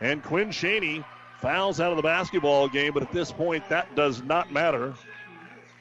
[0.00, 1.04] And Quinn Shaney
[1.40, 4.94] fouls out of the basketball game, but at this point, that does not matter.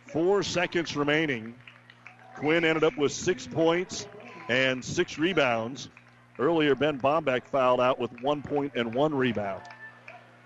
[0.07, 1.53] Four seconds remaining.
[2.35, 4.07] Quinn ended up with six points
[4.49, 5.89] and six rebounds.
[6.39, 9.61] Earlier, Ben Bombeck fouled out with one point and one rebound.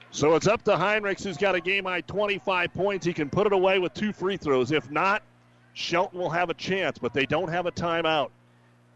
[0.09, 3.05] So it's up to Heinrichs, who's got a game high 25 points.
[3.05, 4.71] He can put it away with two free throws.
[4.71, 5.23] If not,
[5.73, 8.29] Shelton will have a chance, but they don't have a timeout.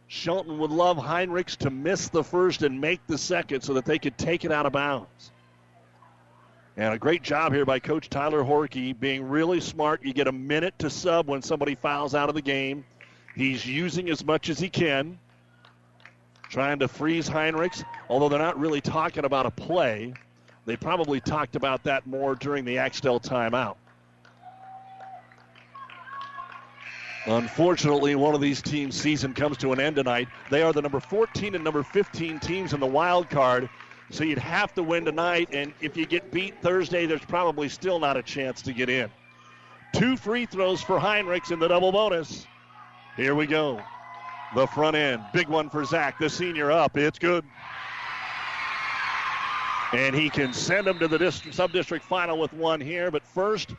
[0.08, 4.00] Shelton would love Heinrichs to miss the first and make the second so that they
[4.00, 5.32] could take it out of bounds.
[6.78, 10.06] And a great job here by Coach Tyler Horkey being really smart.
[10.06, 12.86] You get a minute to sub when somebody fouls out of the game.
[13.36, 15.20] He's using as much as he can,
[16.50, 20.14] trying to freeze Heinrichs, although they're not really talking about a play.
[20.66, 23.76] They probably talked about that more during the Axtell timeout.
[27.28, 30.30] Unfortunately, one of these teams' season comes to an end tonight.
[30.50, 33.70] They are the number 14 and number 15 teams in the wild card.
[34.10, 38.00] So you'd have to win tonight, and if you get beat Thursday, there's probably still
[38.00, 39.10] not a chance to get in.
[39.94, 42.48] Two free throws for Heinrichs in the double bonus.
[43.18, 43.82] Here we go.
[44.56, 45.22] The front end.
[45.34, 46.96] Big one for Zach, the senior up.
[46.96, 47.44] It's good.
[49.92, 53.12] And he can send them to the sub-district final with one here.
[53.12, 53.72] But first,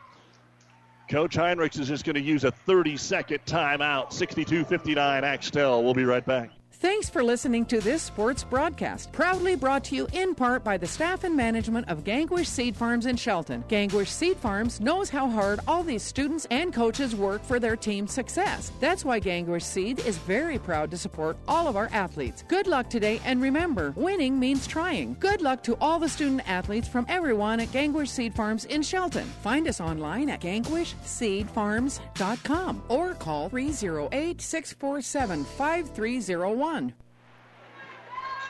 [1.09, 4.11] Coach Heinrichs is just going to use a 30-second timeout.
[4.11, 5.83] 62-59 Axtell.
[5.83, 6.51] We'll be right back.
[6.79, 10.87] Thanks for listening to this sports broadcast, proudly brought to you in part by the
[10.87, 13.65] staff and management of Gangwish Seed Farms in Shelton.
[13.67, 18.13] Gangwish Seed Farms knows how hard all these students and coaches work for their team's
[18.13, 18.71] success.
[18.79, 22.45] That's why Gangwish Seed is very proud to support all of our athletes.
[22.47, 25.17] Good luck today, and remember, winning means trying.
[25.19, 29.25] Good luck to all the student athletes from everyone at Gangwish Seed Farms in Shelton.
[29.43, 36.68] Find us online at gangwishseedfarms.com or call 308 647 5301.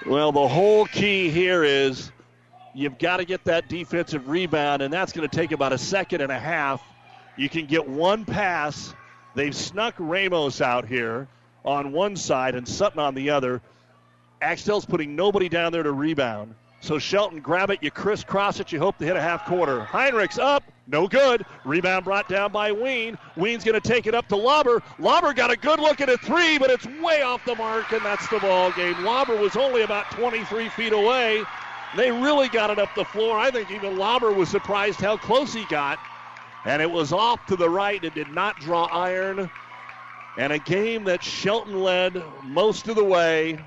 [0.06, 2.12] Well, the whole key here is
[2.74, 6.22] you've got to get that defensive rebound, and that's going to take about a second
[6.22, 6.82] and a half.
[7.38, 8.94] You can get one pass.
[9.36, 11.28] They've snuck Ramos out here
[11.64, 13.62] on one side and Sutton on the other.
[14.42, 16.56] Axtell's putting nobody down there to rebound.
[16.82, 19.82] So Shelton, grab it, you crisscross it, you hope to hit a half quarter.
[19.82, 21.46] Heinrichs up, no good.
[21.66, 23.18] Rebound brought down by Ween.
[23.36, 24.82] Ween's going to take it up to Lauber.
[24.98, 28.04] Lauber got a good look at a three, but it's way off the mark, and
[28.04, 29.04] that's the ball game.
[29.04, 31.44] Lauber was only about 23 feet away.
[31.96, 33.38] They really got it up the floor.
[33.38, 36.00] I think even Lauber was surprised how close he got.
[36.66, 38.04] And it was off to the right.
[38.04, 39.50] It did not draw iron.
[40.38, 43.60] And a game that Shelton led most of the way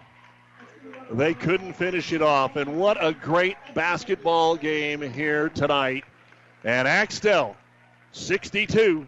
[1.12, 2.56] they couldn't finish it off.
[2.56, 6.05] And what a great basketball game here tonight.
[6.64, 7.56] And Axtell,
[8.12, 9.06] 62.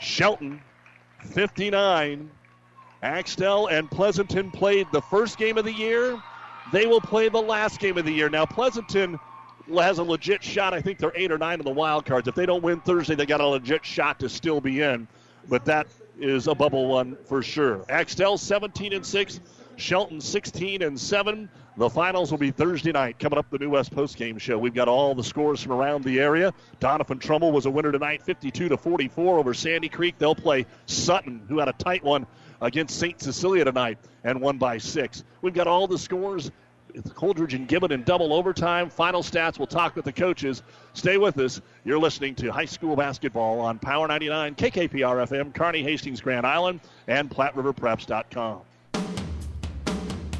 [0.00, 0.60] Shelton,
[1.20, 2.30] 59.
[3.02, 6.20] Axtell and Pleasanton played the first game of the year.
[6.72, 8.28] They will play the last game of the year.
[8.28, 9.18] Now, Pleasanton
[9.72, 10.74] has a legit shot.
[10.74, 12.28] I think they're eight or nine in the wild cards.
[12.28, 15.08] If they don't win Thursday, they got a legit shot to still be in.
[15.48, 15.86] But that
[16.18, 17.84] is a bubble one for sure.
[17.88, 19.40] Axtell 17 and 6.
[19.76, 21.48] Shelton 16 and 7.
[21.76, 23.18] The finals will be Thursday night.
[23.18, 24.58] Coming up, the New West postgame show.
[24.58, 26.52] We've got all the scores from around the area.
[26.80, 30.16] Doniphan Trumbull was a winner tonight, 52 to 44 over Sandy Creek.
[30.18, 32.26] They'll play Sutton, who had a tight one
[32.60, 33.20] against St.
[33.20, 35.24] Cecilia tonight and won by six.
[35.40, 36.50] We've got all the scores.
[36.94, 38.90] It's Holdrege and Gibbon in double overtime.
[38.90, 39.58] Final stats.
[39.58, 40.62] We'll talk with the coaches.
[40.92, 41.62] Stay with us.
[41.84, 46.80] You're listening to high school basketball on Power 99, KKPR FM, Kearney, Hastings, Grand Island,
[47.08, 48.60] and PlatteRiverPreps.com.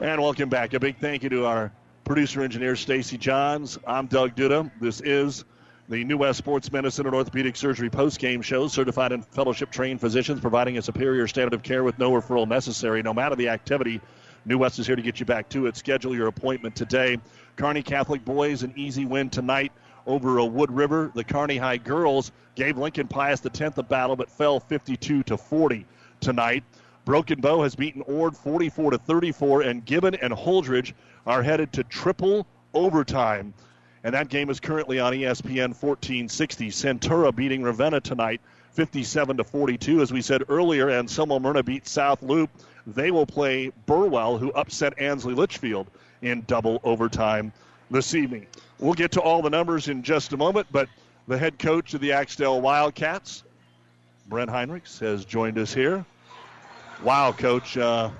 [0.00, 0.74] And welcome back.
[0.74, 1.72] A big thank you to our
[2.04, 3.80] producer engineer Stacy Johns.
[3.84, 4.70] I'm Doug Duda.
[4.80, 5.44] This is
[5.88, 8.68] the New West Sports Medicine and Orthopedic Surgery post-game show.
[8.68, 13.02] Certified and fellowship trained physicians providing a superior standard of care with no referral necessary.
[13.02, 14.00] No matter the activity,
[14.44, 15.76] New West is here to get you back to it.
[15.76, 17.18] Schedule your appointment today.
[17.56, 19.72] Kearney Catholic boys an easy win tonight
[20.06, 21.10] over a Wood River.
[21.12, 25.36] The Kearney High girls gave Lincoln Pius the 10th of battle, but fell 52 to
[25.36, 25.86] 40
[26.20, 26.62] tonight.
[27.08, 30.92] Broken Bow has beaten Ord 44 to 34, and Gibbon and Holdrege
[31.26, 33.54] are headed to triple overtime.
[34.04, 36.68] And that game is currently on ESPN 1460.
[36.68, 40.02] Centura beating Ravenna tonight 57 to 42.
[40.02, 42.50] As we said earlier, and Anselmo Merna beat South Loop.
[42.86, 45.86] They will play Burwell, who upset Ansley Litchfield
[46.20, 47.54] in double overtime
[47.90, 48.46] this evening.
[48.80, 50.90] We'll get to all the numbers in just a moment, but
[51.26, 53.44] the head coach of the Axtell Wildcats,
[54.26, 56.04] Brent Heinrichs, has joined us here.
[57.02, 57.76] Wow, coach.
[57.76, 58.10] Uh,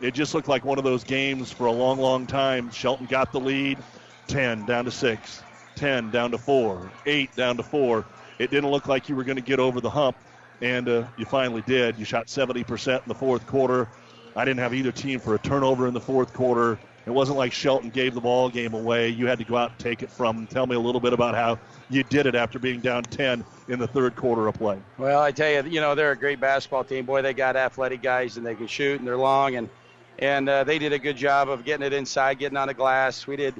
[0.00, 2.70] it just looked like one of those games for a long, long time.
[2.70, 3.78] Shelton got the lead
[4.26, 5.42] 10 down to 6,
[5.76, 8.04] 10 down to 4, 8 down to 4.
[8.40, 10.16] It didn't look like you were going to get over the hump,
[10.60, 11.96] and uh, you finally did.
[11.96, 13.86] You shot 70% in the fourth quarter.
[14.34, 16.78] I didn't have either team for a turnover in the fourth quarter.
[17.04, 19.08] It wasn't like Shelton gave the ball game away.
[19.08, 20.46] You had to go out and take it from them.
[20.46, 21.58] Tell me a little bit about how
[21.90, 24.80] you did it after being down 10 in the third quarter of play.
[24.98, 27.04] Well, I tell you, you know, they're a great basketball team.
[27.04, 29.68] Boy, they got athletic guys and they can shoot and they're long and
[30.18, 33.26] and uh, they did a good job of getting it inside, getting on the glass.
[33.26, 33.54] We did,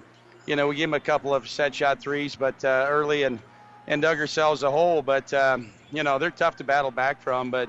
[0.47, 3.41] you know, we gave them a couple of set shot threes, but uh, early and
[3.89, 5.03] and dug ourselves a hole.
[5.03, 7.51] But um, you know, they're tough to battle back from.
[7.51, 7.69] But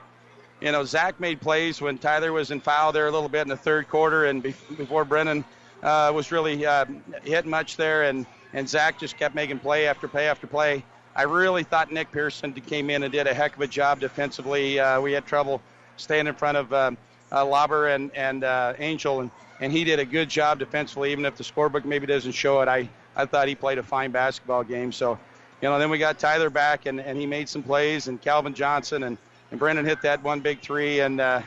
[0.61, 3.47] you know, Zach made plays when Tyler was in foul there a little bit in
[3.47, 5.43] the third quarter and be- before Brennan
[5.83, 6.85] uh, was really uh,
[7.23, 10.83] hitting much there, and and Zach just kept making play after play after play.
[11.15, 14.79] I really thought Nick Pearson came in and did a heck of a job defensively.
[14.79, 15.61] Uh, we had trouble
[15.97, 16.97] staying in front of um,
[17.31, 19.29] uh, and and uh, Angel, and
[19.59, 21.11] and he did a good job defensively.
[21.11, 24.11] Even if the scorebook maybe doesn't show it, I I thought he played a fine
[24.11, 24.91] basketball game.
[24.91, 25.19] So,
[25.61, 28.53] you know, then we got Tyler back, and and he made some plays, and Calvin
[28.53, 29.17] Johnson and
[29.51, 31.41] and Brendan hit that one big three, and uh,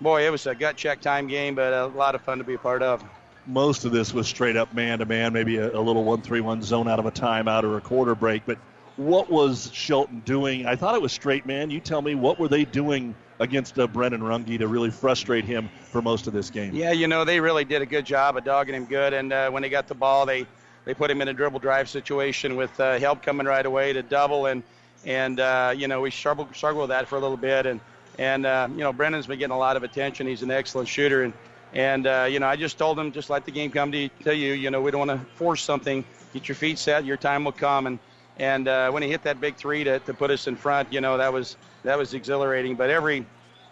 [0.00, 2.54] boy, it was a gut check time game, but a lot of fun to be
[2.54, 3.02] a part of
[3.50, 6.40] most of this was straight up man to man, maybe a, a little one three
[6.40, 8.42] one zone out of a timeout or a quarter break.
[8.46, 8.58] But
[8.96, 10.66] what was Shelton doing?
[10.66, 11.70] I thought it was straight man.
[11.70, 16.02] You tell me, what were they doing against uh, Runge to really frustrate him for
[16.02, 16.74] most of this game?
[16.74, 19.50] Yeah, you know they really did a good job of dogging him good, and uh,
[19.50, 20.46] when they got the ball, they
[20.84, 24.02] they put him in a dribble drive situation with uh, help coming right away to
[24.02, 24.62] double, and
[25.04, 27.80] and uh, you know we struggled struggled with that for a little bit, and
[28.18, 30.26] and uh, you know Brennan's been getting a lot of attention.
[30.26, 31.32] He's an excellent shooter, and
[31.72, 34.10] and, uh, you know, I just told them, just let the game come to, you,
[34.24, 34.52] to you.
[34.54, 36.04] You know, we don't want to force something.
[36.32, 37.04] Get your feet set.
[37.04, 37.86] Your time will come.
[37.86, 37.98] And,
[38.38, 41.00] and uh, when he hit that big three to, to put us in front, you
[41.00, 42.74] know, that was that was exhilarating.
[42.74, 43.26] But every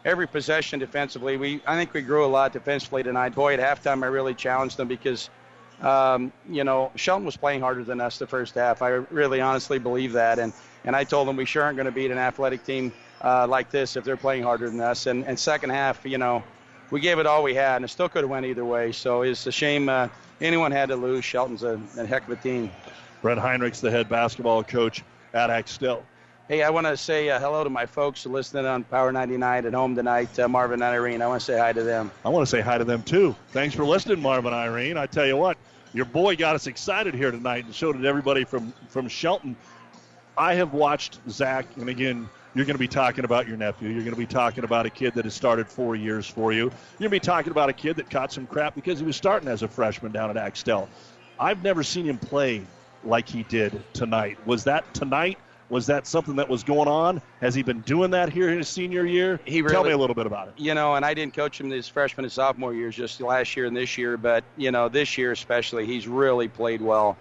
[0.05, 1.37] every possession defensively.
[1.37, 3.35] We I think we grew a lot defensively tonight.
[3.35, 5.31] Boy, at halftime I really challenged them because
[5.81, 8.83] um, you know Shelton was playing harder than us the first half.
[8.83, 10.53] I really honestly believe that, and
[10.85, 12.93] and I told them we sure aren't going to beat an athletic team
[13.23, 15.07] uh, like this if they're playing harder than us.
[15.07, 16.43] And and second half, you know,
[16.90, 18.93] we gave it all we had, and it still could have went either way.
[18.93, 20.09] So it's a shame uh,
[20.40, 21.24] anyone had to lose.
[21.24, 22.70] Shelton's a, a heck of a team.
[23.23, 25.02] Brett Heinrichs, the head basketball coach
[25.35, 26.05] at Axtell.
[26.48, 29.74] Hey, I want to say uh, hello to my folks listening on Power 99 at
[29.74, 31.20] home tonight, uh, Marvin and Irene.
[31.20, 32.10] I want to say hi to them.
[32.24, 33.36] I want to say hi to them too.
[33.48, 34.97] Thanks for listening, Marvin and Irene.
[34.97, 35.59] I tell you what,
[35.93, 39.56] your boy got us excited here tonight, and so did everybody from from Shelton.
[40.39, 43.89] I have watched Zach, and again, you're going to be talking about your nephew.
[43.89, 46.65] You're going to be talking about a kid that has started four years for you.
[46.65, 49.16] You're going to be talking about a kid that caught some crap because he was
[49.16, 50.89] starting as a freshman down at Axtell.
[51.39, 52.62] I've never seen him play
[53.05, 54.39] like he did tonight.
[54.47, 55.39] Was that tonight?
[55.70, 57.20] Was that something that was going on?
[57.43, 59.39] Has he been doing that here in his senior year?
[59.45, 60.55] He really, Tell me a little bit about it.
[60.57, 63.66] You know, and I didn't coach him his freshman and sophomore years, just last year
[63.66, 64.16] and this year.
[64.16, 67.19] But you know, this year especially, he's really played well,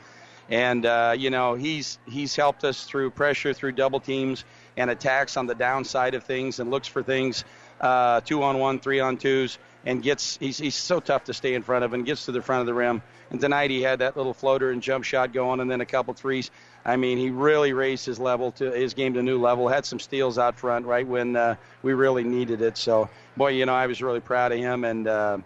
[0.49, 4.45] and uh, you know, he's he's helped us through pressure, through double teams,
[4.77, 7.43] and attacks on the downside of things, and looks for things
[7.81, 11.53] uh, two on one, three on twos, and gets he's he's so tough to stay
[11.53, 13.01] in front of, and gets to the front of the rim.
[13.29, 16.13] And tonight he had that little floater and jump shot going, and then a couple
[16.13, 16.49] threes.
[16.85, 19.67] I mean, he really raised his level to his game to a new level.
[19.67, 22.77] Had some steals out front right when uh, we really needed it.
[22.77, 24.85] So, boy, you know, I was really proud of him.
[24.85, 25.39] And uh,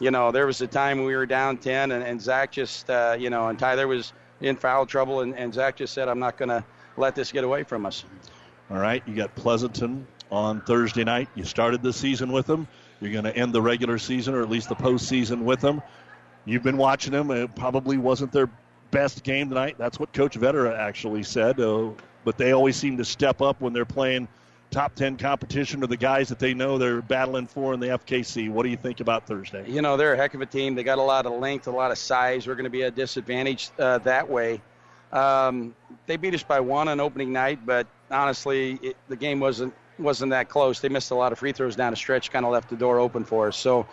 [0.00, 3.16] you know, there was a time we were down 10, and, and Zach just, uh,
[3.18, 6.36] you know, and Tyler was in foul trouble, and, and Zach just said, "I'm not
[6.36, 6.64] going to
[6.96, 8.04] let this get away from us."
[8.70, 11.28] All right, you got Pleasanton on Thursday night.
[11.34, 12.68] You started the season with them.
[13.00, 15.80] You're going to end the regular season, or at least the postseason, with them.
[16.44, 17.30] You've been watching them.
[17.30, 18.50] It probably wasn't their
[18.90, 19.76] best game tonight.
[19.78, 21.58] That's what Coach Vetter actually said.
[21.60, 21.90] Uh,
[22.24, 24.28] but they always seem to step up when they're playing
[24.70, 28.50] top 10 competition or the guys that they know they're battling for in the FKC.
[28.50, 29.64] What do you think about Thursday?
[29.66, 30.74] You know, they're a heck of a team.
[30.74, 32.46] They got a lot of length, a lot of size.
[32.46, 34.60] We're going to be a disadvantage uh, that way.
[35.10, 35.74] Um,
[36.06, 40.30] they beat us by one on opening night, but honestly, it, the game wasn't wasn't
[40.30, 40.80] that close.
[40.80, 43.00] They missed a lot of free throws down the stretch, kind of left the door
[43.00, 43.56] open for us.
[43.56, 43.86] So,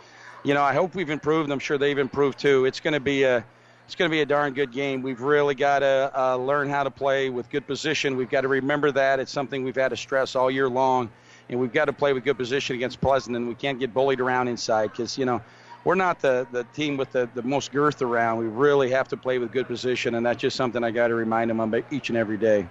[0.44, 1.50] you know, I hope we've improved.
[1.52, 2.66] I'm sure they've improved too.
[2.66, 3.44] It's going to be a
[3.86, 5.04] it's going to be a darn good game.
[5.04, 8.18] We've really got to uh, learn how to play with good position.
[8.18, 9.20] We've got to remember that.
[9.20, 11.12] It's something we've had to stress all year long.
[11.50, 14.20] And we've got to play with good position against Pleasant, and We can't get bullied
[14.20, 15.40] around inside because, you know,
[15.84, 18.40] we're not the, the team with the, the most girth around.
[18.40, 21.16] We really have to play with good position, and that's just something I got to
[21.16, 22.68] remind them of each and every day.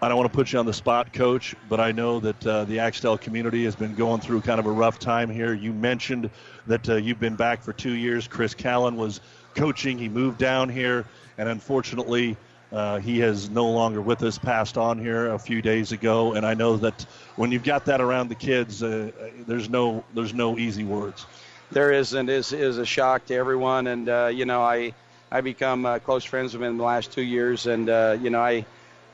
[0.00, 2.64] I don't want to put you on the spot, Coach, but I know that uh,
[2.66, 5.52] the Axtell community has been going through kind of a rough time here.
[5.54, 6.30] You mentioned
[6.68, 8.28] that uh, you've been back for two years.
[8.28, 9.20] Chris Callan was
[9.56, 9.98] coaching.
[9.98, 11.04] He moved down here,
[11.36, 12.36] and unfortunately,
[12.70, 14.38] uh, he is no longer with us.
[14.38, 17.04] Passed on here a few days ago, and I know that
[17.34, 19.10] when you've got that around the kids, uh,
[19.48, 21.26] there's no there's no easy words.
[21.72, 22.28] There isn't.
[22.28, 24.94] is is a shock to everyone, and uh, you know I
[25.32, 27.88] I become uh, close friends with him in the last two years, and
[28.22, 28.64] you know I.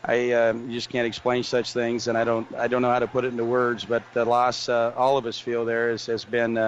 [0.04, 3.06] I um, just can't explain such things, and I don't I don't know how to
[3.06, 3.84] put it into words.
[3.84, 6.58] But the loss uh, all of us feel there has, has been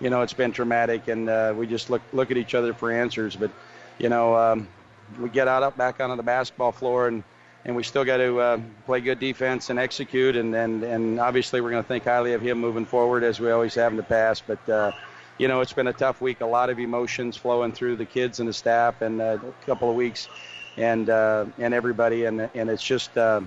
[0.00, 2.90] you know, it's been traumatic, and uh, we just look look at each other for
[2.90, 3.36] answers.
[3.36, 3.50] But
[3.98, 4.68] you know, um,
[5.18, 7.22] we get out up back onto the basketball floor, and
[7.64, 10.36] and we still got to uh, play good defense and execute.
[10.36, 13.50] And and and obviously, we're going to think highly of him moving forward, as we
[13.50, 14.44] always have in the past.
[14.46, 14.92] But uh,
[15.38, 16.40] you know, it's been a tough week.
[16.42, 19.88] A lot of emotions flowing through the kids and the staff, and uh, a couple
[19.88, 20.28] of weeks,
[20.76, 23.40] and uh, and everybody, and and it's just uh,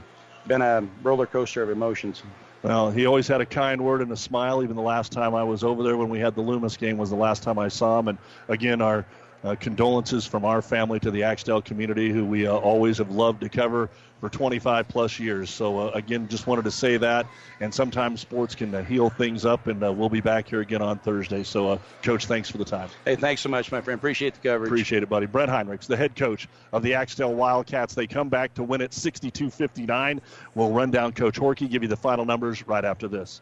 [0.47, 2.23] been a roller coaster of emotions.
[2.61, 4.63] Well, he always had a kind word and a smile.
[4.63, 7.09] Even the last time I was over there when we had the Loomis game was
[7.09, 8.09] the last time I saw him.
[8.09, 8.17] And
[8.49, 9.05] again, our
[9.45, 13.41] uh, condolences from our family to the Axtell community, who we uh, always have loved
[13.41, 13.89] to cover
[14.19, 15.49] for 25 plus years.
[15.49, 17.25] So, uh, again, just wanted to say that.
[17.59, 20.81] And sometimes sports can uh, heal things up, and uh, we'll be back here again
[20.81, 21.43] on Thursday.
[21.43, 22.89] So, uh, Coach, thanks for the time.
[23.05, 23.97] Hey, thanks so much, my friend.
[23.97, 24.69] Appreciate the coverage.
[24.69, 25.25] Appreciate it, buddy.
[25.25, 27.95] Brett Heinrichs, the head coach of the Axtell Wildcats.
[27.95, 30.21] They come back to win it 62 59.
[30.55, 33.41] We'll run down Coach Horkey, give you the final numbers right after this.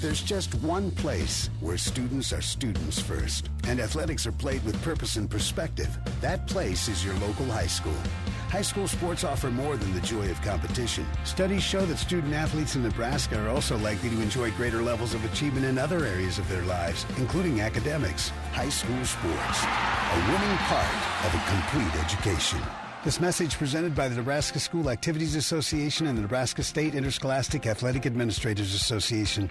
[0.00, 5.16] There's just one place where students are students first, and athletics are played with purpose
[5.16, 5.94] and perspective.
[6.22, 8.00] That place is your local high school.
[8.48, 11.06] High school sports offer more than the joy of competition.
[11.24, 15.22] Studies show that student athletes in Nebraska are also likely to enjoy greater levels of
[15.26, 18.30] achievement in other areas of their lives, including academics.
[18.52, 22.58] High school sports, a winning part of a complete education.
[23.04, 28.06] This message presented by the Nebraska School Activities Association and the Nebraska State Interscholastic Athletic
[28.06, 29.50] Administrators Association.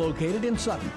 [0.00, 0.90] located in Sutton.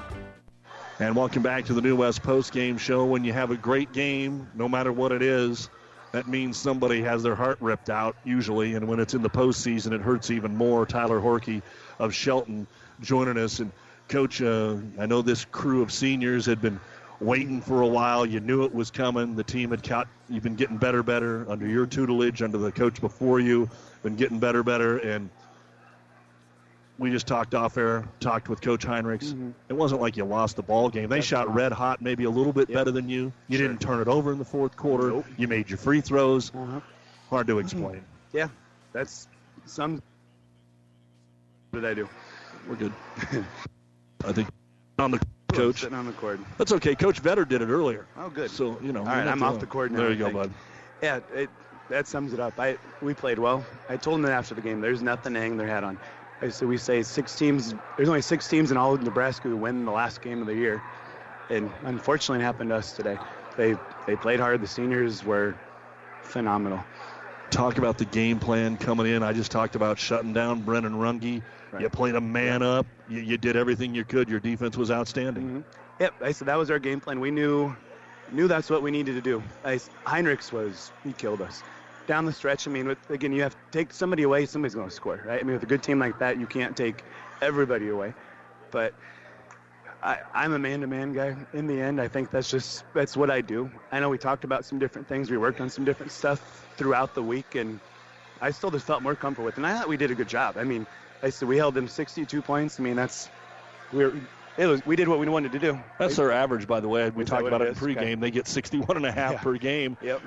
[1.00, 3.04] And welcome back to the New West Post Game Show.
[3.04, 5.70] When you have a great game, no matter what it is,
[6.14, 8.76] that means somebody has their heart ripped out usually.
[8.76, 10.86] And when it's in the postseason, it hurts even more.
[10.86, 11.62] Tyler Horkey
[12.00, 12.66] of Shelton
[13.02, 13.60] joining us.
[13.60, 13.74] And
[14.08, 16.80] Coach, uh, I know this crew of seniors had been
[17.20, 18.26] waiting for a while.
[18.26, 19.36] You knew it was coming.
[19.36, 20.08] The team had caught.
[20.30, 23.70] You've been getting better, better under your tutelage, under the coach before you.
[24.02, 25.30] Been getting better, better, and
[26.98, 29.34] we just talked off air, talked with Coach Heinrichs.
[29.34, 29.52] Mm-hmm.
[29.70, 31.10] It wasn't like you lost the ball game.
[31.10, 33.32] They shot red hot, maybe a little bit better than you.
[33.48, 33.68] You Sure.
[33.68, 35.24] didn't turn it over in the fourth quarter.
[35.38, 36.52] You made your free throws.
[36.54, 36.80] Uh-huh.
[37.30, 37.62] Hard to mm-hmm.
[37.62, 38.06] explain.
[38.32, 38.48] Yeah,
[38.92, 39.28] that's
[39.66, 40.02] some.
[41.72, 42.08] What did I do?
[42.68, 42.94] We're good.
[44.26, 44.50] I think
[45.00, 45.20] on the
[45.52, 45.82] coach.
[45.82, 46.40] Sitting on the court.
[46.58, 46.96] That's okay.
[46.96, 48.06] Coach Vetter did it earlier.
[48.18, 48.52] Oh, good.
[48.52, 49.02] So you know.
[49.02, 50.00] All right, not I'm off the court uh, now.
[50.02, 50.52] There you go, bud.
[51.02, 51.50] Yeah, it,
[51.90, 52.60] that sums it up.
[52.60, 53.66] I we played well.
[53.90, 55.98] I told them after the game, there's nothing to hang their hat on.
[56.50, 57.74] Said we say six teams.
[57.96, 60.56] There's only six teams in all of Nebraska who win the last game of the
[60.56, 60.82] year,
[61.50, 63.18] and unfortunately, it happened to us today.
[63.56, 63.76] They
[64.06, 64.62] they played hard.
[64.62, 65.56] The seniors were
[66.22, 66.84] phenomenal.
[67.50, 69.22] Talk about the game plan coming in.
[69.22, 71.42] I just talked about shutting down Brennan Runge.
[71.80, 72.86] You played a man up.
[73.08, 74.30] You, you did everything you could.
[74.30, 75.44] Your defense was outstanding.
[75.44, 75.62] Mm-hmm.
[76.00, 77.20] Yep, I said that was our game plan.
[77.20, 77.76] We knew
[78.32, 79.44] knew that's what we needed to do.
[79.64, 79.76] I,
[80.06, 81.64] Heinrichs was he killed us
[82.08, 82.68] down the stretch.
[82.68, 85.40] I mean, with, again, you have to take somebody away, somebody's going to score, right?
[85.40, 87.04] I mean, with a good team like that, you can't take
[87.42, 88.14] everybody away.
[88.72, 88.94] But
[90.02, 91.36] I, I'm a man-to-man guy.
[91.54, 93.72] In the end, I think that's just that's what I do.
[93.92, 95.32] I know we talked about some different things.
[95.32, 97.80] We worked on some different stuff throughout the week, and
[98.42, 99.56] I still just felt more comfortable with.
[99.56, 99.58] it.
[99.58, 100.58] And I thought we did a good job.
[100.58, 100.86] I mean,
[101.22, 102.80] I said we held them 62 points.
[102.80, 103.30] I mean, that's
[103.94, 104.14] we were.
[104.56, 105.80] It was, we did what we wanted to do.
[105.98, 107.10] That's their average, by the way.
[107.10, 107.98] We Is talked about it it in pregame.
[107.98, 108.16] Okay.
[108.16, 109.42] They get 61 and a half Yeah.
[109.42, 109.98] per game.
[110.02, 110.22] Yep.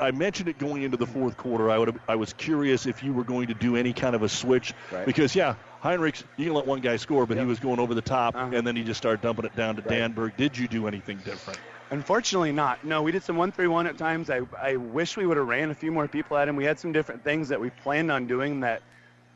[0.00, 1.70] I mentioned it going into the fourth quarter.
[1.70, 4.28] I would I was curious if you were going to do any kind of a
[4.28, 5.06] switch Right.
[5.06, 8.02] because yeah, Heinrichs, you can let one guy score, but he was going over the
[8.02, 8.50] top, Uh-huh.
[8.56, 10.00] and then he just started dumping it down to Right.
[10.00, 10.36] Danberg.
[10.36, 11.60] Did you do anything different?
[11.90, 12.84] Unfortunately, not.
[12.84, 14.28] No, we did some one-three-one at times.
[14.28, 16.56] I, I wish we would have ran a few more people at him.
[16.56, 18.82] We had some different things that we planned on doing that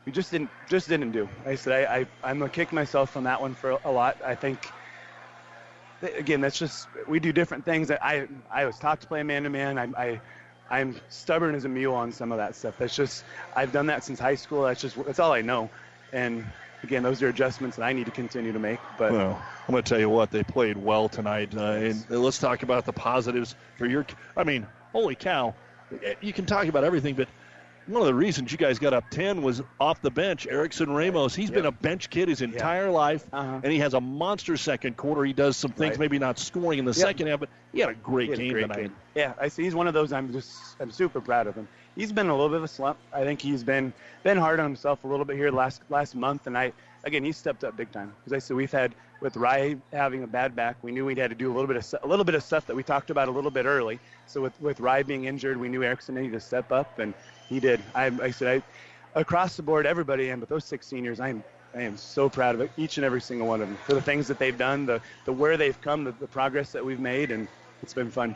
[0.05, 1.29] we just didn't just didn't do.
[1.45, 4.17] I said I, I I'm gonna kick myself on that one for a lot.
[4.25, 4.71] I think
[6.17, 7.89] again that's just we do different things.
[7.89, 9.77] I I was taught to play man-to-man.
[9.79, 10.21] I, I
[10.69, 12.75] I'm stubborn as a mule on some of that stuff.
[12.77, 13.23] That's just
[13.55, 14.63] I've done that since high school.
[14.63, 15.69] That's just that's all I know.
[16.11, 16.45] And
[16.83, 18.79] again, those are adjustments that I need to continue to make.
[18.97, 22.37] But well, I'm going to tell you what they played well tonight, uh, and let's
[22.37, 24.05] talk about the positives for your.
[24.37, 25.55] I mean, holy cow!
[26.21, 27.27] You can talk about everything, but
[27.87, 30.47] one of the reasons you guys got up 10 was off the bench.
[30.49, 34.55] Erickson Ramos, He's been a bench kid his entire life, and he has a monster
[34.57, 35.23] second quarter.
[35.25, 35.89] He does some things, Uh-huh.
[35.91, 35.99] Right.
[35.99, 36.95] maybe not scoring in the Yep.
[37.07, 38.77] second half, but he had a great had a game great tonight.
[38.81, 38.95] game.
[39.15, 39.63] Yeah, I see.
[39.63, 40.13] He's one of those.
[40.13, 40.51] I'm just.
[40.79, 41.67] I'm super proud of him.
[41.95, 42.97] He's been a little bit of a slump.
[43.13, 43.93] I think he's been
[44.23, 46.71] been hard on himself a little bit here last last month, and I
[47.03, 48.13] again he stepped up big time.
[48.19, 51.29] Because I said we've had with Rye having a bad back, we knew we'd had
[51.29, 53.27] to do a little bit of a little bit of stuff that we talked about
[53.27, 53.99] a little bit early.
[54.25, 57.13] So with with Rye being injured, we knew Erickson needed to step up, and
[57.53, 57.81] he did.
[57.93, 58.63] I, I said
[59.15, 61.43] I across the board, everybody, and but those six seniors, I'm
[61.75, 64.27] I am so proud of each and every single one of them for the things
[64.27, 67.47] that they've done, the the where they've come, the, the progress that we've made, and
[67.83, 68.35] it's been fun.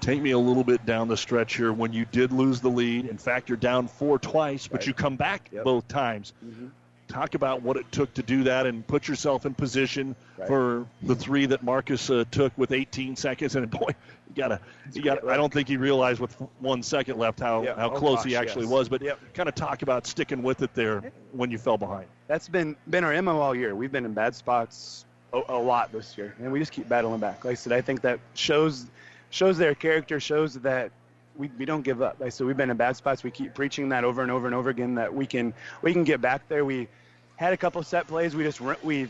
[0.00, 3.04] Take me a little bit down the stretch here when you did lose the lead.
[3.06, 4.86] In fact, you're down four twice, but Right.
[4.86, 5.64] you come back Yep.
[5.64, 6.32] both times.
[6.44, 6.70] Mhm.
[7.08, 10.48] Talk about what it took to do that and put yourself in position Right.
[10.48, 13.56] for the three that Marcus uh, took with 18 seconds.
[13.56, 13.90] And boy,
[14.36, 14.60] you gotta,
[14.92, 15.20] you got.
[15.22, 17.74] to I don't think he realized with one second left how, Yeah.
[17.74, 18.72] how Oh, close he actually yes.
[18.72, 18.88] was.
[18.88, 19.18] But Yep.
[19.34, 22.06] kind of talk about sticking with it there when you fell behind.
[22.28, 23.74] That's been been our MO all year.
[23.74, 27.20] We've been in bad spots a, a lot this year, and we just keep battling
[27.20, 27.44] back.
[27.44, 28.86] Like I said, I think that shows
[29.30, 30.90] shows their character, shows that
[31.36, 32.16] we, we don't give up.
[32.20, 33.22] Like I said, we've been in bad spots.
[33.24, 35.52] We keep preaching that over and over and over again that we can
[35.82, 36.64] we can get back there.
[36.64, 36.88] We
[37.36, 38.36] had a couple set plays.
[38.36, 39.08] We just we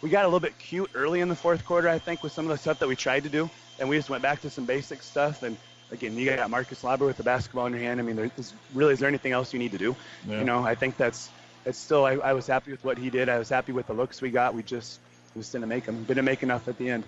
[0.00, 2.44] we got a little bit cute early in the fourth quarter, I think, with some
[2.44, 3.48] of the stuff that we tried to do,
[3.78, 5.42] and we just went back to some basic stuff.
[5.42, 5.56] And
[5.90, 8.00] again, you got Marcus Lauber with the basketball in your hand.
[8.00, 9.96] I mean, there's really is there anything else you need to do?
[10.28, 10.38] Yeah.
[10.38, 11.30] You know, I think that's
[11.64, 12.04] it's still.
[12.04, 13.28] I, I was happy with what he did.
[13.28, 14.54] I was happy with the looks we got.
[14.54, 15.00] We just
[15.34, 16.04] we just didn't make them.
[16.04, 17.04] Didn't make enough at the end.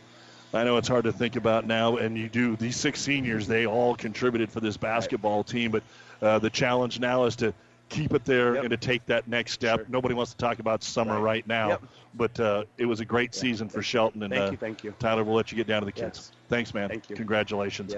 [0.54, 2.56] I know it's hard to think about now, and you do.
[2.56, 5.82] These six seniors, they all contributed for this basketball team, but
[6.22, 7.52] uh, the challenge now is to
[7.88, 9.86] keep it there and to take that next step.
[9.88, 11.82] Nobody wants to talk about summer right, now, Yep.
[12.14, 14.22] but uh, it was a great season for Shelton.
[14.22, 14.94] And Thank uh, you, thank you.
[14.98, 16.32] Tyler, we'll let you get down to the kids.
[16.48, 16.88] Thanks, man.
[16.88, 17.16] Thank you.
[17.16, 17.94] Congratulations.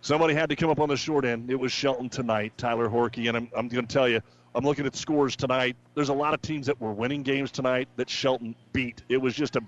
[0.00, 1.50] Somebody had to come up on the short end.
[1.50, 4.20] It was Shelton tonight, Tyler Horkey, and I'm, I'm going to tell you,
[4.54, 5.76] I'm looking at scores tonight.
[5.94, 9.02] There's a lot of teams that were winning games tonight that Shelton beat.
[9.08, 9.62] It was just a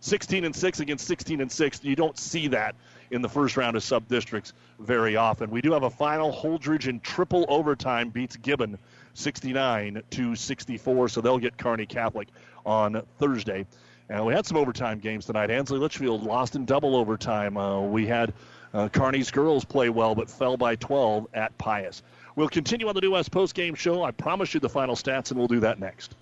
[0.00, 1.80] 16 and 6 against 16 and 6.
[1.84, 2.74] You don't see that
[3.10, 5.50] in the first round of sub districts very often.
[5.50, 6.32] We do have a final.
[6.32, 8.78] Holdrege in triple overtime beats Gibbon
[9.14, 12.28] 69 to 64, so they'll get Kearney Catholic
[12.66, 13.66] on Thursday.
[14.08, 15.50] And we had some overtime games tonight.
[15.50, 17.56] Ansley Litchfield lost in double overtime.
[17.56, 18.34] Uh, we had
[18.74, 22.02] uh, Kearney's girls play well, but fell by 12 at Pius.
[22.36, 24.02] We'll continue on the New West Post Game Show.
[24.02, 26.16] I promise you the final stats, and we'll do that next.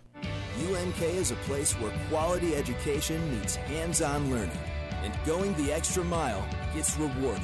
[0.70, 4.58] UNK is a place where quality education meets hands on learning,
[5.02, 7.42] and going the extra mile gets rewarded.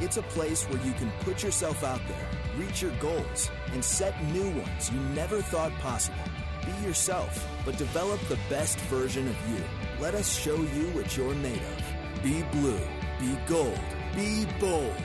[0.00, 2.26] It's a place where you can put yourself out there,
[2.58, 6.18] reach your goals, and set new ones you never thought possible.
[6.64, 9.62] Be yourself, but develop the best version of you.
[10.00, 12.22] Let us show you what you're made of.
[12.22, 12.80] Be blue,
[13.18, 13.78] be gold,
[14.14, 14.96] be bold.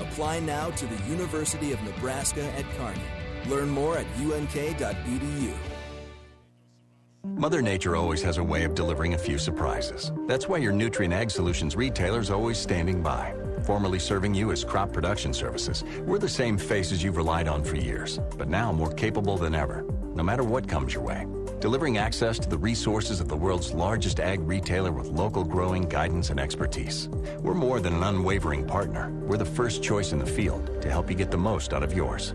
[0.00, 3.00] Apply now to the University of Nebraska at Kearney.
[3.46, 5.52] Learn more at unk.edu.
[7.24, 10.12] Mother Nature always has a way of delivering a few surprises.
[10.26, 13.34] That's why your Nutrien Ag Solutions retailer is always standing by.
[13.64, 17.76] Formerly serving you as crop production services, we're the same faces you've relied on for
[17.76, 19.84] years, but now more capable than ever,
[20.14, 21.26] no matter what comes your way.
[21.60, 26.30] Delivering access to the resources of the world's largest ag retailer with local growing guidance
[26.30, 27.08] and expertise.
[27.38, 29.10] We're more than an unwavering partner.
[29.26, 31.92] We're the first choice in the field to help you get the most out of
[31.92, 32.34] yours.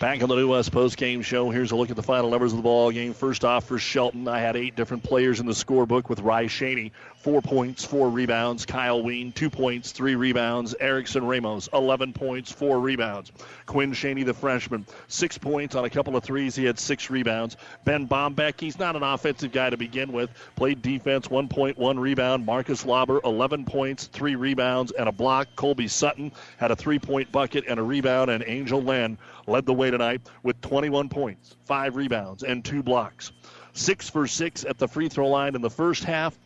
[0.00, 2.52] Back on the New West Post Game Show, here's a look at the final numbers
[2.52, 3.12] of the ball game.
[3.12, 6.92] First off, for Shelton, I had eight different players in the scorebook with Rye Shaney,
[7.18, 8.64] four points, four rebounds.
[8.64, 10.74] Kyle Ween, two points, three rebounds.
[10.80, 13.30] Erickson Ramos, 11 points, four rebounds.
[13.66, 16.56] Quinn Shaney, the freshman, six points on a couple of threes.
[16.56, 17.58] He had six rebounds.
[17.84, 20.30] Ben Bombeck, he's not an offensive guy to begin with.
[20.56, 22.46] Played defense, one point, one rebound.
[22.46, 25.48] Marcus Lauber, 11 points, three rebounds, and a block.
[25.56, 29.18] Colby Sutton had a three point bucket and a rebound, and Angel Len
[29.50, 33.32] led the way tonight with 21 points, five rebounds, and two blocks.
[33.72, 36.38] Six for six at the free throw line in the first half.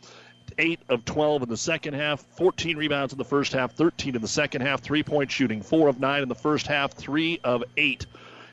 [0.57, 4.21] 8 of 12 in the second half, 14 rebounds in the first half, 13 in
[4.21, 7.63] the second half, three point shooting, 4 of 9 in the first half, 3 of
[7.75, 8.05] 8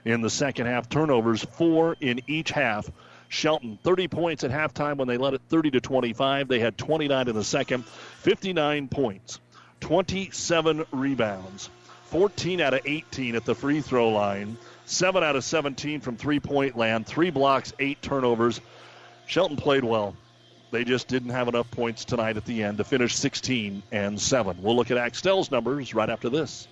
[0.04, 0.88] in the second half.
[0.88, 2.90] Turnovers, 4 in each half.
[3.28, 6.48] Shelton, 30 points at halftime when they led it 30 to 25.
[6.48, 9.40] They had 29 in the second, 59 points,
[9.80, 11.70] 27 rebounds,
[12.12, 16.38] 14 out of 18 at the free throw line, 7 out of 17 from three
[16.38, 18.60] point land, 3 blocks, 8 turnovers.
[19.26, 20.14] Shelton played well.
[20.72, 24.58] They just didn't have enough points tonight at the end to finish 16 and 7.
[24.60, 26.68] We'll look at Axtell's numbers right after this.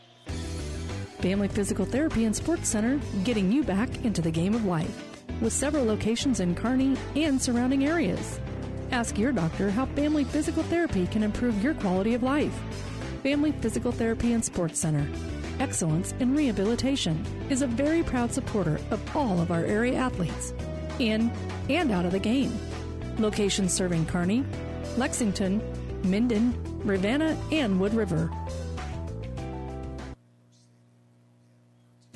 [1.21, 5.23] Family Physical Therapy and Sports Center, getting you back into the game of life.
[5.41, 8.39] With several locations in Kearney and surrounding areas.
[8.91, 12.61] Ask your doctor how Family Physical Therapy can improve your quality of life.
[13.23, 15.07] Family Physical Therapy and Sports Center.
[15.59, 20.55] Excellence in Rehabilitation is a very proud supporter of all of our area athletes,
[20.99, 21.31] in
[21.69, 22.59] and out of the game.
[23.19, 24.43] Locations serving Kearney,
[24.97, 25.61] Lexington,
[26.03, 28.31] Minden, Ravenna, and Wood River.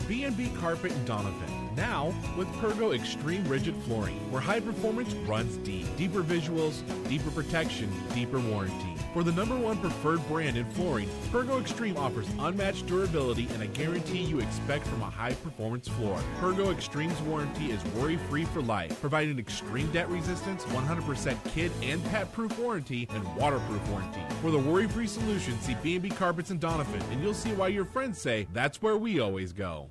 [0.08, 1.76] B&B Carpet in Doniphan.
[1.76, 5.86] Now with Pergo Extreme Rigid Flooring, where high performance runs deep.
[5.96, 8.93] Deeper visuals, deeper protection, deeper warranty.
[9.14, 13.68] For the number one preferred brand in flooring, Pergo Extreme offers unmatched durability and a
[13.68, 16.18] guarantee you expect from a high performance floor.
[16.40, 22.04] Pergo Extreme's warranty is worry free for life, providing extreme debt resistance, 100% kid and
[22.06, 24.20] pet proof warranty, and waterproof warranty.
[24.42, 27.84] For the worry free solution, see B&B Carpets in Doniphan, and you'll see why your
[27.84, 29.90] friends say that's where we always go.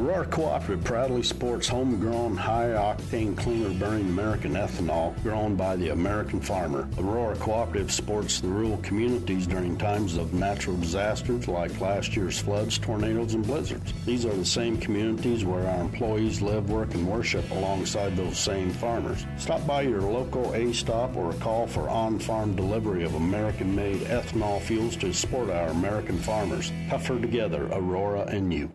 [0.00, 6.88] Aurora Cooperative proudly sports homegrown, high-octane, cleaner-burning American ethanol grown by the American farmer.
[6.96, 12.78] Aurora Cooperative supports the rural communities during times of natural disasters like last year's floods,
[12.78, 13.92] tornadoes, and blizzards.
[14.06, 18.70] These are the same communities where our employees live, work, and worship alongside those same
[18.70, 19.26] farmers.
[19.36, 25.12] Stop by your local A-stop or call for on-farm delivery of American-made ethanol fuels to
[25.12, 26.72] support our American farmers.
[26.88, 28.72] Tougher together, Aurora and you.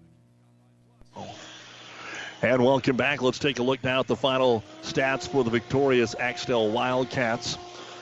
[2.46, 3.24] And welcome back.
[3.24, 7.58] Let's take a look now at the final stats for the victorious Axtell Wildcats.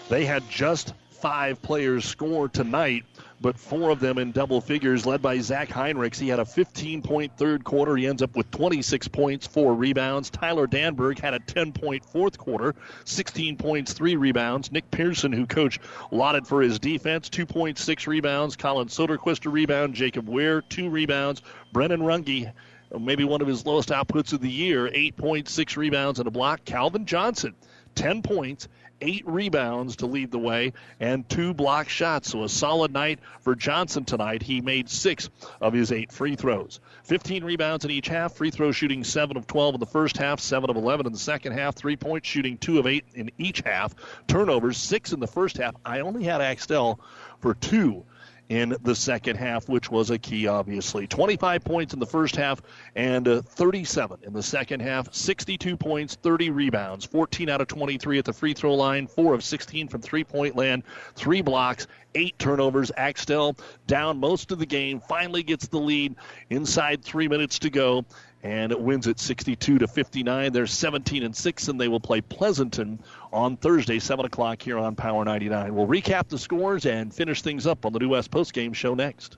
[0.09, 3.05] They had just five players score tonight,
[3.39, 6.19] but four of them in double figures, led by Zach Heinrichs.
[6.19, 7.95] He had a 15 point third quarter.
[7.95, 10.29] He ends up with 26 points, four rebounds.
[10.29, 12.75] Tyler Danberg had a 10 point fourth quarter,
[13.05, 14.73] 16 points, three rebounds.
[14.73, 15.79] Nick Pearson, who coach
[16.11, 18.57] lauded for his defense, 2.6 rebounds.
[18.57, 19.95] Colin Soderquist a rebound.
[19.95, 21.41] Jacob Weir, two rebounds.
[21.71, 22.51] Brennan Runge
[22.99, 26.65] maybe one of his lowest outputs of the year 8.6 rebounds and a block.
[26.65, 27.55] Calvin Johnson,
[27.95, 28.67] 10 points,
[29.03, 32.29] eight rebounds to lead the way, and two block shots.
[32.31, 34.41] So a solid night for Johnson tonight.
[34.41, 35.29] He made six
[35.61, 36.79] of his eight free throws.
[37.03, 38.33] 15 rebounds in each half.
[38.33, 41.19] Free throw shooting 7 of 12 in the first half, 7 of 11 in the
[41.19, 41.75] second half.
[41.75, 43.93] Three point shooting 2 of 8 in each half.
[44.27, 45.75] Turnovers 6 in the first half.
[45.85, 46.99] I only had Axtell
[47.41, 48.05] for two
[48.49, 51.07] in the second half, which was a key, obviously.
[51.07, 52.61] 25 points in the first half
[52.95, 55.13] and uh, 37 in the second half.
[55.13, 59.43] 62 points, 30 rebounds, 14 out of 23 at the free throw line, 4 of
[59.43, 60.83] 16 from three point land,
[61.15, 62.91] 3 blocks, 8 turnovers.
[62.97, 63.57] Axtell
[63.87, 66.15] down most of the game, finally gets the lead
[66.49, 68.05] inside 3 minutes to go
[68.43, 70.51] and it wins at 62 to 59.
[70.51, 72.99] They're 17 and 6, and they will play Pleasanton
[73.33, 75.73] on Thursday, 7 o'clock here on Power 99.
[75.73, 79.37] We'll recap the scores and finish things up on the New West postgame show next.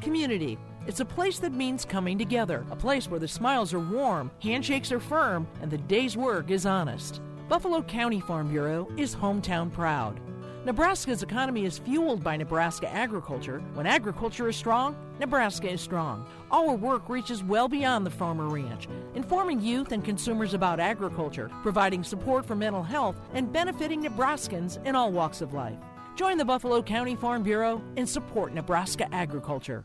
[0.00, 0.56] Community.
[0.86, 4.92] It's a place that means coming together, a place where the smiles are warm, handshakes
[4.92, 7.20] are firm, and the day's work is honest.
[7.48, 10.20] Buffalo County Farm Bureau is hometown proud.
[10.64, 13.60] Nebraska's economy is fueled by Nebraska agriculture.
[13.74, 16.26] When agriculture is strong, Nebraska is strong.
[16.52, 22.04] Our work reaches well beyond the farmer ranch, informing youth and consumers about agriculture, providing
[22.04, 25.78] support for mental health, and benefiting Nebraskans in all walks of life.
[26.18, 29.84] Join the Buffalo County Farm Bureau and support Nebraska agriculture.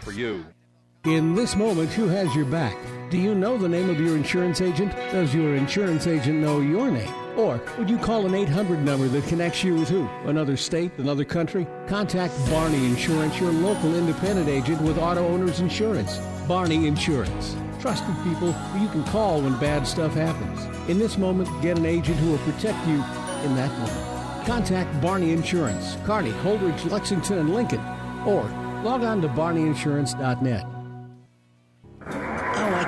[0.00, 0.44] for you.
[1.04, 2.76] In this moment, who has your back?
[3.10, 4.92] Do you know the name of your insurance agent?
[5.10, 7.12] Does your insurance agent know your name?
[7.36, 10.08] Or would you call an 800 number that connects you with who?
[10.26, 10.92] Another state?
[10.98, 11.66] Another country?
[11.88, 16.18] Contact Barney Insurance, your local independent agent with auto owners insurance.
[16.46, 17.56] Barney Insurance.
[17.80, 20.88] Trusted people who you can call when bad stuff happens.
[20.88, 23.02] In this moment, get an agent who will protect you
[23.44, 24.46] in that moment.
[24.46, 27.80] Contact Barney Insurance, Kearney, Holdrege, Lexington, and Lincoln,
[28.24, 28.44] or
[28.82, 30.71] log on to barneyinsurance.net.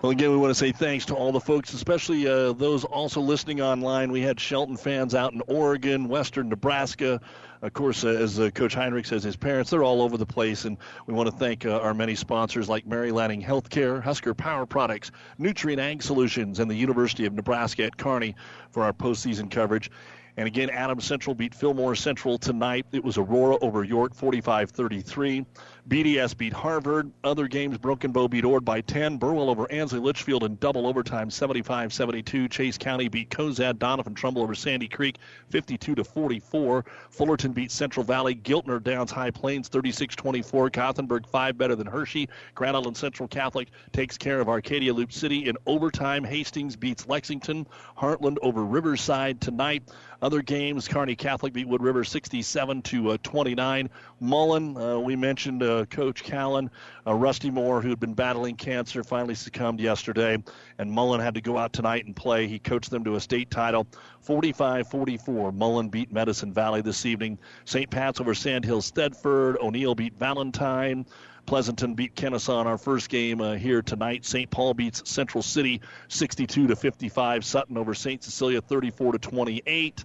[0.00, 3.20] Well, again, we want to say thanks to all the folks, especially uh, those also
[3.20, 4.12] listening online.
[4.12, 7.20] We had Shelton fans out in Oregon, Western Nebraska.
[7.62, 10.66] Of course, uh, as uh, Coach Heinrich says, his parents, they're all over the place.
[10.66, 10.76] And
[11.08, 15.10] we want to thank uh, our many sponsors like Mary Lanning Healthcare, Husker Power Products,
[15.36, 18.36] Nutrien Ag Solutions, and the University of Nebraska at Kearney
[18.70, 19.90] for our postseason coverage.
[20.38, 22.86] And again, Adams Central beat Fillmore Central tonight.
[22.92, 25.44] It was Aurora over York, 45 33.
[25.88, 27.10] BDS beat Harvard.
[27.24, 29.16] Other games, Broken Bow beat Ord by 10.
[29.16, 32.50] Burwell over Ansley Litchfield in double overtime, 75-72.
[32.50, 33.78] Chase County beat Cozad.
[33.78, 35.16] Doniphan Trumbull over Sandy Creek,
[35.48, 36.84] 52 to 44.
[37.08, 38.34] Fullerton beat Central Valley.
[38.34, 40.70] Giltner Downs High Plains, 36-24.
[40.70, 42.28] Gothenburg five better than Hershey.
[42.54, 46.22] Grand Island Central Catholic takes care of Arcadia Loop City in overtime.
[46.22, 47.66] Hastings beats Lexington.
[47.96, 49.84] Heartland over Riverside tonight.
[50.20, 53.88] Other games, Kearney Catholic beat Wood River 67 to uh, 29.
[54.18, 56.70] Mullen, uh, we mentioned uh, Coach Callan,
[57.06, 60.42] uh, Rusty Moore, who had been battling cancer, finally succumbed yesterday,
[60.78, 62.48] and Mullen had to go out tonight and play.
[62.48, 63.86] He coached them to a state title,
[64.26, 65.54] 45-44.
[65.54, 67.38] Mullen beat Medicine Valley this evening.
[67.64, 67.88] St.
[67.88, 69.56] Pat's over Sandhills Thedford.
[69.60, 71.06] O'Neill beat Valentine.
[71.48, 74.26] Pleasanton beat Kenesaw in our first game uh, here tonight.
[74.26, 74.50] St.
[74.50, 77.42] Paul beats Central City 62 to 55.
[77.42, 78.22] Sutton over St.
[78.22, 80.04] Cecilia 34 to 28.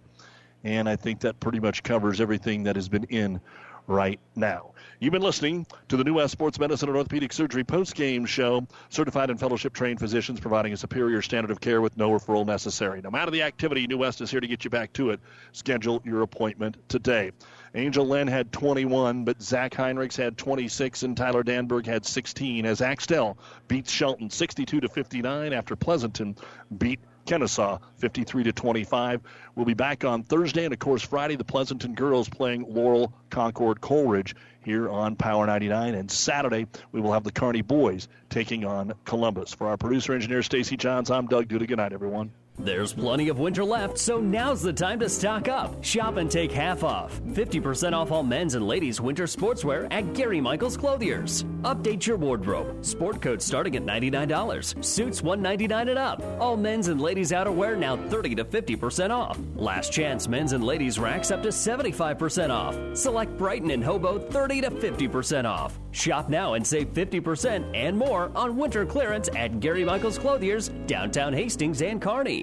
[0.63, 3.41] And I think that pretty much covers everything that has been in
[3.87, 4.71] right now.
[4.99, 8.65] You've been listening to the New West Sports Medicine and Orthopedic Surgery post-game show.
[8.89, 13.01] Certified and fellowship-trained physicians providing a superior standard of care with no referral necessary.
[13.01, 15.19] No matter the activity, New West is here to get you back to it.
[15.51, 17.31] Schedule your appointment today.
[17.75, 22.81] Angel Lynn had 21, but Zach Heinrichs had 26, and Tyler Danberg had 16 as
[22.81, 23.37] Axtell
[23.67, 26.37] beats Shelton 62 to 59 after Pleasanton
[26.77, 29.21] beat Kenesaw 53 to 25.
[29.55, 33.81] We'll be back on Thursday and of course Friday the Pleasanton girls playing Laurel Concord
[33.81, 38.93] Coleridge here on Power 99 and Saturday we will have the Kearney boys taking on
[39.05, 39.53] Columbus.
[39.53, 41.67] For our producer engineer Stacy Johns, I'm Doug Duda.
[41.67, 42.31] Good night everyone.
[42.59, 45.83] There's plenty of winter left, so now's the time to stock up.
[45.83, 47.19] Shop and take half off.
[47.31, 51.43] 50% off all men's and ladies' winter sportswear at Gary Michaels Clothiers.
[51.63, 52.85] Update your wardrobe.
[52.85, 54.83] Sport coats starting at $99.
[54.85, 56.21] Suits 199 and up.
[56.39, 59.39] All men's and ladies' outerwear now 30 to 50% off.
[59.55, 62.77] Last chance men's and ladies' racks up to 75% off.
[62.95, 65.79] Select Brighton and Hobo 30 to 50% off.
[65.91, 71.33] Shop now and save 50% and more on winter clearance at Gary Michaels Clothiers, downtown
[71.33, 72.42] Hastings and Kearney.